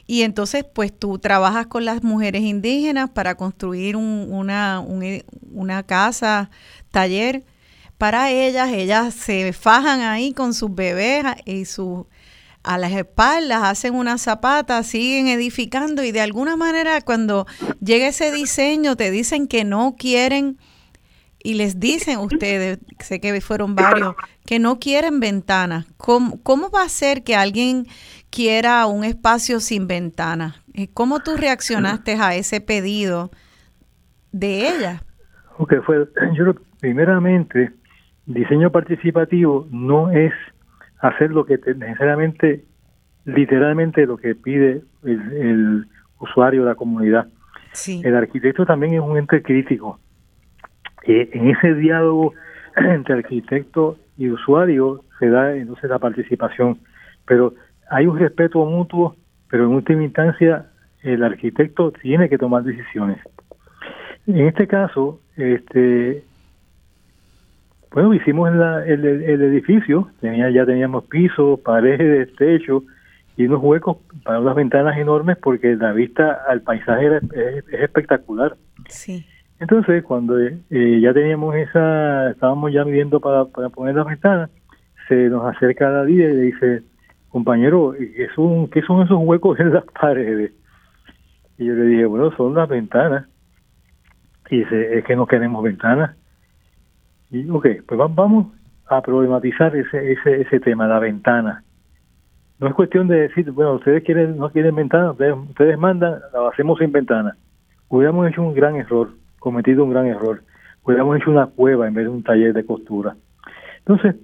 [0.06, 6.50] Y entonces, pues tú trabajas con las mujeres indígenas para construir una, una casa,
[6.90, 7.44] taller
[7.98, 8.70] para ellas.
[8.72, 12.06] Ellas se fajan ahí con sus bebés y sus
[12.64, 17.46] a las espaldas, hacen una zapata, siguen edificando y de alguna manera cuando
[17.80, 20.58] llega ese diseño te dicen que no quieren
[21.42, 24.14] y les dicen ustedes, sé que fueron varios,
[24.46, 25.86] que no quieren ventanas.
[25.96, 27.88] ¿Cómo, cómo va a ser que alguien
[28.32, 30.60] quiera un espacio sin ventanas?
[30.74, 33.30] Eh, ¿Cómo tú reaccionaste a ese pedido
[34.32, 35.02] de ella?
[35.58, 37.70] Ok, fue, yo primeramente,
[38.26, 40.32] diseño participativo no es
[41.00, 42.64] hacer lo que necesariamente,
[43.24, 45.86] literalmente lo que pide el,
[46.18, 47.26] usuario de la comunidad.
[47.86, 49.98] El arquitecto también es un ente crítico.
[51.04, 52.32] Eh, en ese diálogo
[52.76, 56.78] entre arquitecto y usuario se da entonces la participación,
[57.26, 57.54] pero
[57.92, 59.16] hay un respeto mutuo,
[59.50, 60.66] pero en última instancia
[61.02, 63.18] el arquitecto tiene que tomar decisiones.
[64.26, 66.24] En este caso, este,
[67.92, 69.04] bueno, hicimos el,
[69.42, 72.82] edificio, tenía, ya teníamos piso, paredes, techo
[73.36, 78.56] y unos huecos para unas ventanas enormes porque la vista al paisaje es, espectacular.
[78.88, 79.26] Sí.
[79.60, 84.50] Entonces, cuando eh, ya teníamos esa, estábamos ya midiendo para, para poner las ventanas,
[85.08, 86.82] se nos acerca la líder y le dice,
[87.32, 90.52] compañero, ¿qué son, ¿qué son esos huecos en las paredes?
[91.58, 93.26] Y yo le dije, bueno, son las ventanas.
[94.50, 96.14] Y dice, es que no queremos ventanas.
[97.30, 98.48] Y, ok, pues vamos
[98.86, 101.64] a problematizar ese, ese, ese tema, la ventana.
[102.60, 106.78] No es cuestión de decir, bueno, ustedes quieren no quieren ventana, ustedes, mandan, la hacemos
[106.78, 107.34] sin ventana.
[107.88, 110.42] Hubiéramos hecho un gran error, cometido un gran error.
[110.84, 113.16] Hubiéramos hecho una cueva en vez de un taller de costura.
[113.78, 114.16] Entonces,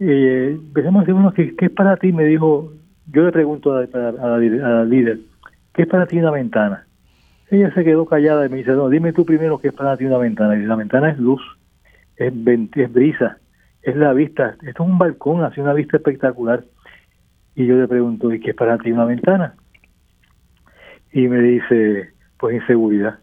[0.00, 2.12] eh, empecemos a decir, bueno, ¿qué, es para ti?
[2.12, 2.72] Me dijo,
[3.06, 5.20] yo le pregunto a, la, líder,
[5.72, 6.86] ¿qué es para ti una ventana?
[7.50, 10.04] Ella se quedó callada y me dice, no, dime tú primero qué es para ti
[10.04, 10.56] una ventana.
[10.56, 11.42] Y la ventana es luz
[12.16, 12.32] es,
[12.76, 13.38] es brisa,
[13.82, 14.56] es la vista.
[14.62, 16.64] Esto es un balcón, hace una vista espectacular.
[17.54, 19.54] Y yo le pregunto, ¿y qué es para ti una ventana?
[21.12, 23.18] Y me dice, pues inseguridad.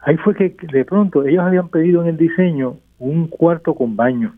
[0.00, 4.34] Ahí fue que de pronto ellos habían pedido en el diseño un cuarto con baño.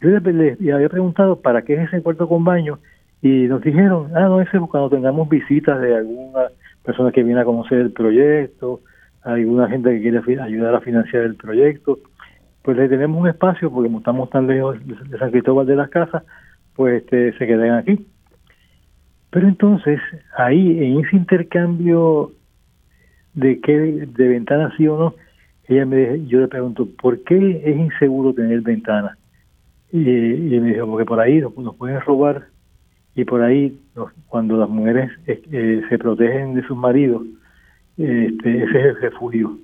[0.00, 2.78] Yo les, había preguntado para qué es ese cuarto con baño
[3.20, 6.48] y nos dijeron, ah, no, ese es cuando tengamos visitas de alguna
[6.84, 8.80] persona que viene a conocer el proyecto,
[9.22, 11.98] alguna gente que quiere ayudar a financiar el proyecto
[12.68, 15.88] pues le tenemos un espacio, porque como estamos tan lejos de San Cristóbal de las
[15.88, 16.22] Casas,
[16.74, 18.06] pues este, se quedan aquí.
[19.30, 20.00] Pero entonces,
[20.36, 22.32] ahí, en ese intercambio
[23.32, 23.72] de qué
[24.06, 25.14] de ventanas sí o no,
[25.66, 29.17] ella me yo le pregunto, ¿por qué es inseguro tener ventanas?
[29.90, 32.48] Y, y, me dijo, porque por ahí nos, pueden robar
[33.14, 33.80] y por ahí
[34.26, 37.22] cuando las mujeres eh, se protegen de sus maridos,
[37.96, 39.58] este, ese es el refugio.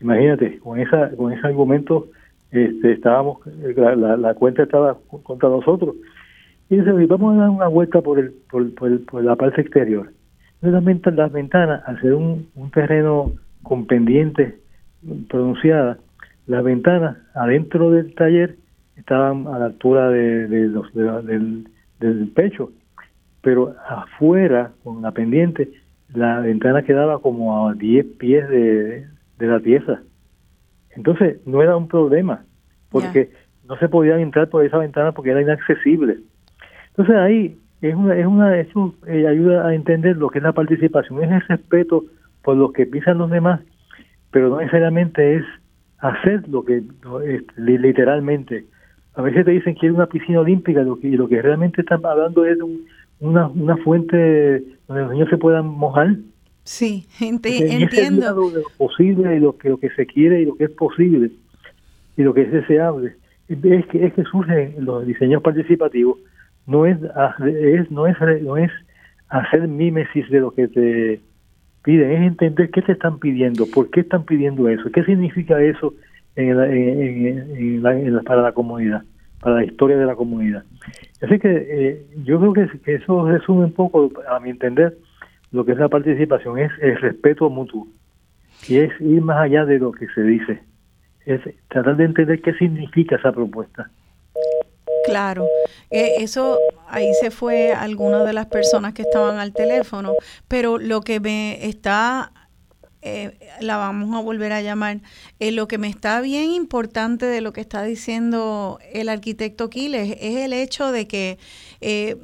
[0.00, 2.08] Imagínate, con esa con ese argumento
[2.52, 5.96] este, estábamos, la, cuenta estaba contra nosotros.
[6.68, 10.12] Y dice, vamos a dar una vuelta por, el, por, la parte exterior.
[10.60, 13.32] Realmente las ventanas, al ser un, terreno
[13.62, 14.54] con pendientes
[15.28, 15.98] pronunciadas,
[16.46, 18.56] las ventanas adentro del taller
[18.96, 21.68] estaban a la altura de, los, del,
[22.00, 22.70] del pecho,
[23.40, 25.70] pero afuera, con la pendiente,
[26.14, 29.06] la ventana quedaba como a 10 pies de,
[29.38, 30.00] de la pieza.
[30.90, 32.44] Entonces, no era un problema,
[32.90, 33.30] porque
[33.68, 36.18] no se podían entrar por esa ventana porque era inaccesible.
[36.90, 40.52] Entonces, ahí es una, es una eso eh, ayuda a entender lo que es la
[40.52, 42.04] participación, es el respeto
[42.42, 43.60] por lo que piensan los demás,
[44.30, 45.44] pero no necesariamente es
[45.98, 46.82] hacer lo que
[47.56, 48.66] literalmente.
[49.14, 51.82] A veces te dicen que es una piscina olímpica lo que, y lo que realmente
[51.82, 52.64] están hablando es de
[53.20, 56.16] una, una fuente donde los niños se puedan mojar
[56.64, 58.50] Sí, ente- En ese entiendo.
[58.50, 61.30] de lo posible y lo que, lo que se quiere y lo que es posible
[62.16, 63.14] y lo que es deseable.
[63.48, 66.18] Es que, es que surge en los diseños participativos,
[66.66, 66.96] no es,
[67.44, 68.70] es, no, es, no es
[69.28, 71.20] hacer mímesis de lo que te
[71.82, 75.92] piden, es entender qué te están pidiendo, por qué están pidiendo eso, qué significa eso
[76.36, 77.82] en la- en-
[78.14, 79.02] la- para la comunidad,
[79.40, 80.64] para la historia de la comunidad.
[81.20, 84.96] Así que eh, yo creo que, que eso resume un poco, a mi entender,
[85.50, 87.86] lo que es la participación, es el respeto mutuo
[88.66, 90.60] y es ir más allá de lo que se dice,
[91.26, 93.90] es tratar de entender qué significa esa propuesta.
[95.04, 95.46] Claro,
[95.94, 96.58] Eh, eso
[96.88, 100.14] ahí se fue alguna de las personas que estaban al teléfono,
[100.48, 102.32] pero lo que me está,
[103.02, 105.00] eh, la vamos a volver a llamar,
[105.40, 110.16] eh, lo que me está bien importante de lo que está diciendo el arquitecto Quiles
[110.20, 111.38] es el hecho de que
[111.80, 112.16] eh,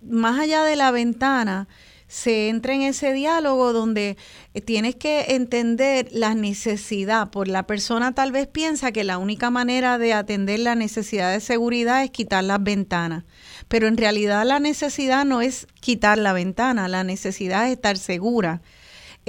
[0.00, 1.68] más allá de la ventana,
[2.10, 4.16] se entra en ese diálogo donde
[4.52, 7.30] eh, tienes que entender la necesidad.
[7.30, 11.38] Por la persona tal vez piensa que la única manera de atender la necesidad de
[11.38, 13.22] seguridad es quitar las ventanas.
[13.68, 18.60] Pero en realidad la necesidad no es quitar la ventana, la necesidad es estar segura.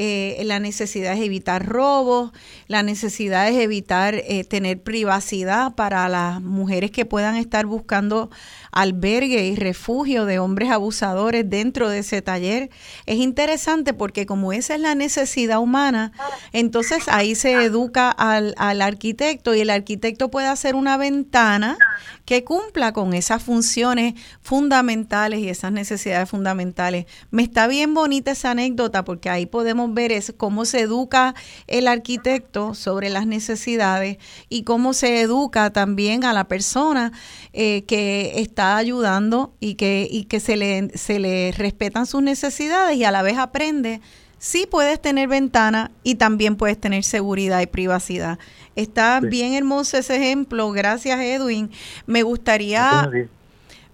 [0.03, 2.31] Eh, la necesidad es evitar robos,
[2.65, 8.31] la necesidad es evitar eh, tener privacidad para las mujeres que puedan estar buscando
[8.71, 12.69] albergue y refugio de hombres abusadores dentro de ese taller.
[13.05, 16.11] Es interesante porque como esa es la necesidad humana,
[16.53, 21.77] entonces ahí se educa al, al arquitecto y el arquitecto puede hacer una ventana
[22.25, 27.05] que cumpla con esas funciones fundamentales y esas necesidades fundamentales.
[27.29, 31.35] Me está bien bonita esa anécdota porque ahí podemos ver es cómo se educa
[31.67, 34.17] el arquitecto sobre las necesidades
[34.49, 37.11] y cómo se educa también a la persona
[37.53, 42.97] eh, que está ayudando y que, y que se, le, se le respetan sus necesidades
[42.97, 44.01] y a la vez aprende.
[44.39, 48.39] Sí puedes tener ventana y también puedes tener seguridad y privacidad.
[48.75, 49.27] Está Sí.
[49.27, 50.71] bien hermoso ese ejemplo.
[50.71, 51.69] Gracias, Edwin.
[52.07, 53.09] Me gustaría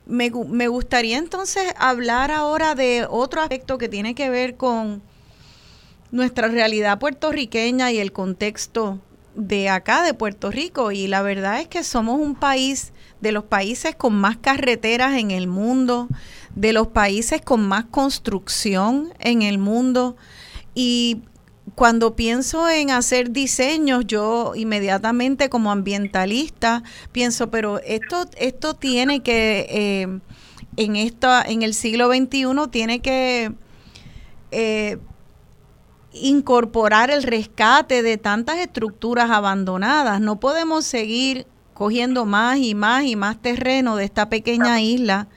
[0.06, 5.02] me, me gustaría entonces hablar ahora de otro aspecto que tiene que ver con
[6.12, 9.00] nuestra realidad puertorriqueña y el contexto
[9.36, 10.92] de acá, de Puerto Rico.
[10.94, 15.32] Y la verdad es que somos un país de los países con más carreteras en
[15.32, 16.08] el mundo,
[16.56, 20.16] de los países con más construcción en el mundo.
[20.74, 21.22] Y
[21.76, 29.68] cuando pienso en hacer diseños, yo inmediatamente como ambientalista pienso, pero esto, esto tiene que,
[29.70, 30.20] eh,
[30.78, 33.54] en, esta, en el siglo XXI, tiene que
[34.52, 34.98] eh,
[36.14, 40.22] incorporar el rescate de tantas estructuras abandonadas.
[40.22, 41.46] No podemos seguir
[41.78, 45.28] cogiendo más y más y más terreno de esta pequeña isla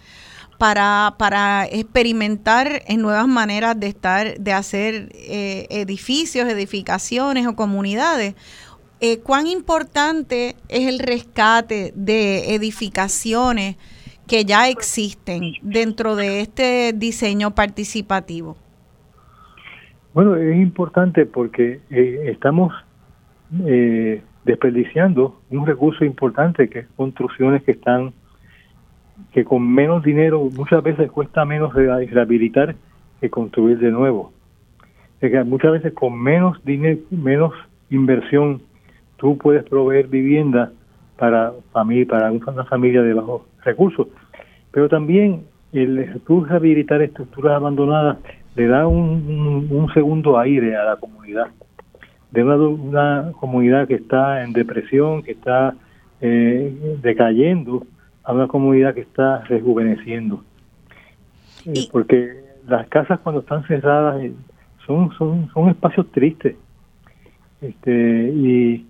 [0.56, 8.36] para, para experimentar en nuevas maneras de estar, de hacer eh, edificios, edificaciones o comunidades.
[9.02, 13.76] Eh, ¿Cuán importante es el rescate de edificaciones
[14.26, 18.56] que ya existen dentro de este diseño participativo?
[20.14, 22.72] Bueno, es importante porque eh, estamos
[23.66, 28.12] eh, desperdiciando un recurso importante que es construcciones que están
[29.32, 32.74] que con menos dinero muchas veces cuesta menos re- rehabilitar
[33.20, 34.32] que construir de nuevo.
[35.20, 37.52] Es que muchas veces con menos dinero, menos
[37.90, 38.62] inversión,
[39.18, 40.72] tú puedes proveer vivienda
[41.18, 44.08] para familia, para una familia de bajos recursos.
[44.72, 45.42] Pero también
[45.74, 48.16] el tú rehabilitar estructuras abandonadas
[48.56, 51.48] le da un, un- un segundo aire a la comunidad.
[52.30, 55.74] De una, una comunidad que está en depresión, que está
[56.20, 57.86] eh, decayendo,
[58.22, 60.44] a una comunidad que está rejuveneciendo.
[61.66, 64.32] Eh, porque las casas cuando están cerradas eh,
[64.86, 66.56] son, son, son espacios tristes
[67.60, 68.86] este, y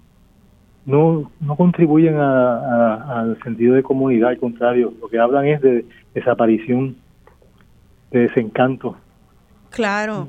[0.86, 5.60] no, no contribuyen a- a- al sentido de comunidad, al contrario, lo que hablan es
[5.60, 5.84] de
[6.14, 6.96] desaparición,
[8.10, 8.96] de desencanto.
[9.70, 10.26] Claro.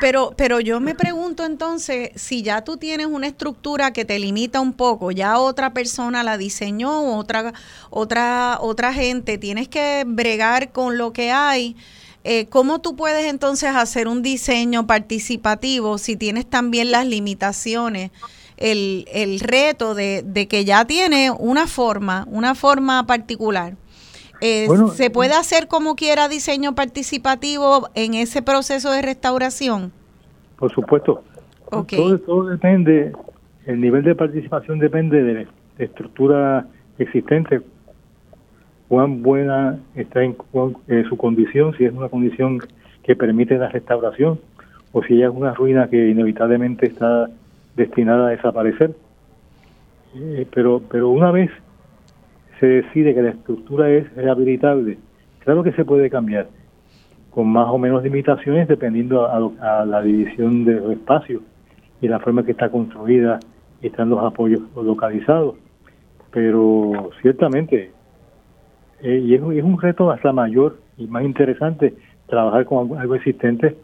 [0.00, 4.60] Pero, pero yo me pregunto entonces, si ya tú tienes una estructura que te limita
[4.60, 7.52] un poco, ya otra persona la diseñó, otra,
[7.90, 11.74] otra, otra gente, tienes que bregar con lo que hay.
[12.22, 18.12] eh, ¿Cómo tú puedes entonces hacer un diseño participativo si tienes también las limitaciones,
[18.58, 23.76] el, el reto de, de que ya tiene una forma, una forma particular?
[24.44, 29.92] Eh, Bueno, ¿Se puede hacer como quiera diseño participativo en ese proceso de restauración?
[30.58, 31.22] Por supuesto.
[31.70, 33.12] Todo, todo depende,
[33.66, 36.66] el nivel de participación depende de la estructura
[36.98, 37.60] existente,
[38.88, 42.58] cuán buena está en cuán- eh, su condición, si es una condición
[43.04, 44.40] que permite la restauración
[44.92, 47.28] o si ella es una ruina que inevitablemente está
[47.76, 48.90] destinada a desaparecer.
[50.16, 51.50] Eh, pero, pero una vez
[52.62, 54.96] se decide que la estructura es rehabilitable,
[55.40, 56.46] claro que se puede cambiar,
[57.32, 61.42] con más o menos limitaciones dependiendo a, la división de los espacios
[62.00, 63.40] y la forma que está construida
[63.80, 65.56] y están los apoyos localizados.
[66.30, 67.90] Pero ciertamente,
[69.02, 71.94] eh, y es, es, un reto hasta mayor y más interesante
[72.28, 73.76] trabajar con algo existente,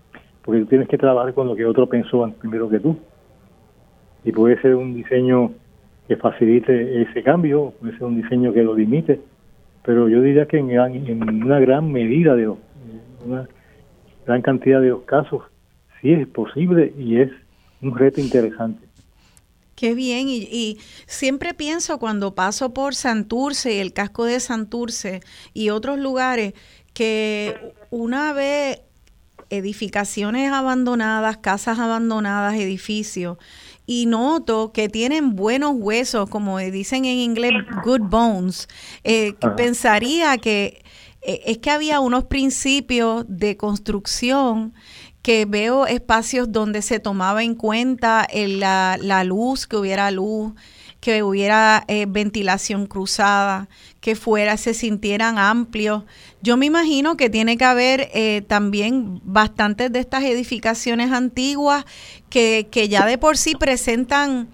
[0.44, 2.96] porque tú tienes que trabajar con lo que otro pensó primero que tú.
[4.22, 5.50] Y puede ser un diseño
[6.08, 9.20] que facilite ese cambio, puede ser un diseño que lo limite,
[9.84, 12.48] pero yo diría que en, una gran medida de
[13.24, 13.46] una
[14.26, 15.42] gran cantidad de los casos
[16.00, 17.30] sí es posible y es
[17.82, 18.86] un reto interesante.
[19.74, 25.20] Qué bien, y, y, siempre pienso cuando paso por Santurce, el casco de Santurce
[25.54, 26.54] y otros lugares,
[26.94, 27.54] que
[27.90, 28.80] una vez
[29.50, 33.38] edificaciones abandonadas, casas abandonadas, edificios,
[33.90, 38.68] y noto que tienen buenos huesos, como dicen en inglés, good bones.
[39.02, 40.82] Eh, pensaría que
[41.22, 44.74] eh, es que había unos principios de construcción
[45.22, 50.52] que veo espacios donde se tomaba en cuenta la, la luz, que hubiera luz,
[51.08, 53.70] que hubiera eh, ventilación cruzada,
[54.02, 56.04] que fuera, se sintieran amplios.
[56.42, 61.86] Yo me imagino que tiene que haber eh, también bastantes de estas edificaciones antiguas
[62.28, 64.48] que, que ya de por sí presentan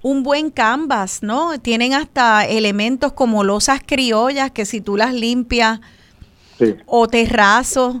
[0.00, 1.60] un buen canvas, ¿no?
[1.60, 5.80] Tienen hasta elementos como losas criollas que si tú las limpias
[6.86, 7.96] o terrazos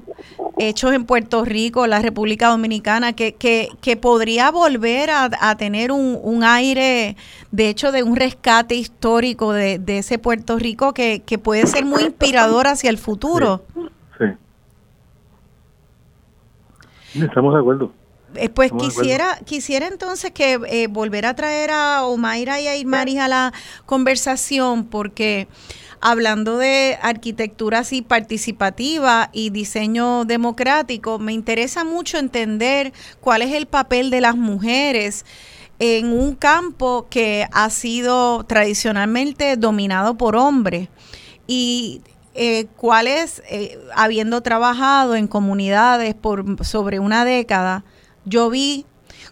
[0.58, 6.42] hechos en Puerto Rico, la República Dominicana, que, que, que podría volver a, tener un,
[6.44, 7.16] aire,
[7.50, 12.02] de hecho, de un rescate histórico de, ese Puerto Rico que, que, puede ser muy
[12.02, 13.62] inspirador hacia el futuro.
[14.18, 14.24] Sí.
[17.22, 17.92] Estamos de acuerdo.
[18.34, 23.18] Eh, pues quisiera, quisiera entonces que eh, volver a traer a Omaira y a Irmaris
[23.18, 23.52] a la
[23.86, 25.48] conversación, porque
[26.00, 33.66] hablando de arquitectura así participativa y diseño democrático, me interesa mucho entender cuál es el
[33.66, 35.24] papel de las mujeres
[35.78, 40.88] en un campo que ha sido tradicionalmente dominado por hombres
[41.46, 42.02] y
[42.34, 47.84] eh, cuál es, eh, habiendo trabajado en comunidades por sobre una década,
[48.24, 48.86] yo vi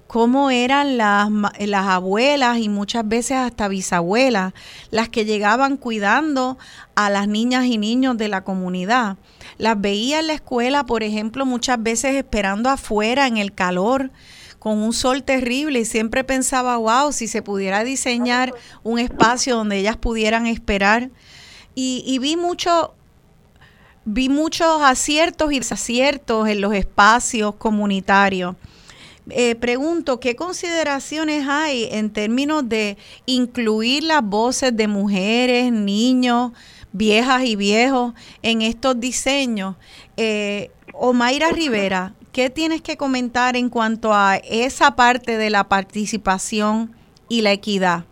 [0.07, 1.29] cómo eran las,
[1.59, 4.53] las abuelas y muchas veces hasta bisabuelas
[4.91, 6.59] las que llegaban cuidando
[6.95, 9.17] a las niñas y niños de la comunidad.
[9.59, 14.11] Las veía en la escuela, por ejemplo, muchas veces esperando afuera en el calor
[14.59, 18.53] con un sol terrible y siempre pensaba, wow, si se pudiera diseñar
[18.83, 21.11] un espacio donde ellas pudieran esperar.
[21.75, 22.95] Y, y vi mucho,
[24.05, 28.57] vi muchos aciertos y desaciertos en los espacios comunitarios.
[29.31, 32.97] Eh, pregunto, ¿qué consideraciones hay en términos de
[33.27, 36.53] incluir las voces de mujeres, niños,
[36.93, 39.75] viejas y viejos en estos diseños?
[40.17, 46.93] Eh, Omaira Rivera, ¿qué tienes que comentar en cuanto a esa parte de la participación
[47.29, 48.05] y la equidad?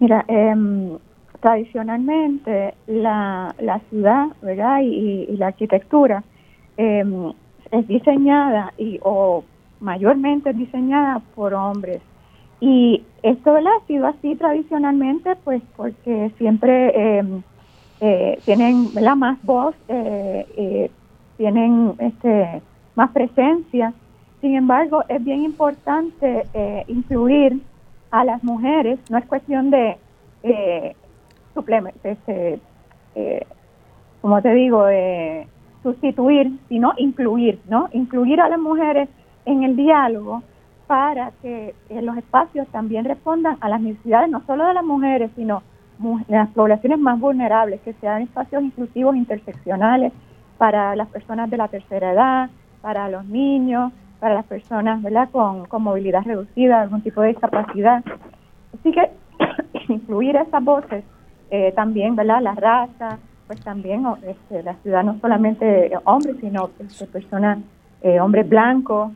[0.00, 0.98] Mira, em,
[1.40, 4.80] tradicionalmente la, la ciudad, ¿verdad?
[4.82, 6.22] Y, la arquitectura
[6.76, 7.32] em,
[7.70, 9.44] es diseñada y o
[9.82, 12.00] mayormente diseñada por hombres.
[12.60, 17.42] Y esto ha sido así tradicionalmente, pues porque siempre em,
[18.00, 20.90] eh, tienen la más voz, eh, eh,
[21.36, 22.62] tienen este,
[22.94, 23.92] más presencia.
[24.40, 26.44] Sin embargo, es bien importante
[26.88, 27.60] incluir
[28.10, 29.96] a las mujeres, no es cuestión de
[31.54, 32.58] suplementos, este,
[34.20, 34.84] como te digo,
[35.84, 37.88] sustituir, sino incluir, ¿no?
[37.92, 39.08] Incluir a las mujeres
[39.44, 40.42] en el diálogo
[40.86, 45.62] para que los espacios también respondan a las necesidades no solo de las mujeres, sino
[45.98, 50.12] de las poblaciones más vulnerables, que sean espacios inclusivos interseccionales
[50.58, 52.50] para las personas de la tercera edad,
[52.80, 55.28] para los niños, para las personas ¿verdad?
[55.30, 58.04] Con, movilidad reducida, algún tipo de discapacidad.
[58.78, 59.10] Así que
[59.92, 61.04] incluir esas voces,
[61.50, 62.40] eh, también ¿verdad?
[62.40, 67.58] la raza, pues también este, la ciudad no solamente hombres, sino este, personas,
[68.02, 69.12] eh, hombres blancos,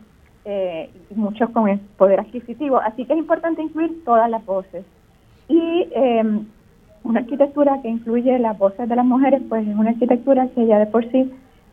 [0.47, 2.79] eh, muchos con el poder adquisitivo.
[2.79, 4.85] Así que es importante incluir todas las voces.
[5.49, 6.47] Y em,
[7.03, 10.79] una arquitectura que incluye las voces de las mujeres, pues es una arquitectura que ya
[10.79, 11.33] de por sí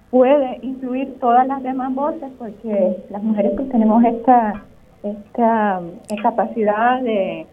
[0.10, 4.64] puede incluir todas las demás voces, porque las mujeres pues tenemos esta,
[5.04, 7.46] esta eh, capacidad de,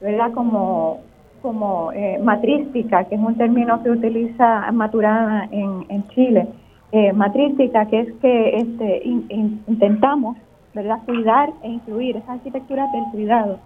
[0.00, 0.32] ¿verdad?
[0.32, 1.00] Como,
[1.42, 6.48] como eh, matrística, que es un término que utiliza Maturana en, en Chile,
[6.92, 10.36] eh, matrística, que es que este, intentamos
[10.78, 11.00] ¿verdad?
[11.04, 13.58] cuidar e incluir esa arquitectura del cuidado,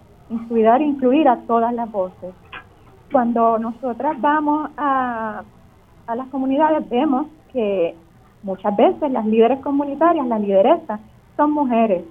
[0.49, 2.33] cuidar e incluir a todas las voces.
[3.11, 5.43] Cuando nosotras vamos a,
[6.07, 7.95] a las comunidades vemos que
[8.41, 10.99] muchas veces las líderes comunitarias, las lideresas,
[11.37, 12.03] son mujeres.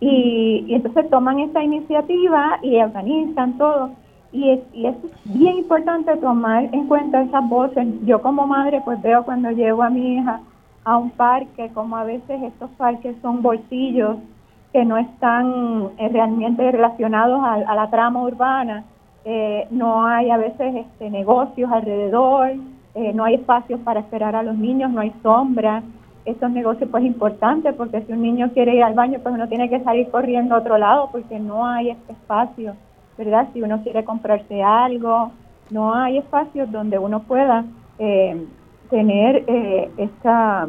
[0.00, 3.90] Y, y entonces toman esta iniciativa y organizan todo.
[4.32, 4.96] Y es, y es
[5.26, 7.86] bien importante tomar en cuenta esas voces.
[8.04, 10.40] Yo como madre pues veo cuando llevo a mi hija
[10.84, 14.16] a un parque, como a veces estos parques son bolsillos
[14.72, 18.84] que no están eh, realmente relacionados a, la trama urbana.
[19.24, 22.52] Eh, no hay a veces este, negocios alrededor,
[22.94, 25.82] eh, no hay espacios para esperar a los niños, no hay sombra.
[26.24, 29.68] Estos negocios pues importantes porque si un niño quiere ir al baño pues uno tiene
[29.70, 32.74] que salir corriendo a otro lado porque no hay este espacio,
[33.16, 33.48] ¿verdad?
[33.52, 35.32] Si uno quiere comprarse algo,
[35.70, 37.64] no hay espacios donde uno pueda
[38.90, 40.68] tener eh, esta,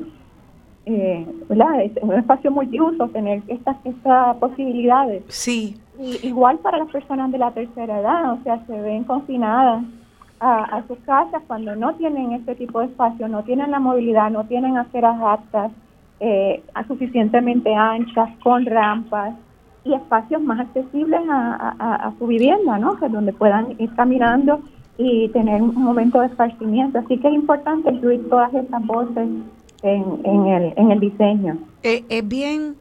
[0.96, 1.82] eh, ¿verdad?
[1.82, 5.24] Es un espacio multiuso, tener estas, estas posibilidades.
[5.28, 5.78] Sí.
[6.24, 9.84] igual para las personas de la tercera edad, o sea, se ven confinadas
[10.42, 14.44] a, sus casas cuando no tienen este tipo de espacio, no tienen la movilidad, no
[14.46, 15.72] tienen aceras aptas,
[16.20, 19.36] eh, suficientemente anchas, con rampas
[19.84, 22.96] y espacios más accesibles a, a, su vivienda, ¿no?
[22.98, 24.62] Que donde puedan ir caminando
[24.98, 27.00] y tener un momento de esparcimiento.
[27.00, 29.28] Así que es importante incluir todas estas voces
[29.84, 31.58] en, el, en el diseño.
[31.84, 32.76] Eh, es bien...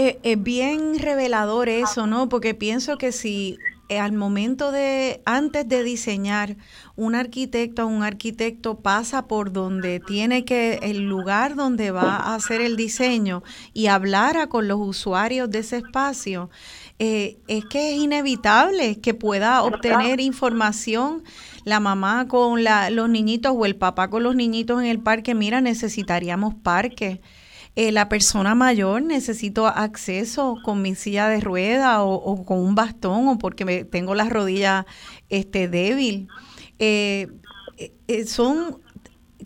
[0.00, 2.28] Eh, bien revelador eso, ¿no?
[2.28, 3.58] Porque pienso que si
[3.90, 6.56] eh, al momento de, antes de diseñar,
[6.94, 12.34] un arquitecto o un arquitecto pasa por donde tiene que, el lugar donde va a
[12.34, 13.42] hacer el diseño
[13.72, 16.50] y hablara con los usuarios de ese espacio,
[16.98, 21.22] eh, es que es inevitable que pueda obtener información
[21.64, 25.34] la mamá con la, los niñitos o el papá con los niñitos en el parque,
[25.34, 27.20] mira, necesitaríamos parque.
[27.76, 33.28] Eh, la persona mayor necesito acceso con mi silla de rueda o, con un bastón
[33.28, 34.84] o porque me, tengo la rodilla
[35.28, 36.26] este, débil.
[36.80, 37.28] Eh,
[38.26, 38.80] son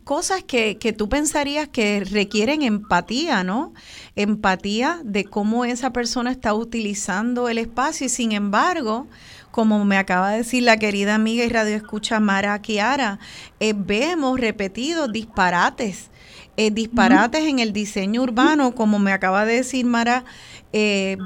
[0.05, 3.73] cosas que, que tú pensarías que requieren empatía, ¿no?
[4.17, 9.07] Empatía de cómo esa persona está utilizando el espacio y sin embargo,
[9.53, 13.21] como me acaba de decir la querida amiga y radio escucha Mara Kiara,
[13.61, 16.11] eh, vemos repetidos disparates,
[16.57, 20.25] eh, disparates en el diseño urbano, como me acaba de decir Mara,
[20.73, 21.19] eh,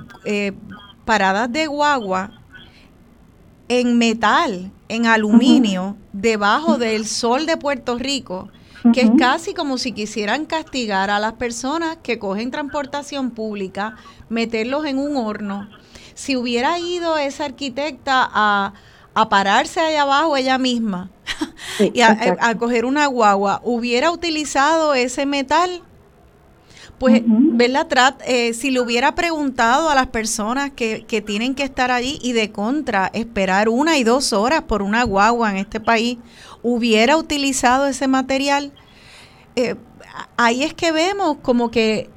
[1.05, 2.43] paradas de guagua
[3.69, 8.51] en metal, en aluminio, debajo del sol de Puerto Rico,
[8.93, 13.97] que es casi como si quisieran castigar a las personas que cogen transportación pública,
[14.29, 15.69] meterlos en un horno.
[16.15, 18.73] Si hubiera ido esa arquitecta a,
[19.31, 21.09] pararse allá abajo ella misma
[21.95, 25.83] y a, coger una guagua, hubiera utilizado ese metal,
[26.99, 28.17] pues, ¿verdad?
[28.27, 32.33] Eh, si le hubiera preguntado a las personas que, que tienen que estar allí y
[32.33, 36.19] de contra esperar una y dos horas por una guagua en este país,
[36.63, 38.73] hubiera utilizado ese material,
[39.57, 39.75] eh,
[40.37, 42.09] ahí es que vemos como que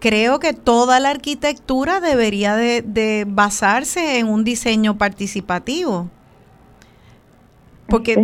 [0.00, 6.08] creo que toda la arquitectura debería de, basarse en un diseño participativo.
[7.86, 8.16] Porque,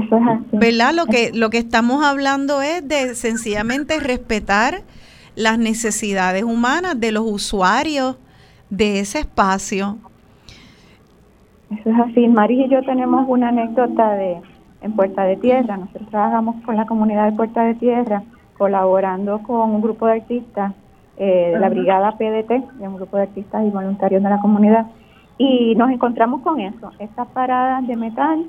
[0.52, 0.94] ¿verdad?
[0.94, 4.82] Lo que, lo que estamos hablando es de sencillamente respetar
[5.36, 8.16] las necesidades humanas de los usuarios
[8.70, 9.98] de ese espacio.
[11.70, 12.26] Eso es así.
[12.26, 14.40] María y yo tenemos una anécdota de,
[14.80, 15.76] en Puerta de Tierra.
[15.76, 18.22] Nosotros trabajamos con la comunidad de Puerta de Tierra,
[18.56, 20.72] colaborando con un grupo de artistas
[21.18, 24.86] eh, de la Brigada PDT, de un grupo de artistas y voluntarios de la comunidad.
[25.38, 28.46] Y nos encontramos con eso, estas paradas de metal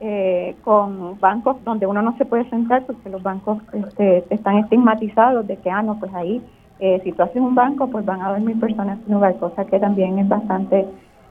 [0.00, 5.46] eh, con bancos donde uno no se puede sentar porque los bancos este, están estigmatizados
[5.46, 6.42] de que, ah, no, pues ahí,
[6.80, 9.78] eh, si tú haces un banco, pues van a dormir personas en lugar, cosa que
[9.78, 10.86] también es bastante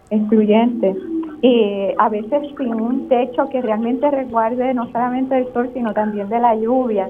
[0.09, 0.95] excluyente
[1.41, 6.29] y a veces sin un techo que realmente resguarde no solamente del sol, sino también
[6.29, 7.09] de la lluvia.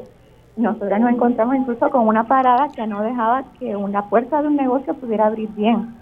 [0.58, 4.56] Nosotros nos encontramos incluso con una parada que no dejaba que una puerta de un
[4.56, 5.96] negocio pudiera abrir bien.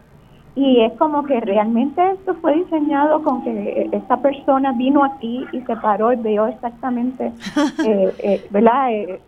[0.56, 5.62] Y es como que realmente esto fue diseñado con que esta persona vino aquí y
[5.62, 7.32] se paró y vio exactamente,
[7.86, 8.92] eh, eh, ¿verdad?
[8.92, 9.20] Eh,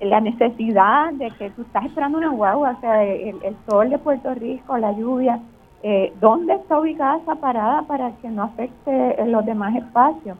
[0.00, 4.32] la necesidad de que tú estás esperando una guagua, o sea, el sol de Puerto
[4.34, 5.40] Rico, la lluvia,
[5.82, 10.36] eh, dónde está ubicada esa parada para que no afecte los demás espacios.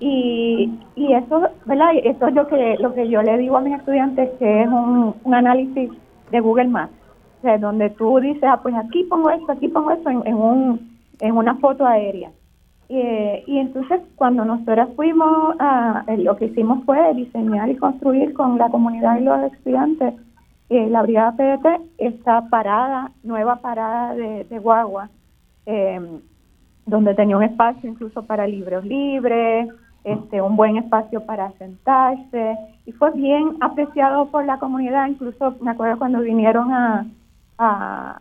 [0.00, 1.90] Y, y eso, ¿verdad?
[2.02, 5.14] Eso es lo que, lo que yo le digo a mis estudiantes, que es un,
[5.22, 5.90] un análisis
[6.30, 6.92] de Google Maps,
[7.60, 11.54] donde tú dices, ah, pues aquí pongo esto, aquí pongo esto en, un, en una
[11.56, 12.30] foto aérea.
[12.88, 18.68] y entonces cuando nosotras fuimos, a, lo que hicimos fue diseñar y construir con la
[18.68, 20.14] comunidad y los estudiantes
[20.68, 25.10] eh, la Brigada PDT, esta parada, nueva parada de, de guagua,
[25.64, 26.20] em,
[26.86, 29.68] donde tenía un espacio incluso para libros libres,
[30.02, 35.70] este, un buen espacio para sentarse, y fue bien apreciado por la comunidad, incluso me
[35.70, 37.06] acuerdo cuando vinieron a,
[37.58, 38.18] a,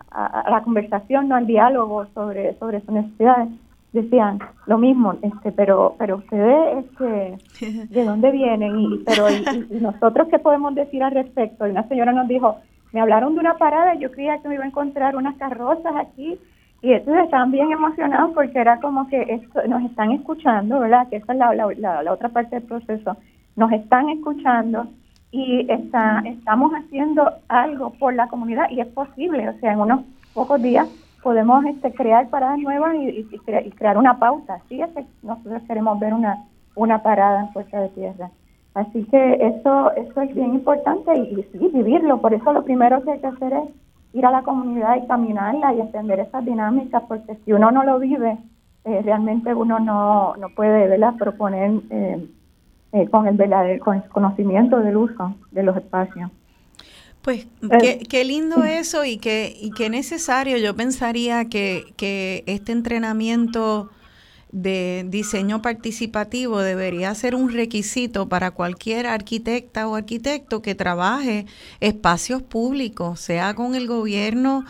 [0.50, 3.50] la conversación, no al diálogo sobre, sobre sus necesidades,
[3.94, 10.28] decían lo mismo, este, pero pero ustedes este, de dónde vienen y pero y, nosotros
[10.30, 11.68] qué podemos decir al respecto.
[11.68, 12.58] Y una señora nos dijo,
[12.92, 15.96] me hablaron de una parada, y yo creía que me iba a encontrar unas carrozas
[15.96, 16.38] aquí
[16.86, 21.08] y entonces estaban bien emocionados porque era como que esto, nos están escuchando, ¿verdad?
[21.10, 23.18] Que esa es la, la, la, otra parte del proceso.
[23.56, 24.88] Nos están escuchando
[25.36, 30.00] y está, estamos haciendo algo por la comunidad y es posible, o sea, en unos
[30.34, 30.88] pocos días
[31.22, 33.26] podemos este, crear paradas nuevas y,
[33.72, 34.62] crear una pauta.
[34.70, 36.46] Sí, es que nosotros queremos ver una,
[36.76, 38.30] una parada en Fuerza de Tierra.
[38.76, 42.22] Así que eso, eso es bien importante y, sí, vivirlo.
[42.22, 43.70] Por eso lo primero que hay que hacer es
[44.14, 48.00] ir a la comunidad y caminarla y entender esas dinámicas, porque si uno no lo
[48.00, 48.38] vive,
[48.86, 51.16] eh, realmente uno no, no puede ¿verdad?
[51.18, 52.26] proponer eh,
[52.96, 56.32] eh, con el verdadero con el conocimiento del uso de los espacios.
[57.22, 57.46] Pues
[57.82, 60.58] qué, qué, lindo eso y qué, y qué necesario.
[60.58, 63.90] Yo pensaría que, que este entrenamiento
[64.54, 71.48] de diseño participativo debería ser un requisito para cualquier arquitecta o arquitecto que trabaje
[71.82, 74.64] espacios públicos, sea con el gobierno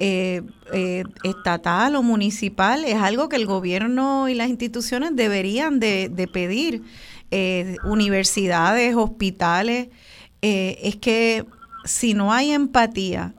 [0.00, 0.42] eh,
[0.72, 2.84] eh, estatal o municipal.
[2.84, 6.82] Es algo que el gobierno y las instituciones deberían de, de pedir.
[7.30, 9.88] Eh, universidades, hospitales.
[10.40, 11.44] es que
[11.84, 13.34] si no hay empatía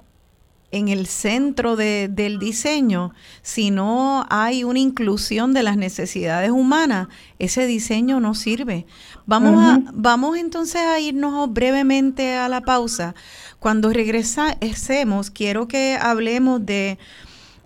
[0.72, 3.11] en el centro del diseño,
[3.41, 7.07] si no hay una inclusión de las necesidades humanas,
[7.40, 8.86] ese diseño no sirve.
[9.26, 13.16] Vamos, a, vamos entonces a irnos brevemente a la pausa.
[13.60, 16.99] Cuando regresemos, quiero que hablemos de,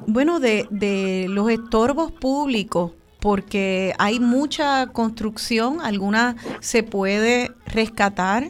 [0.08, 2.91] bueno, de, de los estorbos públicos
[3.24, 8.50] porque hay mucha construcción, alguna se puede rescatar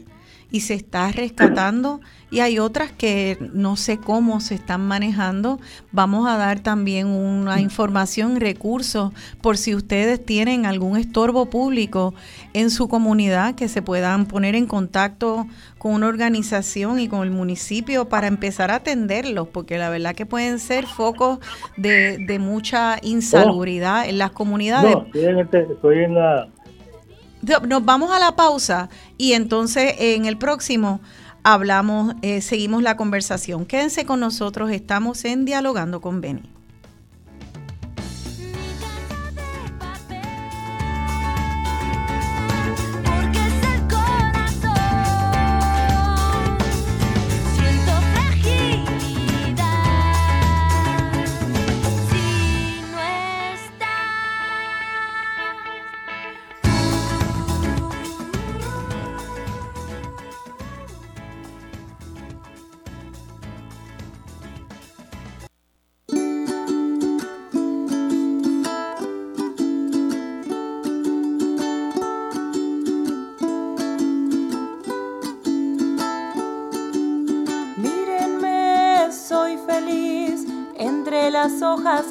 [0.49, 2.01] y se está rescatando
[2.33, 5.59] y hay otras que no sé cómo se están manejando.
[5.91, 12.15] Vamos a dar también una información, recursos, por si ustedes tienen algún estorbo público
[12.53, 15.45] en su comunidad, que se puedan poner en contacto
[15.77, 20.25] con una organización y con el municipio para empezar a atenderlos, porque la verdad que
[20.25, 21.37] pueden ser focos
[21.77, 24.95] de, mucha insalubridad en las comunidades.
[25.13, 26.47] estoy en la...
[27.67, 28.89] Nos vamos a la pausa
[29.19, 30.99] y entonces en el próximo
[31.43, 33.65] hablamos, eh, seguimos la conversación.
[33.65, 36.43] Quédense con nosotros, estamos en Dialogando con Beni.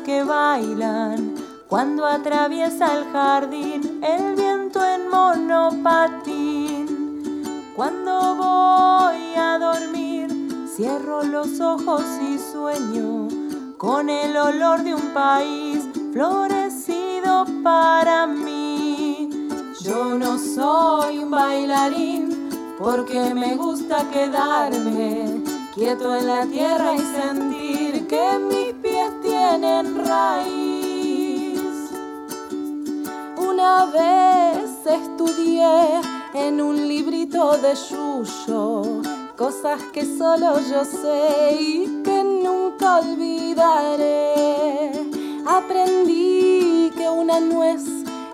[0.05, 1.35] Que bailan
[1.69, 6.87] cuando atraviesa el jardín el viento en monopatín.
[7.75, 10.29] Cuando voy a dormir,
[10.69, 13.29] cierro los ojos y sueño
[13.79, 19.31] con el olor de un país florecido para mí.
[19.83, 25.32] Yo no soy un bailarín porque me gusta quedarme
[25.75, 31.63] quieto en la tierra y sentir que mis pies tienen raíz.
[33.39, 36.01] Una vez estudié
[36.35, 39.03] en un librito de Yuyo
[39.37, 44.93] cosas que solo yo sé y que nunca olvidaré.
[45.47, 47.83] Aprendí que una nuez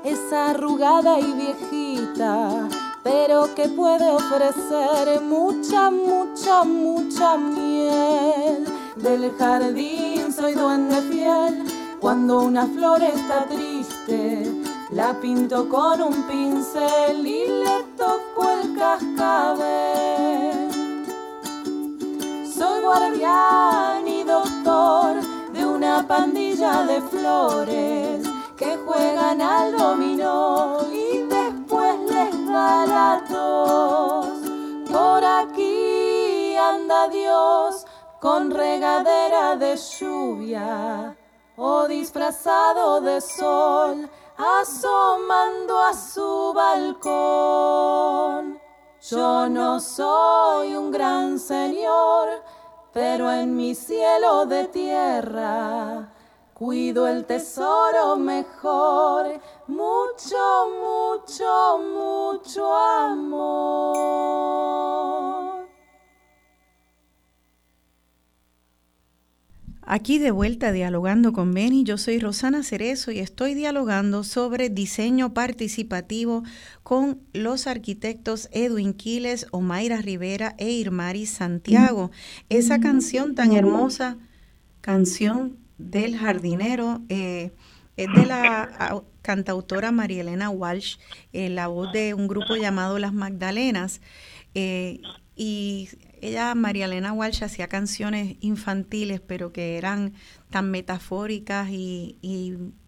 [0.04, 2.68] es arrugada y viejita
[3.02, 8.64] pero que puede ofrecer mucha, mucha, mucha miel.
[8.96, 11.64] Del jardín soy duende fiel,
[12.00, 14.50] cuando una flor está triste,
[14.90, 20.68] la pinto con un pincel y le toco el cascabel.
[22.52, 25.16] Soy guardián y doctor
[25.52, 31.57] de una pandilla de flores que juegan al dominó y después
[34.90, 37.86] Por aquí anda Dios
[38.20, 41.16] con regadera de lluvia
[41.56, 48.60] o disfrazado de sol asomando a su balcón.
[49.00, 52.42] Yo no soy un gran señor,
[52.92, 56.08] pero en mi cielo de tierra
[56.58, 60.36] cuido el tesoro mejor, mucho,
[60.82, 64.08] mucho, mucho amor.
[69.82, 75.32] Aquí de vuelta dialogando con Beni, yo soy Rosana Cerezo y estoy dialogando sobre diseño
[75.32, 76.42] participativo
[76.82, 82.10] con los arquitectos Edwin Quiles, Omaira Rivera e Irmari Santiago.
[82.48, 84.18] Esa canción tan hermosa,
[84.80, 87.52] canción del jardinero, eh,
[87.96, 90.96] es de la cantautora María Elena Walsh,
[91.32, 94.00] eh, la voz de un grupo llamado Las Magdalenas.
[94.54, 95.00] Eh,
[95.36, 95.90] y
[96.22, 100.14] ella, María Elena Walsh, hacía canciones infantiles, pero que eran
[100.50, 102.16] tan metafóricas y,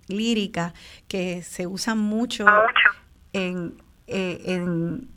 [0.09, 0.73] líricas
[1.07, 2.45] que se usan mucho
[3.33, 3.75] en,
[4.09, 5.09] eh, en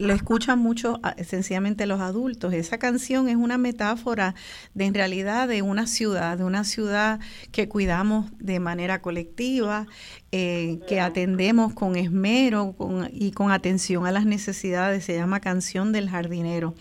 [0.00, 2.54] lo escuchan mucho ah, sencillamente los adultos.
[2.54, 4.34] Esa canción es una metáfora
[4.72, 7.20] de en realidad de una ciudad, de una ciudad
[7.52, 9.86] que cuidamos de manera colectiva,
[10.32, 12.74] eh, que atendemos con esmero
[13.12, 15.04] y con atención a las necesidades.
[15.04, 16.74] Se llama Canción del Jardinero.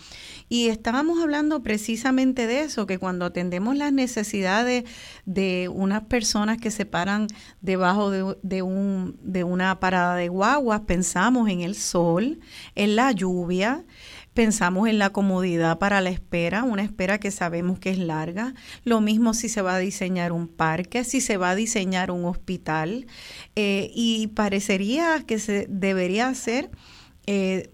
[0.49, 4.83] Y estábamos hablando precisamente de eso, que cuando atendemos las necesidades
[5.25, 7.27] de unas personas que se paran
[7.61, 12.39] debajo de, un, de una parada de guaguas, pensamos en el sol,
[12.73, 13.85] en la lluvia,
[14.33, 18.55] pensamos en la comodidad para la espera, una espera que sabemos que es larga.
[18.83, 22.25] Lo mismo si se va a diseñar un parque, si se va a diseñar un
[22.25, 23.05] hospital.
[23.55, 26.71] Eh, y parecería que se debería hacer
[27.27, 27.69] eh,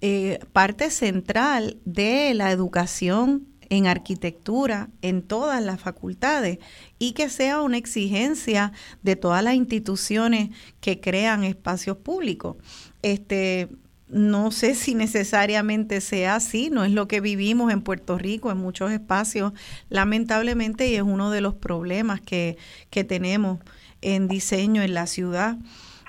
[0.00, 6.58] eh, parte central de la educación en arquitectura en todas las facultades
[6.98, 8.72] y que sea una exigencia
[9.02, 10.50] de todas las instituciones
[10.80, 12.56] que crean espacios públicos.
[13.02, 13.68] Este,
[14.08, 18.58] no sé si necesariamente sea así, no es lo que vivimos en Puerto Rico en
[18.58, 19.52] muchos espacios,
[19.88, 22.58] lamentablemente, y es uno de los problemas que,
[22.90, 23.60] que tenemos
[24.02, 25.58] en diseño en la ciudad.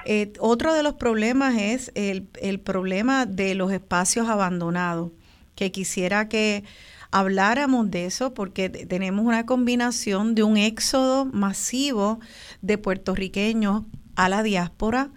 [0.06, 2.28] Eh, otro de los problemas es el,
[2.60, 5.11] problema de los espacios abandonados,
[5.56, 6.64] que quisiera que
[7.11, 12.19] habláramos de eso porque tenemos una combinación de un éxodo masivo
[12.61, 13.84] de puertorriqueños
[14.15, 15.11] a la diáspora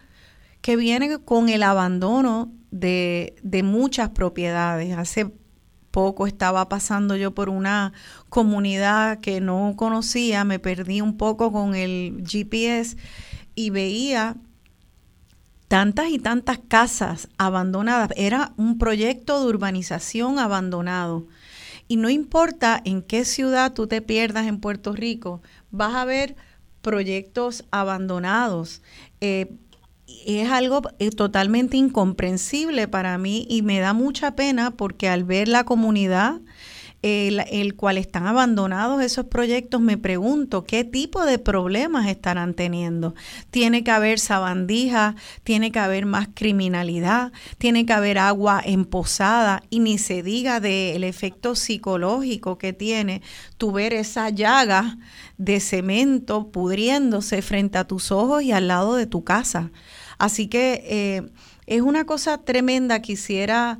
[0.60, 4.96] que viene con el abandono de, de muchas propiedades.
[4.96, 5.30] Hace
[5.90, 7.92] poco estaba pasando yo por una
[8.28, 12.96] comunidad que no conocía, me perdí un poco con el GPS
[13.54, 14.36] y veía
[15.74, 18.10] tantas y tantas casas abandonadas.
[18.14, 21.26] Era un proyecto de urbanización abandonado.
[21.88, 25.42] Y no importa en qué ciudad tú te pierdas en Puerto Rico,
[25.72, 26.36] vas a ver
[26.80, 28.82] proyectos abandonados.
[29.20, 29.50] Eh,
[30.24, 35.48] es algo eh, totalmente incomprensible para mí y me da mucha pena porque al ver
[35.48, 36.40] la comunidad
[37.04, 43.14] el, cual están abandonados esos proyectos, me pregunto qué tipo de problemas estarán teniendo.
[43.50, 49.80] Tiene que haber sabandija, tiene que haber más criminalidad, tiene que haber agua emposada y
[49.80, 53.20] ni se diga del efecto psicológico que tiene
[53.58, 54.96] tu ver esa llaga
[55.36, 59.72] de cemento pudriéndose frente a tus ojos y al lado de tu casa.
[60.16, 61.30] Así que eh,
[61.66, 63.78] es una cosa tremenda, quisiera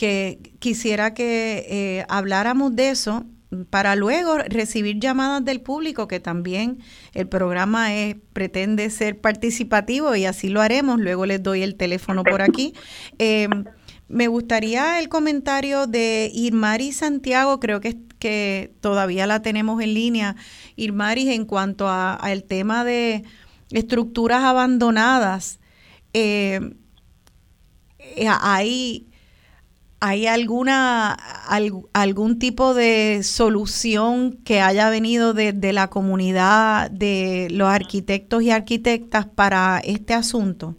[0.00, 3.26] que quisiera que eh, habláramos de eso
[3.68, 6.78] para luego recibir llamadas del público, que también
[7.12, 10.98] el programa es, pretende ser participativo y así lo haremos.
[10.98, 12.72] Luego les doy el teléfono por aquí.
[13.18, 13.66] Em,
[14.08, 20.34] me gustaría el comentario de Irmari Santiago, creo que, que todavía la tenemos en línea.
[20.76, 23.24] Irmari, en cuanto al tema de
[23.70, 25.60] estructuras abandonadas,
[26.14, 26.72] eh,
[27.98, 29.09] eh, hay
[30.02, 31.14] ¿Hay alguna
[31.92, 39.26] algún tipo de solución que haya venido de, la comunidad de los arquitectos y arquitectas
[39.26, 40.74] para este asunto?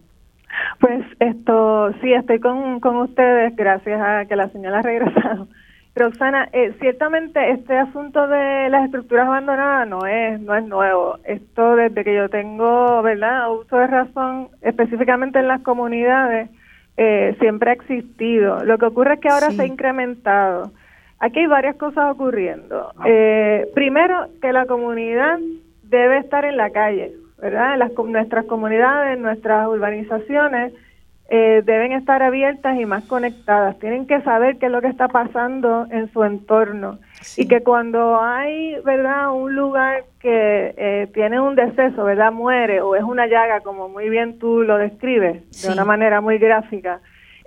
[0.79, 5.47] Pues esto, sí, estoy con, con ustedes gracias a que la señora ha regresado.
[5.95, 11.17] Roxana, eh, ciertamente este asunto de las estructuras abandonadas no es no es nuevo.
[11.25, 16.49] Esto desde que yo tengo, ¿verdad?, uso de razón, específicamente en las comunidades,
[16.97, 18.63] eh, siempre ha existido.
[18.63, 20.71] Lo que ocurre es que ahora se ha incrementado.
[21.19, 22.91] Aquí hay varias cosas ocurriendo.
[23.05, 25.39] Eh, primero, que la comunidad
[25.83, 27.13] debe estar en la calle.
[27.41, 27.77] ¿verdad?
[27.77, 30.73] Las, nuestras comunidades, nuestras urbanizaciones
[31.29, 33.79] eh, deben estar abiertas y más conectadas.
[33.79, 36.99] Tienen que saber qué es lo que está pasando en su entorno.
[37.37, 42.95] Y que cuando hay, ¿verdad?, un lugar que eh, tiene un deceso, ¿verdad?, muere o
[42.95, 46.99] es una llaga, como muy bien tú lo describes, de una manera muy gráfica,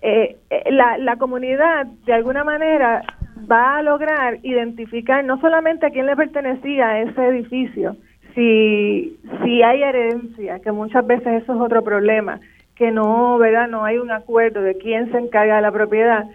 [0.02, 0.36] eh,
[0.70, 3.02] la, la comunidad, de alguna manera,
[3.50, 7.96] va a lograr identificar no solamente a quién le pertenecía ese edificio,
[8.34, 12.40] si, si hay herencia, que muchas veces eso es otro problema,
[12.74, 13.68] que no, ¿verdad?
[13.68, 16.26] No hay un acuerdo de quién se encarga de la propiedad.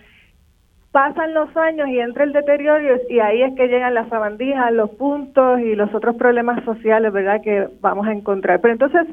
[0.92, 4.90] Pasan los años y entra el deterioro y ahí es que llegan las sabandijas, los
[4.92, 7.42] puntos y los otros problemas sociales, ¿verdad?
[7.44, 8.60] Que vamos a encontrar.
[8.60, 9.08] Pero entonces,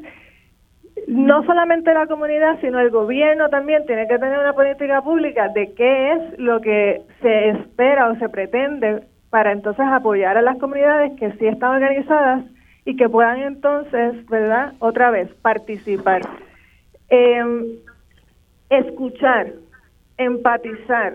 [1.07, 5.73] no solamente la comunidad, sino el gobierno también tiene que tener una política pública de
[5.73, 11.13] qué es lo que se espera o se pretende para entonces apoyar a las comunidades
[11.19, 12.43] que sí están organizadas
[12.85, 14.73] y que puedan entonces, ¿verdad?
[14.79, 16.21] Otra vez, participar.
[17.09, 17.79] Eh,
[18.69, 19.53] escuchar,
[20.17, 21.13] empatizar,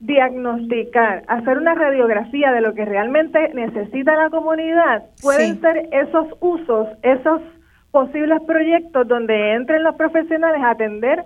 [0.00, 6.88] diagnosticar, hacer una radiografía de lo que realmente necesita la comunidad, pueden ser esos usos,
[7.02, 7.42] esos
[7.90, 11.24] posibles proyectos donde entren los profesionales a atender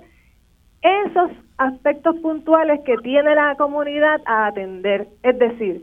[0.82, 5.06] esos aspectos puntuales que tiene la comunidad a atender.
[5.22, 5.82] Es decir,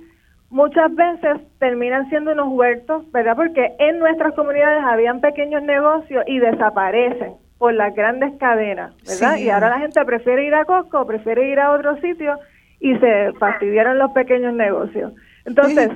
[0.49, 3.35] muchas veces terminan siendo unos huertos, ¿verdad?
[3.35, 9.37] Porque en nuestras comunidades habían pequeños negocios y desaparecen por las grandes cadenas, ¿verdad?
[9.37, 12.37] Y ahora la gente prefiere ir a Costco, prefiere ir a otro sitio
[12.81, 15.13] y se fastidiaron los pequeños negocios.
[15.45, 15.89] Entonces,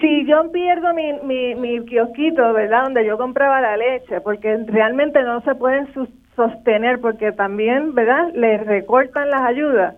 [0.00, 2.84] si yo pierdo mi, mi, mi kiosquito, ¿verdad?
[2.84, 5.86] Donde yo compraba la leche, porque realmente no se pueden
[6.34, 8.32] sostener, porque también, ¿verdad?
[8.34, 9.94] Les recortan las ayudas.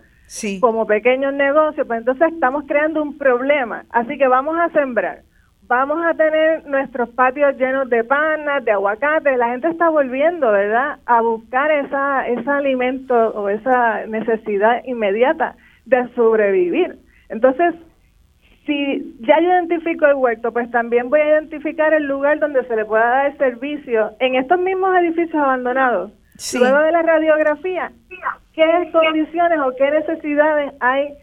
[0.60, 3.84] Como pequeños negocios, pues entonces estamos creando un problema.
[3.90, 5.20] Así que vamos a sembrar
[5.68, 10.98] vamos a tener nuestros patios llenos de panas, de aguacate, la gente está volviendo, ¿verdad?,
[11.06, 16.98] a buscar esa, ese alimento o esa necesidad inmediata de sobrevivir.
[17.28, 17.74] Entonces,
[18.66, 22.76] si ya yo identifico el huerto, pues también voy a identificar el lugar donde se
[22.76, 26.12] le pueda dar el servicio en estos mismos edificios abandonados.
[26.58, 27.92] Luego de la radiografía,
[28.52, 31.14] ¿qué condiciones o qué necesidades hay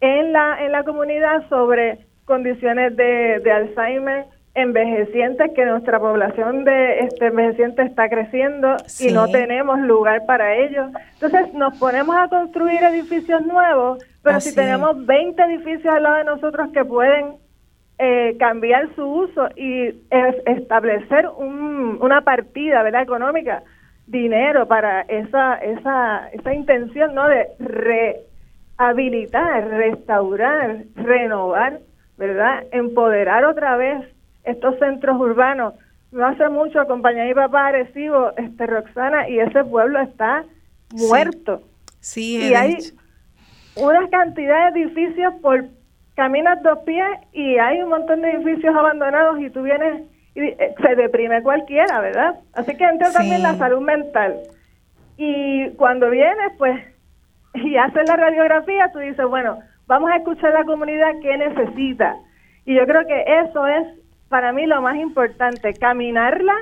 [0.00, 4.26] en la, en la comunidad sobre condiciones de, de Alzheimer,
[4.60, 10.90] envejecientes, que nuestra población de este envejeciente está creciendo y no tenemos lugar para ellos.
[11.14, 16.24] Entonces nos ponemos a construir edificios nuevos, pero si tenemos 20 edificios al lado de
[16.24, 17.36] nosotros que pueden
[17.98, 19.94] eh, cambiar su uso y
[20.46, 23.02] establecer un, una partida ¿verdad?
[23.02, 23.62] económica,
[24.06, 27.28] dinero para esa, esa, esa intención ¿no?
[27.28, 27.46] de
[28.78, 31.80] rehabilitar, restaurar, renovar
[32.18, 32.64] ¿verdad?
[32.72, 34.04] Empoderar otra vez
[34.44, 35.74] estos centros urbanos.
[36.10, 40.44] No hace mucho acompañé a mi papá agresivo, este Roxana, y ese pueblo está
[40.92, 41.62] muerto.
[42.00, 42.78] Sí, y hay
[43.76, 45.66] una cantidad de edificios por
[46.14, 50.02] caminas dos pies y hay un montón de edificios abandonados y tú vienes
[50.34, 52.40] y eh, se deprime cualquiera, ¿verdad?
[52.54, 54.36] Así que entra también la salud mental.
[55.16, 56.76] Y cuando vienes, pues,
[57.54, 62.16] y haces la radiografía, tú dices, bueno, vamos a escuchar a la comunidad qué necesita.
[62.64, 63.86] Y yo creo que eso es
[64.28, 66.54] para mí lo más importante, caminarla,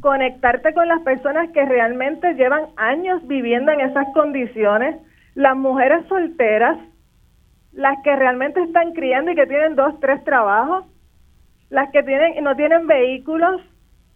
[0.00, 4.96] conectarte con las personas que realmente llevan años viviendo en esas condiciones,
[5.34, 6.78] las mujeres solteras,
[7.72, 10.84] las que realmente están criando y que tienen dos, tres trabajos,
[11.70, 13.60] las que tienen no tienen vehículos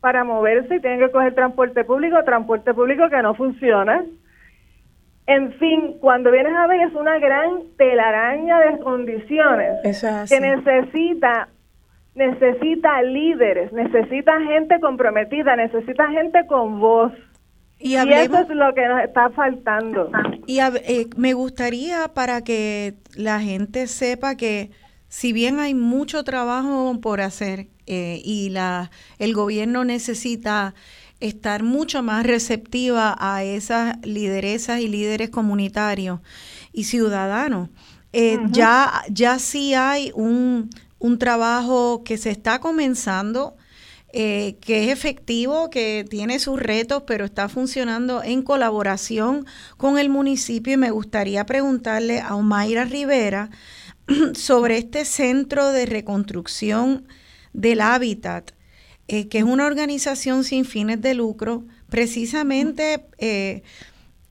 [0.01, 4.05] para moverse y tienen que coger transporte público, transporte público que no funciona,
[5.29, 9.75] en fin, cuando vienes a ver es una gran telaraña de condiciones
[10.27, 11.49] que necesita
[12.19, 17.13] necesita líderes, necesita gente comprometida, necesita gente con voz.
[17.79, 20.11] Y, eso es lo que nos está faltando.
[20.47, 24.73] Y eh, me gustaría para que la gente sepa que
[25.07, 28.91] si bien hay mucho trabajo por hacer eh, y la
[29.21, 30.75] el gobierno necesita
[31.21, 36.21] estar mucho más receptiva a esas lideresas y líderes comunitarios
[36.73, 37.71] y ciudadanos.
[38.13, 43.57] Eh, ya, ya sí hay un, un, trabajo que se está comenzando,
[44.13, 49.47] eh, que es efectivo, que tiene sus retos, pero está funcionando en colaboración
[49.77, 50.75] con el municipio.
[50.75, 53.51] Y me gustaría preguntarle a Omaira Rivera
[54.35, 57.07] sobre este centro de reconstrucción
[57.53, 58.53] del hábitat
[59.11, 63.63] eh, que es una organización sin fines de lucro, precisamente eh,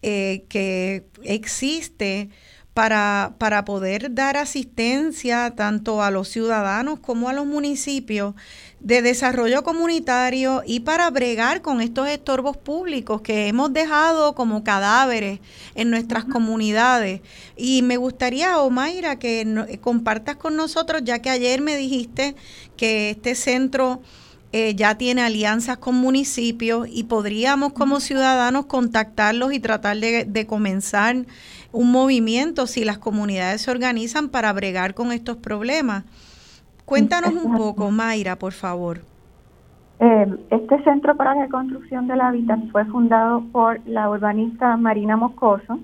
[0.01, 2.29] que existe
[2.77, 8.35] para, para poder dar asistencia tanto a los ciudadanos como a los municipios
[8.79, 15.39] de desarrollo comunitario y para bregar con estos estorbos públicos que hemos dejado como cadáveres
[15.73, 17.21] en nuestras comunidades.
[17.55, 22.35] Y me gustaría, Omaira, que eh, compartas con nosotros, ya que ayer me dijiste
[22.75, 24.03] que este centro
[24.51, 30.45] eh, ya tiene alianzas con municipios y podríamos como ciudadanos contactarlos y tratar de, de
[30.45, 31.25] comenzar
[31.77, 36.05] un movimiento si las comunidades se organizan para bregar con estos problemas.
[36.85, 39.01] Cuéntanos un poco, Mayra, por favor.
[39.99, 45.79] Eh, este Centro para la Reconstrucción del Hábitat fue fundado por la urbanista Marina Moscoso,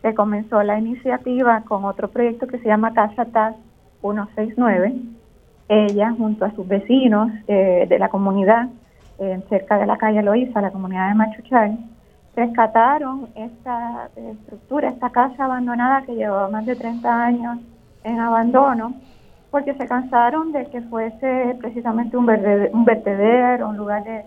[0.00, 3.56] que comenzó la iniciativa con otro proyecto que se llama Casa TAS
[4.00, 4.94] 169.
[5.68, 8.70] Ella, junto a sus vecinos eh, de la comunidad,
[9.18, 11.78] eh, cerca de la calle Loíza, la comunidad de Machuchal,
[12.36, 17.58] rescataron esta estructura, esta casa abandonada que llevaba más de 30 años
[18.04, 18.94] en abandono,
[19.50, 24.24] porque se cansaron de que fuese precisamente un, un vertedero, un lugar de,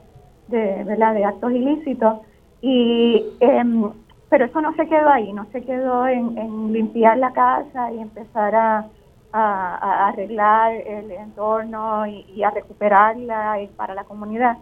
[0.47, 2.19] de, de actos ilícitos.
[2.61, 3.91] Y, em,
[4.29, 8.55] pero eso no se quedó ahí, no se quedó en, limpiar la casa y empezar
[8.55, 8.85] a,
[9.31, 14.57] arreglar el entorno y, a recuperarla para la comunidad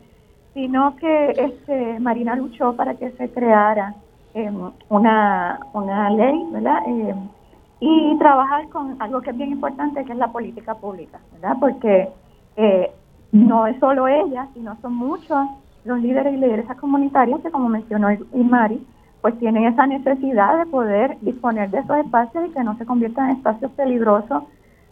[0.58, 3.94] sino que este, Marina luchó para que se creara
[4.34, 4.56] em,
[4.90, 6.80] una, una ley, ¿verdad?
[6.88, 7.30] Em,
[7.80, 11.58] y trabajar con algo que es bien importante, que es la política pública, ¿verdad?
[11.60, 12.10] Porque
[12.56, 12.92] eh,
[13.32, 15.48] no es solo ella, sino son muchos
[15.86, 18.84] los líderes y lideresas comunitarias que, como mencionó Mari,
[19.22, 23.30] pues tienen esa necesidad de poder disponer de esos espacios y que no se conviertan
[23.30, 24.42] en espacios peligrosos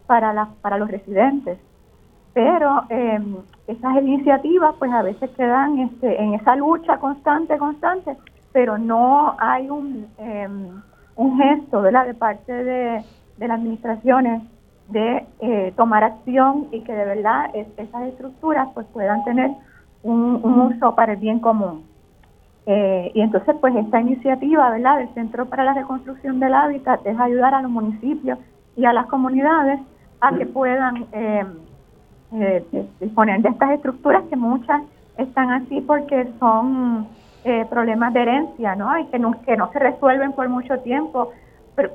[0.05, 1.57] para, la, para los residentes
[2.35, 3.17] pero eh,
[3.65, 8.17] esas iniciativas pues a veces quedan este, en esa lucha constante, constante,
[8.51, 10.81] pero no hay un, em,
[11.15, 13.05] un gesto de parte de,
[13.37, 14.43] de las administraciones
[14.89, 19.51] de eh, tomar acción y que de verdad esas estructuras pues puedan tener
[20.03, 21.85] un, uso para el bien común.
[22.65, 24.97] Eh, y entonces pues esta iniciativa ¿verdad?
[24.97, 28.39] del Centro para la Reconstrucción del Hábitat es ayudar a los municipios
[28.75, 29.79] y a las comunidades
[30.19, 31.05] a que puedan
[32.33, 34.81] eh, eh, disponer de estas estructuras que muchas
[35.17, 37.07] están así porque son
[37.43, 38.97] eh, problemas de herencia, ¿no?
[38.97, 41.31] Y que no, que no se resuelven por mucho tiempo,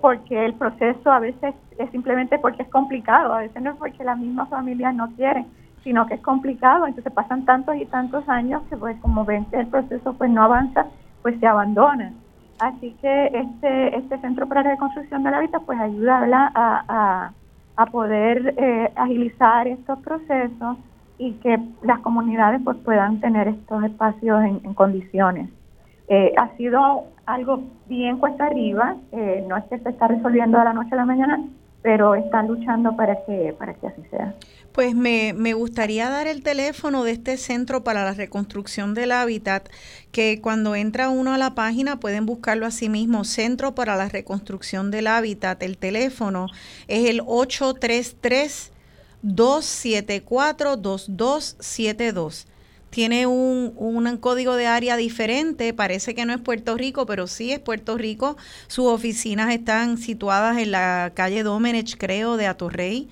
[0.00, 4.04] porque el proceso a veces es simplemente porque es complicado, a veces no es porque
[4.04, 5.46] las mismas familias no quieren,
[5.82, 9.60] sino que es complicado, entonces pasan tantos y tantos años que pues como ven que
[9.60, 10.86] el proceso pues no avanza,
[11.22, 12.12] pues se abandona.
[12.58, 17.32] Así que este, este Centro para la Reconstrucción del Hábitat pues ayuda a, a
[17.80, 20.76] a poder eh, agilizar estos procesos
[21.16, 25.48] y que las comunidades pues puedan tener estos espacios en, condiciones.
[26.08, 30.64] Eh, ha sido algo bien cuesta arriba, eh, no es que se está resolviendo de
[30.64, 31.42] la noche a la mañana,
[31.80, 34.34] pero están luchando para que, para que así sea.
[34.72, 39.68] Pues me, me, gustaría dar el teléfono de este Centro para la Reconstrucción del Hábitat,
[40.12, 44.92] que cuando entra uno a la página pueden buscarlo así mismo, Centro para la Reconstrucción
[44.92, 45.60] del Hábitat.
[45.64, 46.46] El teléfono
[46.86, 48.70] es el 833
[49.22, 52.46] 274 2272
[52.90, 57.52] tiene un, un, código de área diferente, parece que no es Puerto Rico, pero sí
[57.52, 58.36] es Puerto Rico.
[58.66, 63.08] Sus oficinas están situadas en la calle Domenech, creo, de Atorrey.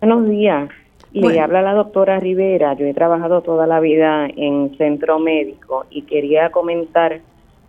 [0.00, 0.68] Buenos días.
[1.12, 2.74] Le habla la doctora Rivera.
[2.74, 7.20] Yo he trabajado toda la vida en centro médico y quería comentar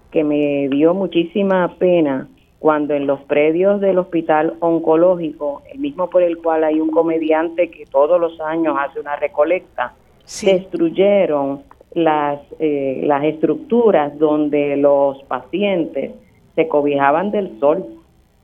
[0.09, 2.27] que me dio muchísima pena
[2.57, 7.69] cuando en los predios del hospital oncológico, el mismo por el cual hay un comediante
[7.69, 9.93] que todos los años hace una recolecta,
[10.41, 16.11] destruyeron las, eh, las estructuras donde los pacientes
[16.55, 17.85] se cobijaban del sol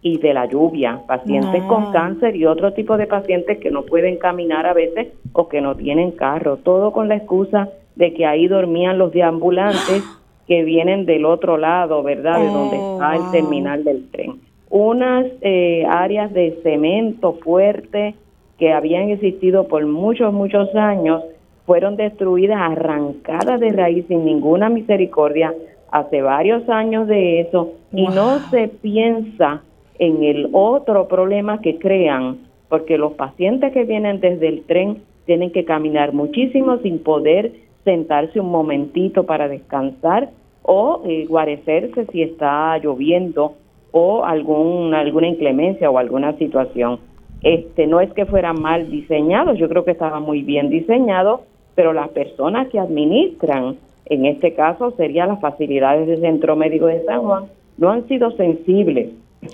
[0.02, 4.18] y de la lluvia, pacientes con cáncer y otro tipo de pacientes que no pueden
[4.18, 8.48] caminar a veces o que no tienen carro, todo con la excusa de que ahí
[8.48, 10.04] dormían los deambulantes
[10.48, 12.40] que vienen del otro lado, ¿verdad?
[12.40, 14.42] De donde Oh, está el terminal del tren.
[14.70, 18.16] Unas eh, áreas de cemento fuerte
[18.58, 21.24] que habían existido por muchos, muchos años,
[21.66, 25.54] fueron destruidas, arrancadas de raíz sin ninguna misericordia
[25.92, 29.62] hace varios años de eso y no se piensa
[30.00, 35.52] en el otro problema que crean, porque los pacientes que vienen desde el tren tienen
[35.52, 37.54] que caminar muchísimo sin poder
[37.84, 40.32] sentarse un momentito para descansar
[40.64, 43.54] o eh, guarecerse si está lloviendo
[43.92, 47.00] o algún, alguna inclemencia o alguna situación.
[47.44, 51.44] Este, no es que fuera mal diseñado, yo creo que estaba muy bien diseñado,
[51.76, 57.04] pero las personas que administran, en este caso serían las facilidades del Centro Médico de
[57.06, 57.46] San Juan,
[57.78, 59.10] no han sido sensibles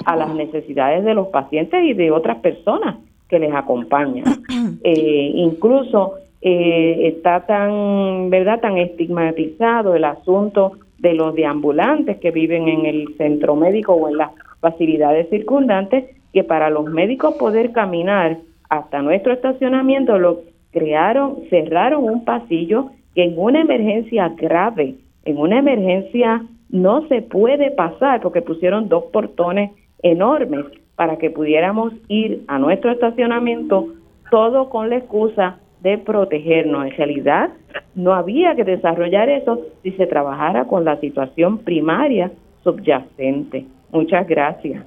[0.06, 2.98] a las necesidades de los pacientes y de otras personas
[3.28, 4.26] que les acompañan.
[4.84, 12.68] Eh, incluso eh, está tan, ¿verdad?, tan estigmatizado el asunto de los deambulantes que viven
[12.68, 18.38] en el centro médico o en las facilidades circundantes, que para los médicos poder caminar
[18.70, 20.42] hasta nuestro estacionamiento lo
[20.72, 27.72] crearon, cerraron un pasillo que en una emergencia grave, en una emergencia no se puede
[27.72, 29.72] pasar porque pusieron dos portones
[30.04, 30.66] enormes
[30.96, 33.94] para que pudiéramos ir a nuestro estacionamiento,
[34.30, 36.86] todo con la excusa de protegernos.
[36.86, 37.50] En realidad,
[37.96, 42.32] no había que desarrollar eso si se trabajara con la situación primaria
[42.64, 43.66] subyacente.
[43.92, 44.84] Muchas gracias.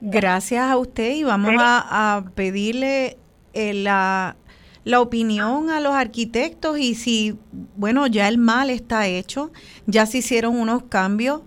[0.00, 3.16] Gracias a usted y vamos a, a pedirle
[3.52, 4.36] eh, la,
[4.84, 7.36] la opinión a los arquitectos y si,
[7.76, 9.50] bueno, ya el mal está hecho,
[9.86, 11.42] ya se hicieron unos cambios,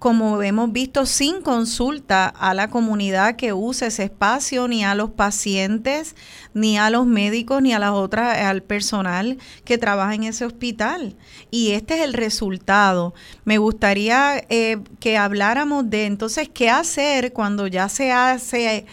[0.00, 5.10] como hemos visto, sin consulta a la comunidad que usa ese espacio, ni a los
[5.10, 6.16] pacientes,
[6.54, 11.16] ni a los médicos, ni a las otras, al personal que trabaja en ese hospital.
[11.50, 13.12] Y este es el resultado.
[13.44, 18.86] Me gustaría eh, que habláramos de entonces qué hacer cuando ya se hace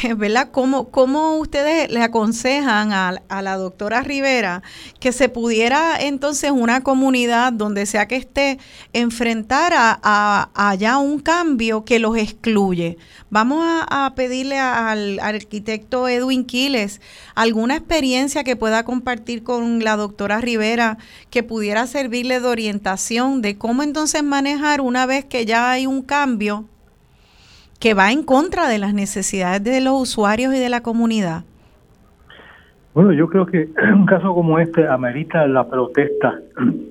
[0.16, 0.50] ¿verdad?
[0.50, 4.62] ¿Cómo, cómo ustedes le aconsejan a, la doctora Rivera
[4.98, 8.58] que se pudiera entonces una comunidad donde sea que esté
[8.92, 12.98] enfrentar a, ya un cambio que los excluye?
[13.30, 17.00] Vamos a, a pedirle al, al arquitecto Edwin Quiles
[17.34, 20.98] alguna experiencia que pueda compartir con la doctora Rivera
[21.30, 26.02] que pudiera servirle de orientación de cómo entonces manejar una vez que ya hay un
[26.02, 26.66] cambio
[27.80, 31.44] que va en contra de las necesidades de los usuarios y de la comunidad?
[32.92, 36.38] Bueno, yo creo que un caso como este amerita la protesta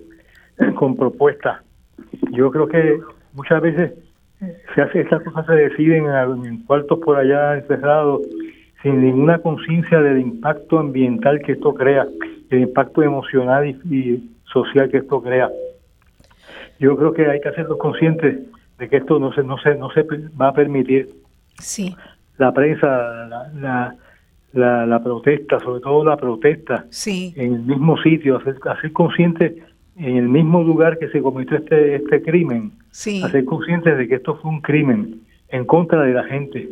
[0.76, 1.62] con propuestas.
[2.32, 3.00] Yo creo que
[3.34, 3.94] muchas veces
[4.74, 8.22] se hace estas cosas se deciden en, en cuartos por allá encerrados
[8.82, 12.08] sin ninguna conciencia del impacto ambiental que esto crea,
[12.50, 15.50] el impacto emocional y, y, social que esto crea.
[16.80, 18.40] Yo creo que hay que hacerlos conscientes
[18.80, 20.04] de que esto no se no se no se
[20.40, 21.10] va a permitir.
[21.60, 21.96] Sí.
[22.38, 23.96] La prensa, la, la,
[24.54, 27.34] la, la protesta, sobre todo la protesta, sí.
[27.36, 29.62] en el mismo sitio, hacer, hacer consciente
[29.98, 33.22] en el mismo lugar que se cometió este este crimen, sí.
[33.22, 36.70] hacer conscientes de que esto fue un crimen en contra de la gente.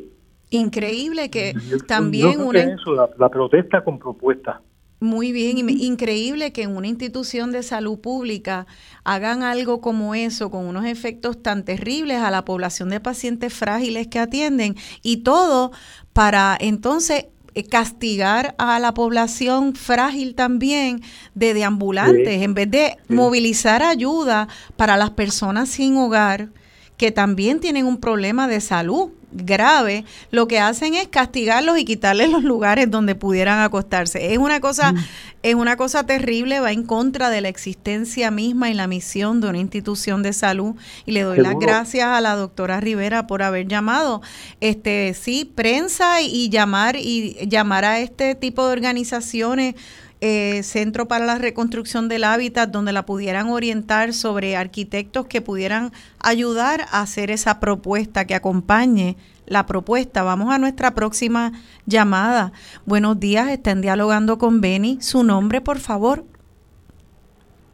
[0.49, 4.61] Increíble que yo, también yo una que eso, la, la protesta con propuesta.
[4.99, 8.65] Muy bien, increíble que en una institución de salud pública
[9.03, 14.07] hagan algo como eso, con unos efectos tan terribles a la población de pacientes frágiles
[14.07, 15.71] que atienden y todo
[16.13, 21.03] para entonces eh, castigar a la población frágil también
[21.35, 22.43] de deambulantes, sí.
[22.43, 23.13] en vez de sí.
[23.13, 24.47] movilizar ayuda
[24.77, 26.49] para las personas sin hogar
[26.97, 32.29] que también tienen un problema de salud grave, lo que hacen es castigarlos y quitarles
[32.29, 34.33] los lugares donde pudieran acostarse.
[34.33, 34.97] Es una cosa, mm.
[35.43, 39.49] es una cosa terrible, va en contra de la existencia misma y la misión de
[39.49, 40.75] una institución de salud.
[41.05, 41.53] Y le doy Seguro.
[41.53, 44.21] las gracias a la doctora Rivera por haber llamado.
[44.61, 49.75] Este, sí, prensa y, y llamar y llamar a este tipo de organizaciones
[50.21, 55.91] eh, Centro para la Reconstrucción del Hábitat, donde la pudieran orientar sobre arquitectos que pudieran
[56.19, 59.15] ayudar a hacer esa propuesta que acompañe
[59.45, 60.23] la propuesta.
[60.23, 61.53] Vamos a nuestra próxima
[61.85, 62.51] llamada.
[62.85, 64.97] Buenos días, estén dialogando con Beni.
[65.01, 66.25] Su nombre, por favor.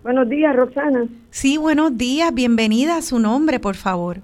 [0.03, 1.05] Buenos días, Roxana.
[1.31, 3.01] Sí, buenos días, bienvenida.
[3.01, 4.21] Su nombre, por favor.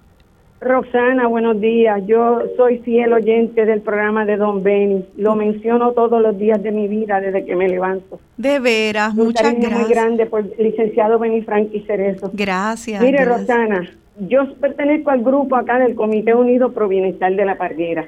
[0.61, 2.01] Roxana, buenos días.
[2.05, 5.05] Yo soy fiel oyente del programa de Don Beni.
[5.17, 8.19] Lo menciono todos los días de mi vida desde que me levanto.
[8.35, 9.79] De veras, Un muchas gracias.
[9.79, 12.29] muy grande por licenciado Beni Frankie Cerezo.
[12.33, 13.01] Gracias.
[13.01, 13.39] Mire, gracias.
[13.47, 13.89] Roxana,
[14.27, 18.05] yo pertenezco al grupo acá del Comité Unido Pro Bienestar de la Parguera.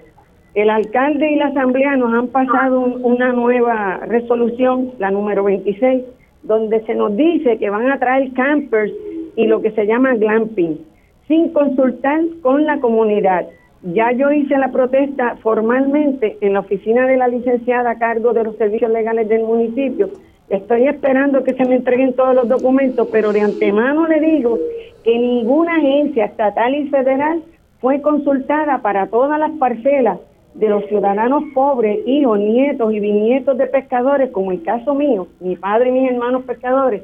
[0.53, 6.03] El alcalde y la asamblea nos han pasado un- una nueva resolución, la número 26,
[6.43, 8.91] donde se nos dice que van a traer campers
[9.37, 10.77] y lo que se llama glamping,
[11.31, 13.47] sin consultar con la comunidad.
[13.83, 18.43] Ya yo hice la protesta formalmente en la oficina de la licenciada a cargo de
[18.43, 20.09] los servicios legales del municipio.
[20.49, 24.59] Estoy esperando que se me entreguen todos los documentos, pero de antemano le digo
[25.05, 27.41] que ninguna agencia estatal y federal
[27.79, 30.19] fue consultada para todas las parcelas
[30.53, 35.55] de los ciudadanos pobres, hijos, nietos y bisnietos de pescadores, como el caso mío, mi
[35.55, 37.03] padre y mis hermanos pescadores,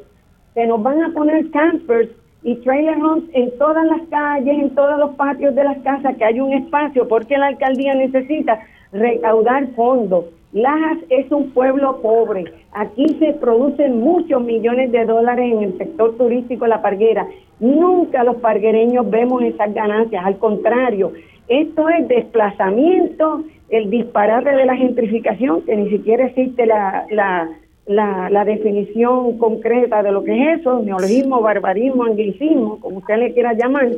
[0.54, 2.10] se nos van a poner campers
[2.44, 6.26] y trailer homes en todas las calles, en todos los patios de las casas, que
[6.26, 8.60] hay un espacio, porque la alcaldía necesita
[8.92, 10.26] recaudar fondos.
[10.54, 12.46] Lajas es un pueblo pobre.
[12.72, 17.28] Aquí se producen muchos millones de dólares en el sector turístico la parguera.
[17.60, 21.12] Nunca los parguereños vemos esas ganancias, al contrario,
[21.48, 27.50] esto es desplazamiento, el disparate de la gentrificación, que ni siquiera existe la, la,
[27.88, 33.34] la, la definición concreta de lo que es eso, neologismo, barbarismo, anglicismo, como usted le
[33.34, 33.90] quiera llamar.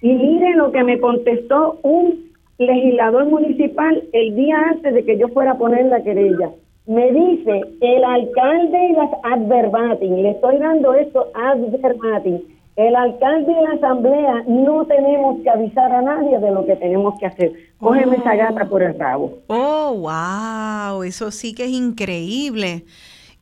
[0.00, 5.28] Y mire lo que me contestó un legislador municipal el día antes de que yo
[5.28, 6.50] fuera a poner la querella.
[6.86, 12.42] Me dice, el alcalde y las adverbating, le estoy dando esto adverbating,
[12.76, 17.18] el alcalde y la asamblea no tenemos que avisar a nadie de lo que tenemos
[17.18, 17.52] que hacer.
[17.78, 19.38] Cógeme esa gata por el rabo.
[19.46, 22.84] Oh, wow, eso sí que es increíble.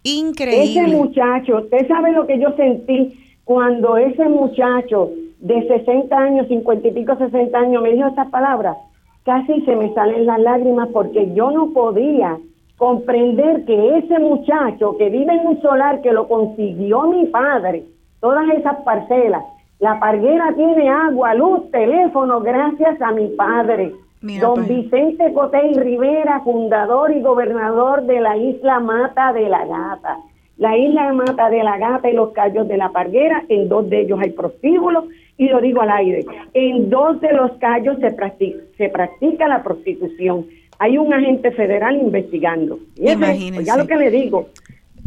[0.04, 0.96] Ese Increíble.
[0.96, 5.10] muchacho, usted sabe lo que yo sentí cuando ese muchacho
[5.40, 8.76] de 60 años, 50 y pico, 60 años, me dijo estas palabras.
[9.24, 12.38] Casi se me salen las lágrimas porque yo no podía
[12.76, 17.84] comprender que ese muchacho que vive en un solar que lo consiguió mi padre,
[18.20, 19.44] todas esas parcelas,
[19.78, 23.92] la parguera tiene agua, luz, teléfono, gracias a mi padre.
[24.22, 24.68] Mira, Don pues.
[24.68, 30.18] Vicente Cotey Rivera, fundador y gobernador de la isla Mata de la Gata.
[30.58, 34.02] La isla Mata de la Gata y los Cayos de la Parguera, en dos de
[34.02, 35.04] ellos hay prostíbulos,
[35.36, 36.24] y lo digo al aire,
[36.54, 40.46] en dos de los callos se practica, se practica la prostitución.
[40.78, 42.78] Hay un agente federal investigando.
[42.96, 43.64] Y ese- Imagínese.
[43.64, 44.48] Ya lo que le digo,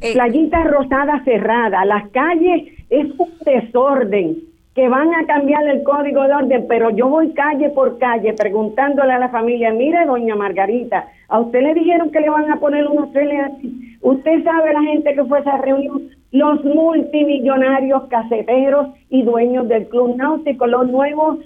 [0.02, 4.40] Eh, playita rosada cerrada, las calles es un desorden
[4.76, 9.14] que van a cambiar el código de orden, pero yo voy calle por calle preguntándole
[9.14, 12.86] a la familia, mire doña Margarita, a usted le dijeron que le van a poner
[12.86, 18.88] unos trenes así, usted sabe la gente que fue a esa reunión, los multimillonarios caseteros
[19.10, 21.38] y dueños del club náutico, los nuevos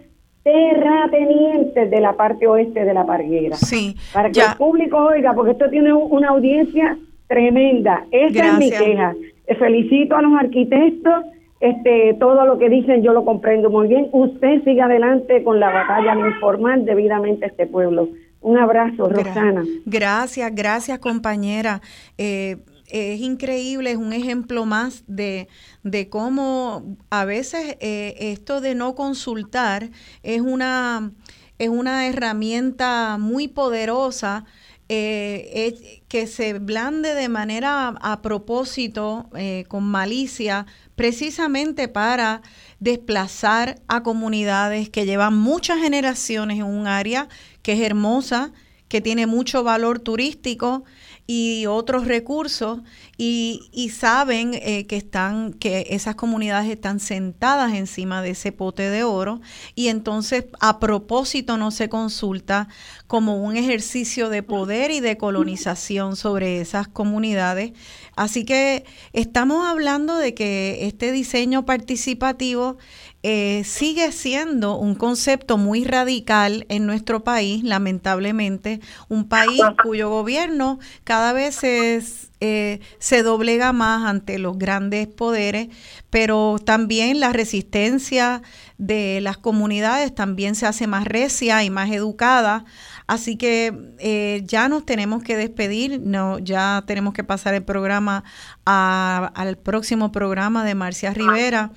[0.44, 3.56] terratenientes de la parte oeste de la parguera.
[3.56, 4.52] Sí, Para que ya.
[4.52, 6.98] el público oiga, porque esto tiene un- una audiencia
[7.28, 8.06] tremenda.
[8.12, 9.14] Esa es mi queja.
[9.48, 11.26] Eh, Felicito a los arquitectos.
[11.60, 14.08] Este, todo lo que dicen yo lo comprendo muy bien.
[14.12, 18.10] Usted siga adelante con la batalla de informar debidamente a este pueblo.
[18.42, 19.66] Un abrazo, Rosana.
[19.86, 21.82] Gracias, gracias compañera.
[22.18, 22.58] Eh,
[22.90, 25.48] es increíble, es un ejemplo más de,
[25.84, 29.90] de cómo a veces eh, esto de no consultar
[30.24, 31.12] es una,
[31.60, 34.46] es una herramienta muy poderosa
[34.92, 42.42] eh, que se blande de manera a propósito, eh, con malicia, precisamente para
[42.80, 47.30] desplazar a comunidades que llevan muchas generaciones en un área
[47.62, 48.52] que es hermosa,
[48.88, 50.84] que tiene mucho valor turístico
[51.32, 52.80] y otros recursos
[53.16, 59.04] y, saben eh, que están que esas comunidades están sentadas encima de ese pote de
[59.04, 59.40] oro.
[59.76, 62.68] Y entonces a propósito no se consulta
[63.06, 67.74] como un ejercicio de poder y de colonización sobre esas comunidades.
[68.16, 72.80] Así que estamos hablando de que este diseño participativo
[73.24, 80.80] eh, sigue siendo un concepto muy radical en nuestro país, lamentablemente, un país cuyo gobierno
[81.04, 82.02] cada vez se,
[82.40, 85.70] eh, se doblega más ante los grandes poderes,
[86.10, 88.42] pero también la resistencia
[88.78, 92.66] de las comunidades también se hace más recia y más educada
[93.10, 98.24] Así que eh, ya nos tenemos que despedir, no, ya tenemos que pasar el programa
[98.66, 101.72] al próximo programa de Marcia Rivera.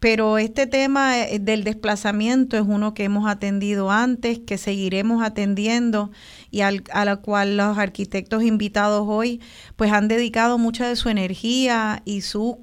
[0.00, 6.12] Pero este tema eh, del desplazamiento es uno que hemos atendido antes, que seguiremos atendiendo
[6.50, 9.40] y al, a la cual los arquitectos invitados hoy
[9.76, 12.60] pues han dedicado mucha de su energía y su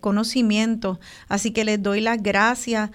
[0.00, 1.00] conocimiento.
[1.28, 2.90] Así que les doy las gracias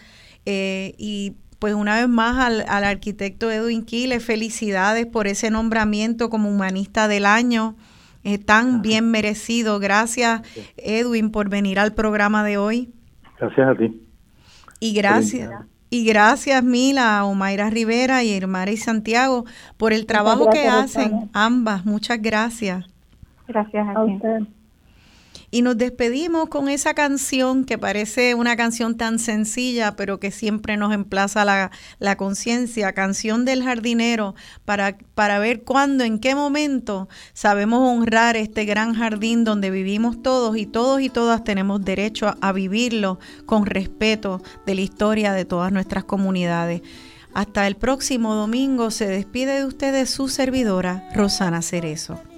[0.46, 6.50] eh, y pues una vez más al, arquitecto Edwin Quiles, felicidades por ese nombramiento como
[6.50, 7.76] humanista del año.
[8.24, 9.80] Eh, tan bien merecido.
[9.80, 10.42] Gracias,
[10.78, 12.94] Edwin, por venir al programa de hoy.
[13.40, 14.02] Gracias a ti.
[14.80, 15.52] Y gracias.
[15.90, 19.46] Y gracias Mila, a Omaira Rivera y Irmara y Santiago
[19.78, 21.86] por el trabajo que hacen ambas.
[21.86, 22.86] Muchas gracias.
[23.48, 24.42] Gracias a, usted.
[25.52, 30.78] Y nos despedimos con esa canción que parece una canción tan sencilla, pero que siempre
[30.78, 34.36] nos emplaza la, la conciencia, canción del jardinero,
[34.66, 40.56] para, para ver cuándo, en qué momento sabemos honrar este gran jardín donde vivimos todos
[40.56, 45.46] y todos y todas tenemos derecho a, a vivirlo con respeto de la historia de
[45.46, 46.84] todas nuestras comunidades.
[47.34, 52.29] Hasta el próximo domingo se despide de ustedes su servidora, Rosana Cerezo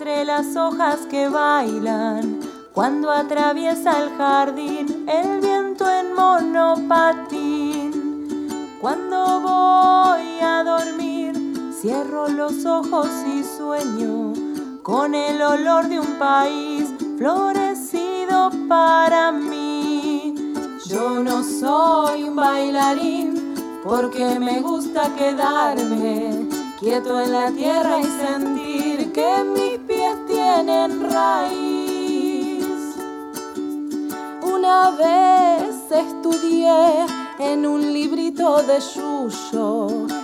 [0.00, 2.40] entre las hojas que bailan.
[2.72, 7.92] Cuando atraviesa el jardín el viento en monopatín.
[8.80, 11.34] Cuando voy a dormir,
[11.78, 14.32] cierro los ojos y sueño
[14.82, 20.34] con el olor de un país florecido para mí.
[20.86, 23.54] Yo no soy un bailarín
[23.84, 26.48] porque me gusta quedarme
[26.80, 32.64] quieto en la tierra y sentir que mis pies tienen raíz.
[34.42, 37.06] Una vez estudié
[37.38, 40.20] en un librito de Yuyo